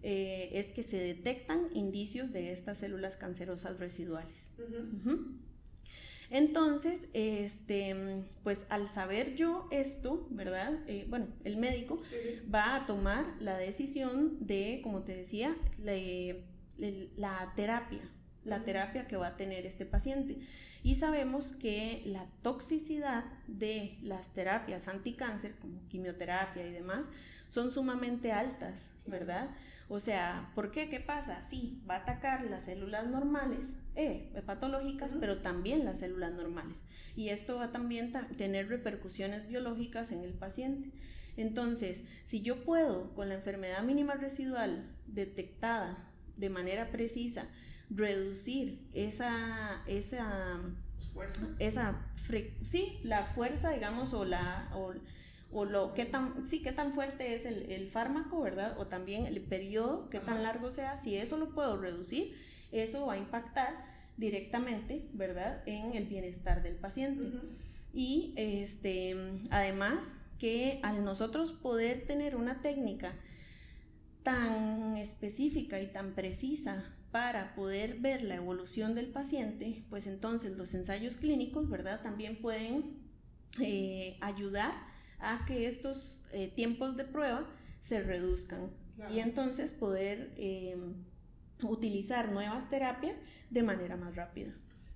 eh, 0.03 0.49
es 0.53 0.71
que 0.71 0.83
se 0.83 0.97
detectan 0.97 1.67
indicios 1.73 2.31
de 2.31 2.51
estas 2.51 2.77
células 2.77 3.17
cancerosas 3.17 3.79
residuales. 3.79 4.53
Entonces, 6.29 7.09
este, 7.13 8.25
pues 8.43 8.65
al 8.69 8.89
saber 8.89 9.35
yo 9.35 9.67
esto, 9.71 10.27
¿verdad? 10.29 10.73
Eh, 10.87 11.05
bueno, 11.09 11.27
el 11.45 11.57
médico 11.57 12.01
va 12.53 12.75
a 12.75 12.85
tomar 12.85 13.25
la 13.39 13.57
decisión 13.57 14.37
de, 14.45 14.81
como 14.83 15.03
te 15.03 15.15
decía, 15.15 15.55
la 15.77 17.53
terapia, 17.55 18.11
la 18.43 18.63
terapia 18.63 19.07
que 19.07 19.15
va 19.15 19.27
a 19.27 19.37
tener 19.37 19.65
este 19.65 19.85
paciente. 19.85 20.37
Y 20.83 20.95
sabemos 20.95 21.53
que 21.53 22.01
la 22.05 22.27
toxicidad 22.41 23.25
de 23.47 23.97
las 24.01 24.33
terapias 24.33 24.87
anticáncer, 24.87 25.55
como 25.59 25.87
quimioterapia 25.87 26.65
y 26.65 26.71
demás, 26.71 27.09
son 27.47 27.71
sumamente 27.71 28.31
altas, 28.31 28.93
¿verdad? 29.05 29.49
O 29.89 29.99
sea, 29.99 30.51
¿por 30.53 30.71
qué? 30.71 30.89
¿Qué 30.89 30.99
pasa? 30.99 31.39
Sí, 31.39 31.81
va 31.89 31.95
a 31.95 31.99
atacar 31.99 32.43
las 32.43 32.65
células 32.65 33.07
normales, 33.07 33.79
eh, 33.95 34.31
patológicas, 34.45 35.15
pero 35.19 35.37
también 35.41 35.85
las 35.85 35.99
células 35.99 36.33
normales. 36.33 36.85
Y 37.15 37.29
esto 37.29 37.57
va 37.57 37.71
también 37.71 38.15
a 38.15 38.27
tener 38.35 38.67
repercusiones 38.67 39.47
biológicas 39.47 40.11
en 40.11 40.23
el 40.23 40.33
paciente. 40.33 40.91
Entonces, 41.37 42.03
si 42.25 42.41
yo 42.41 42.65
puedo, 42.65 43.13
con 43.13 43.29
la 43.29 43.35
enfermedad 43.35 43.81
mínima 43.83 44.15
residual 44.15 44.93
detectada 45.05 45.97
de 46.35 46.49
manera 46.49 46.91
precisa, 46.91 47.47
reducir 47.89 48.89
esa, 48.93 49.83
esa 49.87 50.59
fuerza, 51.13 51.55
esa 51.59 52.11
sí, 52.61 52.99
la 53.03 53.25
fuerza, 53.25 53.71
digamos, 53.71 54.13
o 54.13 54.25
la... 54.25 54.69
O, 54.75 54.93
o 55.51 55.65
lo 55.65 55.93
qué 55.93 56.05
tan 56.05 56.45
sí 56.45 56.61
qué 56.61 56.71
tan 56.71 56.91
fuerte 56.91 57.33
es 57.33 57.45
el, 57.45 57.71
el 57.71 57.89
fármaco 57.89 58.41
verdad 58.41 58.77
o 58.79 58.85
también 58.85 59.25
el 59.25 59.41
periodo 59.41 60.09
qué 60.09 60.19
tan 60.19 60.43
largo 60.43 60.71
sea 60.71 60.97
si 60.97 61.15
eso 61.15 61.37
lo 61.37 61.53
puedo 61.53 61.77
reducir 61.77 62.35
eso 62.71 63.05
va 63.07 63.13
a 63.13 63.17
impactar 63.17 63.97
directamente 64.17 65.07
verdad 65.13 65.61
en 65.67 65.95
el 65.95 66.05
bienestar 66.05 66.63
del 66.63 66.75
paciente. 66.75 67.31
Y 67.93 68.33
este 68.35 69.15
además 69.49 70.19
que 70.39 70.79
al 70.83 71.03
nosotros 71.03 71.53
poder 71.53 72.05
tener 72.05 72.35
una 72.35 72.61
técnica 72.61 73.15
tan 74.23 74.97
específica 74.97 75.79
y 75.79 75.87
tan 75.87 76.13
precisa 76.13 76.93
para 77.11 77.55
poder 77.55 77.99
ver 77.99 78.21
la 78.23 78.35
evolución 78.35 78.93
del 78.93 79.07
paciente, 79.07 79.85
pues 79.89 80.05
entonces 80.05 80.57
los 80.57 80.75
ensayos 80.75 81.17
clínicos, 81.17 81.69
¿verdad? 81.69 82.01
También 82.01 82.41
pueden 82.41 82.97
eh, 83.59 84.17
ayudar 84.21 84.75
a 85.19 85.45
que 85.45 85.67
estos 85.67 86.25
eh, 86.31 86.51
tiempos 86.55 86.97
de 86.97 87.05
prueba 87.05 87.47
se 87.79 88.01
reduzcan 88.01 88.71
y 89.13 89.19
entonces 89.19 89.73
poder 89.73 90.33
em, 90.37 90.95
utilizar 91.63 92.31
nuevas 92.31 92.69
terapias 92.69 93.21
de 93.49 93.63
manera 93.63 93.95
más 93.95 94.15
rápida. 94.15 94.51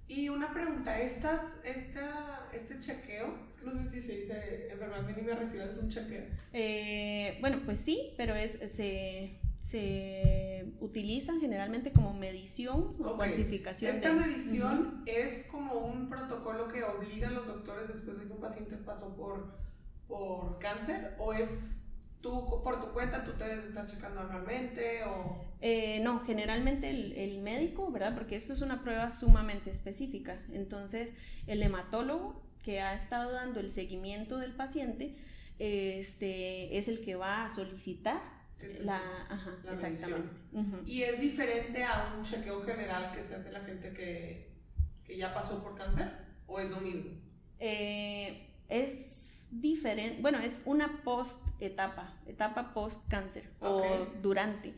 Y 0.08 0.28
una 0.28 0.52
pregunta, 0.52 1.00
¿estas, 1.00 1.56
esta, 1.64 2.50
este 2.54 2.80
chequeo, 2.80 3.34
es 3.48 3.58
que 3.58 3.66
no 3.66 3.72
sé 3.72 3.90
si 3.90 4.02
se 4.02 4.18
dice 4.18 4.68
enfermedad 4.70 5.04
mínima 5.04 5.36
residual, 5.36 5.70
es 5.70 5.78
un 5.78 5.88
chequeo? 5.88 6.26
Eh, 6.52 7.38
bueno, 7.40 7.62
pues 7.64 7.80
sí, 7.80 8.14
pero 8.18 8.36
es, 8.36 8.60
se, 8.74 9.40
se 9.62 10.74
utilizan 10.82 11.40
generalmente 11.40 11.94
como 11.94 12.14
medición 12.14 12.94
o 13.00 13.16
cuantificación. 13.16 13.96
Esta 13.96 14.12
medición 14.12 15.04
es 15.06 15.46
como 15.46 15.76
un 15.76 16.10
protocolo 16.10 16.68
que 16.68 16.84
obliga 16.84 17.30
a 17.30 17.32
los 17.32 17.48
doctores 17.48 17.88
después 17.88 18.20
de 18.20 18.26
que 18.26 18.34
un 18.34 18.42
paciente 18.42 18.76
pasó 18.76 19.16
por 19.16 19.61
por 20.12 20.60
cáncer 20.60 21.16
o 21.20 21.34
es 21.34 21.48
tú 22.20 22.62
por 22.64 22.82
tu 22.82 22.92
cuenta 22.92 23.24
tú 23.24 23.32
te 23.32 23.46
debes 23.46 23.64
estar 23.64 23.86
checando 23.86 24.20
anualmente 24.20 25.04
o 25.06 25.42
eh, 25.62 26.02
no 26.02 26.20
generalmente 26.20 26.90
el, 26.90 27.40
médico 27.40 27.90
verdad 27.92 28.14
porque 28.14 28.36
esto 28.36 28.52
es 28.52 28.62
una 28.62 28.82
prueba 28.82 29.10
sumamente 29.10 29.70
específica. 29.70 30.38
Entonces 30.52 31.14
el 31.48 31.64
hematólogo 31.64 32.44
que 32.62 32.82
ha 32.82 32.94
estado 32.94 33.32
dando 33.32 33.62
el 33.62 33.70
seguimiento 33.70 34.38
del 34.38 34.54
paciente 34.54 35.16
este 35.58 36.78
es 36.78 36.90
el 36.90 37.02
que 37.02 37.16
va 37.16 37.46
a 37.46 37.50
solicitar 37.50 38.22
la, 38.82 38.98
ajá, 39.30 39.58
exactamente. 39.72 40.30
y 40.86 41.02
es 41.02 41.20
diferente 41.20 41.84
a 41.84 42.14
un 42.16 42.24
chequeo 42.24 42.62
general 42.62 43.12
que 43.12 43.24
se 43.24 43.36
hace 43.36 43.52
la 43.52 43.62
gente 43.62 43.92
que, 43.92 44.52
que 45.04 45.18
ya 45.18 45.34
pasó 45.34 45.64
por 45.64 45.76
cáncer 45.76 46.12
o 46.46 46.60
es 46.60 46.70
lo 46.70 46.80
mismo 46.82 47.10
eh, 47.58 48.50
es 48.70 49.31
diferente, 49.60 50.22
bueno, 50.22 50.40
es 50.40 50.64
una 50.66 51.02
post 51.04 51.46
etapa, 51.60 52.14
etapa 52.28 52.74
post 52.74 53.08
cáncer 53.10 53.50
o 53.60 53.84
durante. 54.22 54.74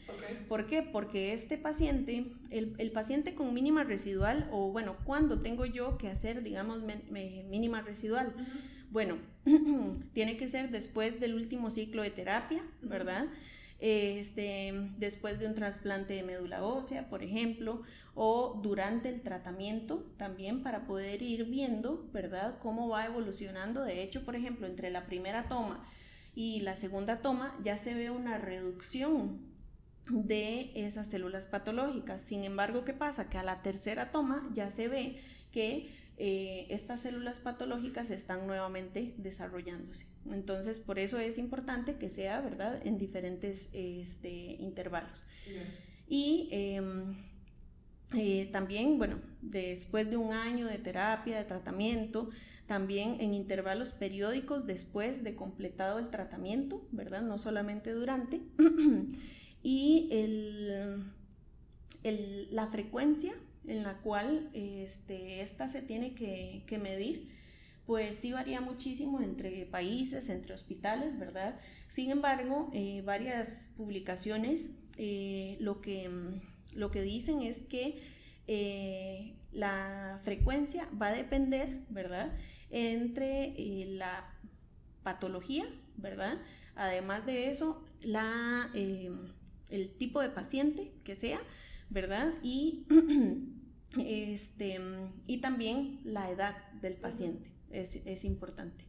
¿Por 0.48 0.66
qué? 0.66 0.82
Porque 0.82 1.34
este 1.34 1.58
paciente, 1.58 2.26
el, 2.50 2.92
paciente 2.92 3.36
con 3.36 3.54
mínima 3.54 3.84
residual, 3.84 4.48
o 4.52 4.72
bueno, 4.72 4.98
¿cuándo 5.04 5.42
tengo 5.42 5.66
yo 5.66 5.98
que 5.98 6.10
hacer, 6.10 6.44
digamos, 6.44 6.82
mínima 7.12 7.82
residual? 7.82 8.34
Bueno, 8.92 9.18
tiene 10.14 10.38
que 10.38 10.48
ser 10.48 10.70
después 10.70 11.20
del 11.20 11.36
último 11.36 11.70
ciclo 11.70 12.02
de 12.04 12.12
terapia, 12.12 12.64
¿verdad? 12.82 13.28
Este, 13.86 14.72
después 14.98 15.40
de 15.40 15.46
un 15.46 15.56
trasplante 15.56 16.14
de 16.14 16.24
médula 16.24 16.64
ósea, 16.64 17.10
por 17.10 17.22
ejemplo, 17.22 17.82
o 18.16 18.58
durante 18.64 19.10
el 19.10 19.22
tratamiento 19.22 20.10
también 20.16 20.64
para 20.64 20.88
poder 20.88 21.22
ir 21.22 21.44
viendo, 21.44 22.10
¿verdad?, 22.14 22.60
cómo 22.60 22.88
va 22.88 23.06
evolucionando. 23.06 23.84
De 23.84 24.02
hecho, 24.02 24.24
por 24.24 24.38
ejemplo, 24.38 24.68
entre 24.68 24.90
la 24.90 25.06
primera 25.06 25.50
toma 25.50 25.86
y 26.34 26.62
la 26.62 26.78
segunda 26.78 27.18
toma 27.18 27.60
ya 27.62 27.78
se 27.78 27.94
ve 27.94 28.10
una 28.10 28.38
reducción 28.38 29.42
de 30.10 30.72
esas 30.76 31.10
células 31.10 31.48
patológicas. 31.48 32.22
Sin 32.22 32.46
embargo, 32.46 32.86
¿qué 32.86 32.94
pasa? 32.94 33.30
Que 33.30 33.38
a 33.38 33.44
la 33.44 33.62
tercera 33.62 34.12
toma 34.12 34.50
ya 34.54 34.72
se 34.72 34.88
ve 34.88 35.20
que 35.52 35.94
eh, 36.18 36.68
estas 36.70 37.02
células 37.02 37.40
patológicas 37.40 38.12
están 38.12 38.46
nuevamente 38.46 39.16
desarrollándose. 39.18 40.08
Entonces, 40.32 40.80
por 40.80 41.00
eso 41.00 41.18
es 41.20 41.38
importante 41.38 41.96
que 41.96 42.10
sea, 42.10 42.40
¿verdad?, 42.42 42.86
en 42.86 42.98
diferentes 42.98 43.70
este, 43.74 44.58
intervalos. 44.60 45.26
Y 46.08 46.50
em, 46.52 47.16
eh, 48.14 48.48
también, 48.52 49.00
bueno, 49.00 49.20
después 49.42 50.10
de 50.10 50.18
un 50.18 50.34
año 50.34 50.68
de 50.68 50.78
terapia, 50.78 51.38
de 51.38 51.46
tratamiento, 51.46 52.30
también 52.68 53.18
en 53.20 53.34
intervalos 53.34 53.92
periódicos 53.92 54.68
después 54.68 55.24
de 55.24 55.36
completado 55.36 55.98
el 56.00 56.10
tratamiento, 56.10 56.88
¿verdad? 56.92 57.24
No 57.24 57.38
solamente 57.40 57.92
durante. 57.92 58.42
y 59.64 60.10
el, 60.12 61.04
la 62.52 62.68
frecuencia 62.68 63.34
en 63.68 63.84
la 63.84 63.98
cual 64.00 64.50
este, 64.54 65.42
esta 65.42 65.68
se 65.68 65.82
tiene 65.82 66.14
que, 66.14 66.78
medir, 66.82 67.30
pues 67.86 68.16
sí 68.16 68.32
varía 68.32 68.62
muchísimo 68.62 69.22
entre 69.22 69.66
países, 69.66 70.30
entre 70.30 70.54
hospitales, 70.54 71.20
¿verdad? 71.20 71.60
Sin 71.88 72.10
embargo, 72.12 72.70
eh, 72.74 73.02
varias 73.06 73.72
publicaciones 73.78 74.72
eh, 74.98 75.58
lo, 75.60 75.82
que, 75.82 76.10
lo 76.76 76.92
que 76.92 77.02
dicen 77.02 77.42
es 77.42 77.64
que 77.64 78.02
eh, 78.48 79.34
la 79.52 80.20
frecuencia 80.24 80.88
va 81.02 81.08
a 81.08 81.14
depender, 81.14 81.80
¿verdad? 81.90 82.34
Entre 82.70 83.54
la 83.88 84.34
patología, 85.04 85.66
¿verdad? 85.98 86.40
Además 86.76 87.26
de 87.26 87.50
eso, 87.50 87.84
la, 88.02 88.72
el 88.74 89.92
tipo 89.98 90.22
de 90.22 90.30
paciente 90.30 90.92
que 91.04 91.16
sea, 91.16 91.40
¿verdad? 91.90 92.34
este, 93.98 94.80
y 95.28 95.38
también 95.40 96.00
la 96.04 96.30
edad 96.32 96.56
del 96.82 96.96
paciente 96.96 97.50
es, 97.72 98.26
importante. 98.26 98.86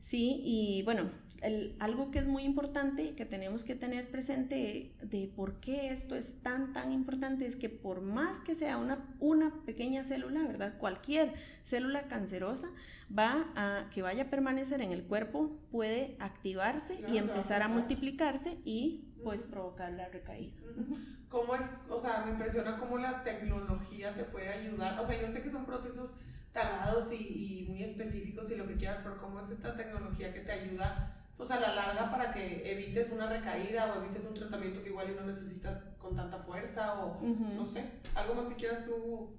Sí, 0.00 0.40
y 0.44 0.82
bueno, 0.84 1.10
algo 1.78 2.10
que 2.10 2.20
es 2.20 2.26
muy 2.26 2.44
importante 2.44 3.14
que 3.14 3.26
tenemos 3.26 3.64
que 3.64 3.74
tener 3.74 4.10
presente 4.10 4.96
de 5.02 5.30
por 5.36 5.60
qué 5.60 5.90
esto 5.90 6.16
es 6.16 6.42
tan, 6.42 6.72
tan 6.72 6.90
importante 6.90 7.44
es 7.44 7.56
que 7.56 7.68
por 7.68 8.00
más 8.00 8.40
que 8.40 8.54
sea 8.54 8.78
una, 8.78 9.14
una 9.18 9.62
pequeña 9.66 10.02
célula, 10.02 10.42
¿verdad? 10.42 10.78
Cualquier 10.78 11.34
célula 11.62 12.08
cancerosa 12.08 12.68
va 13.16 13.52
a, 13.54 13.90
que 13.90 14.00
vaya 14.00 14.24
a 14.24 14.30
permanecer 14.30 14.80
en 14.80 14.92
el 14.92 15.04
cuerpo, 15.04 15.58
puede 15.70 16.16
activarse 16.18 17.04
y 17.12 17.18
empezar 17.18 17.60
a 17.62 17.68
multiplicarse 17.68 18.56
y 18.64 19.04
pues 19.22 19.42
provocar 19.44 19.92
la 19.92 20.08
recaída. 20.08 20.56
¿Cómo 21.30 21.54
es? 21.54 21.62
O 21.88 21.98
sea, 21.98 22.24
me 22.24 22.32
impresiona 22.32 22.76
cómo 22.76 22.98
la 22.98 23.22
tecnología 23.22 24.14
te 24.14 24.24
puede 24.24 24.48
ayudar. 24.48 24.98
O 24.98 25.06
sea, 25.06 25.20
yo 25.20 25.28
sé 25.28 25.42
que 25.42 25.50
son 25.50 25.64
procesos 25.64 26.16
tardados 26.52 27.12
y, 27.12 27.66
muy 27.68 27.82
específicos 27.84 28.50
y 28.50 28.56
lo 28.56 28.66
que 28.66 28.76
quieras, 28.76 29.00
pero 29.02 29.16
cómo 29.18 29.38
es 29.38 29.50
esta 29.50 29.76
tecnología 29.76 30.34
que 30.34 30.40
te 30.40 30.52
ayuda 30.52 31.16
pues 31.36 31.52
a 31.52 31.60
la 31.60 31.74
larga 31.74 32.10
para 32.10 32.32
que 32.32 32.70
evites 32.70 33.12
una 33.12 33.26
recaída 33.26 33.94
o 33.94 34.02
evites 34.02 34.26
un 34.26 34.34
tratamiento 34.34 34.82
que 34.82 34.90
igual 34.90 35.10
y 35.10 35.14
no 35.14 35.22
necesitas 35.22 35.84
con 35.96 36.14
tanta 36.14 36.36
fuerza 36.36 37.00
o 37.00 37.22
no 37.22 37.64
sé, 37.64 37.82
algo 38.14 38.34
más 38.34 38.46
que 38.46 38.56
quieras 38.56 38.84
tú 38.84 39.38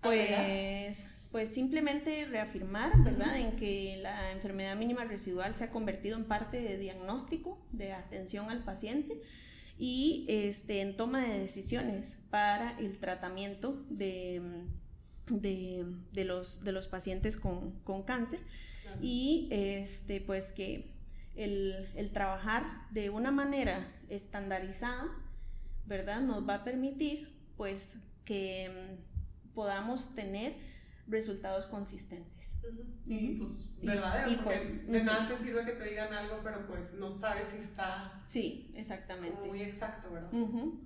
Pues 0.00 1.10
pues 1.30 1.52
simplemente 1.52 2.24
reafirmar, 2.24 2.98
¿verdad?, 3.04 3.36
en 3.36 3.54
que 3.54 4.00
la 4.02 4.32
enfermedad 4.32 4.74
mínima 4.76 5.04
residual 5.04 5.54
se 5.54 5.64
ha 5.64 5.70
convertido 5.70 6.16
en 6.16 6.24
parte 6.24 6.60
de 6.60 6.78
diagnóstico, 6.78 7.58
de 7.70 7.92
atención 7.92 8.50
al 8.50 8.64
paciente 8.64 9.22
y 9.78 10.26
este, 10.28 10.80
en 10.80 10.96
toma 10.96 11.24
de 11.26 11.38
decisiones 11.38 12.20
para 12.30 12.76
el 12.78 12.98
tratamiento 12.98 13.84
de, 13.88 14.66
de, 15.30 16.24
los, 16.24 16.64
de 16.64 16.72
los 16.72 16.88
pacientes 16.88 17.36
con, 17.36 18.02
cáncer 18.04 18.40
y 19.00 19.48
este, 19.50 20.20
pues 20.20 20.52
que 20.52 20.92
el, 21.36 21.88
el, 21.94 22.10
trabajar 22.10 22.64
de 22.90 23.10
una 23.10 23.30
manera 23.30 23.86
estandarizada, 24.08 25.06
¿verdad? 25.86 26.20
Nos 26.20 26.48
va 26.48 26.54
a 26.54 26.64
permitir 26.64 27.38
pues 27.56 27.98
que 28.24 28.70
mm, 28.70 29.54
podamos 29.54 30.14
tener 30.14 30.54
resultados 31.08 31.66
consistentes. 31.66 32.58
Y 33.06 33.36
pues 33.36 33.70
verdadero, 33.82 34.30
y, 34.30 34.36
pues, 34.36 34.86
de 34.86 35.02
nada 35.02 35.26
te 35.26 35.42
sirve 35.42 35.64
que 35.64 35.72
te 35.72 35.88
digan 35.88 36.12
algo, 36.12 36.40
pero 36.42 36.66
pues 36.66 36.94
no 36.94 37.10
sabes 37.10 37.48
si 37.48 37.58
está... 37.58 38.18
Sí, 38.26 38.70
exactamente. 38.74 39.46
Muy 39.46 39.62
exacto, 39.62 40.12
¿verdad? 40.12 40.30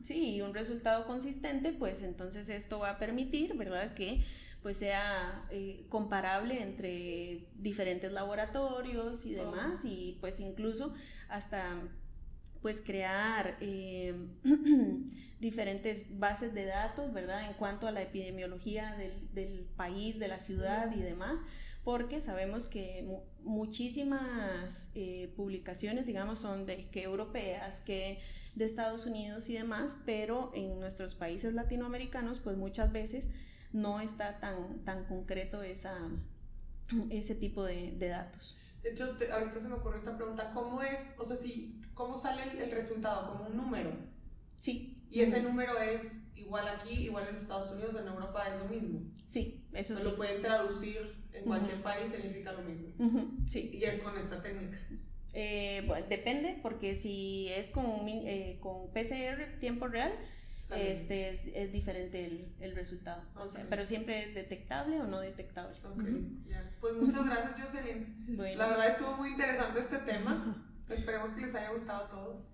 Sí, 0.03 0.37
y 0.37 0.43
un 0.43 0.55
resultado 0.55 1.07
consistente, 1.07 1.73
pues 1.73 2.03
entonces 2.03 2.49
esto 2.49 2.79
va 2.79 2.91
a 2.91 2.99
permitir, 2.99 3.57
¿verdad? 3.57 3.95
Que 3.95 4.25
pues 4.63 4.77
sea 4.77 5.45
eh, 5.51 5.87
comparable 5.89 6.63
entre 6.63 7.49
diferentes 7.57 8.13
laboratorios 8.13 9.27
y 9.27 9.35
demás, 9.35 9.85
y 9.85 10.19
pues 10.21 10.39
incluso 10.39 10.95
hasta 11.29 11.83
pues 12.63 12.81
crear 12.81 13.57
eh, 13.61 14.15
diferentes 15.43 16.21
bases 16.21 16.55
de 16.55 16.65
datos, 16.67 17.13
¿verdad? 17.13 17.45
En 17.49 17.55
cuanto 17.55 17.89
a 17.89 17.91
la 17.91 18.01
epidemiología 18.01 18.97
del, 19.35 19.69
país, 19.77 20.21
de 20.21 20.29
la 20.29 20.39
ciudad 20.39 20.91
y 20.97 21.01
demás, 21.01 21.41
porque 21.83 22.21
sabemos 22.21 22.69
que 22.69 23.05
muchísimas 23.41 24.93
eh, 24.95 25.33
publicaciones, 25.37 26.07
digamos, 26.07 26.39
son 26.39 26.65
de 26.65 26.89
que 26.91 27.03
europeas, 27.03 27.83
que 27.83 28.21
de 28.55 28.65
Estados 28.65 29.05
Unidos 29.05 29.51
y 29.51 29.55
demás, 29.55 29.99
pero 30.07 30.53
en 30.55 30.79
nuestros 30.79 31.17
países 31.17 31.55
latinoamericanos, 31.55 32.39
pues 32.39 32.57
muchas 32.57 32.93
veces 32.93 33.29
no 33.73 34.01
está 34.01 34.39
tan, 34.39 34.85
tan 34.85 35.07
concreto 35.07 35.65
esa, 35.65 35.99
ese 37.11 37.35
tipo 37.35 37.65
de, 37.65 37.97
datos. 37.99 38.57
De 38.85 38.91
hecho, 38.91 39.17
ahorita 39.33 39.59
se 39.59 39.69
me 39.69 39.75
ocurrió 39.75 39.99
esta 39.99 40.17
pregunta, 40.17 40.53
¿cómo 40.55 40.83
es, 40.83 41.09
o 41.19 41.25
sea, 41.25 41.37
si, 41.37 41.81
cómo 41.95 42.17
sale 42.17 42.63
el, 42.63 42.71
resultado? 42.71 43.33
¿Como 43.33 43.49
un 43.49 43.57
número? 43.57 43.91
Sí. 44.61 44.92
¿Y 45.13 45.21
ese 45.21 45.43
número 45.43 45.79
es 45.79 46.21
igual 46.35 46.67
aquí, 46.69 47.05
igual 47.05 47.29
en 47.29 47.35
Estados 47.35 47.71
Unidos, 47.73 47.95
en 48.01 48.09
Europa 48.09 48.45
es 48.49 48.59
lo 48.59 48.65
mismo? 48.65 49.01
Sí, 49.27 49.65
eso 49.73 49.97
sí. 49.97 50.05
Lo 50.05 50.17
pueden 50.17 50.41
traducir 50.41 51.23
en 51.33 51.45
cualquier 51.45 51.83
país, 51.83 52.11
significa 52.11 52.53
lo 52.53 52.63
mismo. 52.63 52.89
Sí. 53.47 53.71
Y 53.75 53.85
es 53.85 54.01
con 54.01 54.19
esta 54.19 54.41
técnica. 54.41 54.79
Eh, 55.35 55.85
bueno, 55.87 56.07
depende, 56.09 56.59
porque 56.63 56.95
si 56.95 57.49
es 57.49 57.71
con, 57.71 58.07
eh, 58.07 58.59
con 58.61 58.91
PCR 58.93 59.59
tiempo 59.61 59.89
real, 59.89 60.13
este 60.71 61.31
es, 61.31 61.45
es, 61.55 61.73
diferente 61.73 62.25
el, 62.25 62.55
el 62.61 62.75
resultado. 62.75 63.23
O 63.37 63.49
sea, 63.49 63.67
pero 63.69 63.85
siempre 63.85 64.23
es 64.23 64.35
detectable 64.35 65.01
o 65.01 65.07
no 65.07 65.21
detectable. 65.21 65.77
Ok, 65.85 66.05
Pues 66.81 66.95
muchas 66.95 67.27
gracias, 67.27 67.61
Jocelyn. 67.61 68.37
La 68.57 68.69
verdad 68.69 68.89
estuvo 68.89 69.17
muy 69.17 69.31
interesante 69.31 69.81
este 69.81 69.99
tema. 69.99 70.67
Esperemos 70.89 71.31
que 71.31 71.41
les 71.41 71.55
haya 71.55 71.71
gustado 71.71 72.05
a 72.05 72.09
todos. 72.09 72.49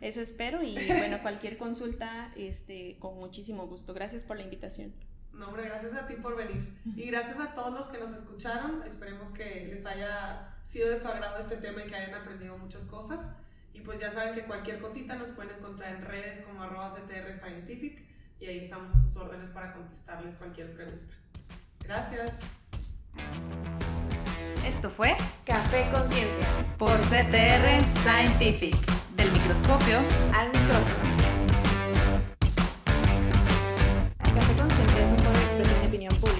Eso 0.00 0.20
espero 0.20 0.62
y 0.62 0.74
bueno, 0.86 1.20
cualquier 1.22 1.56
consulta, 1.56 2.32
este, 2.36 2.96
con 2.98 3.16
muchísimo 3.16 3.66
gusto. 3.66 3.94
Gracias 3.94 4.24
por 4.24 4.36
la 4.36 4.42
invitación. 4.42 4.92
No, 5.32 5.48
hombre, 5.48 5.64
gracias 5.64 5.94
a 5.94 6.06
ti 6.06 6.14
por 6.14 6.36
venir. 6.36 6.78
Y 6.96 7.06
gracias 7.06 7.40
a 7.40 7.54
todos 7.54 7.72
los 7.72 7.88
que 7.88 7.98
nos 7.98 8.12
escucharon. 8.12 8.82
Esperemos 8.84 9.30
que 9.30 9.66
les 9.68 9.84
haya 9.86 10.56
sido 10.62 10.88
de 10.88 10.96
su 10.96 11.08
agrado 11.08 11.38
este 11.38 11.56
tema 11.56 11.82
y 11.84 11.88
que 11.88 11.96
hayan 11.96 12.14
aprendido 12.14 12.56
muchas 12.56 12.84
cosas. 12.84 13.30
Y 13.72 13.80
pues 13.80 13.98
ya 14.00 14.12
saben 14.12 14.34
que 14.34 14.44
cualquier 14.44 14.78
cosita 14.78 15.16
nos 15.16 15.30
pueden 15.30 15.56
encontrar 15.56 15.96
en 15.96 16.02
redes 16.02 16.42
como 16.42 16.62
arroba 16.62 16.94
CTR 16.94 17.34
Scientific 17.34 18.04
y 18.40 18.46
ahí 18.46 18.58
estamos 18.58 18.90
a 18.90 19.02
sus 19.02 19.16
órdenes 19.16 19.50
para 19.50 19.72
contestarles 19.72 20.34
cualquier 20.36 20.74
pregunta. 20.74 21.14
Gracias. 21.80 22.38
Esto 24.66 24.90
fue 24.90 25.16
Café 25.44 25.88
Conciencia 25.90 26.46
por 26.78 26.96
CTR 26.96 27.84
Scientific, 27.84 28.76
microscopio 29.44 29.98
al 30.32 30.46
micrófono. 30.48 30.94
Café 34.16 34.54
Conciencia 34.54 35.04
es 35.04 35.10
un 35.10 35.18
foro 35.18 35.38
de 35.38 35.44
expresión 35.44 35.82
y 35.82 35.86
opinión 35.86 36.16
pública 36.16 36.33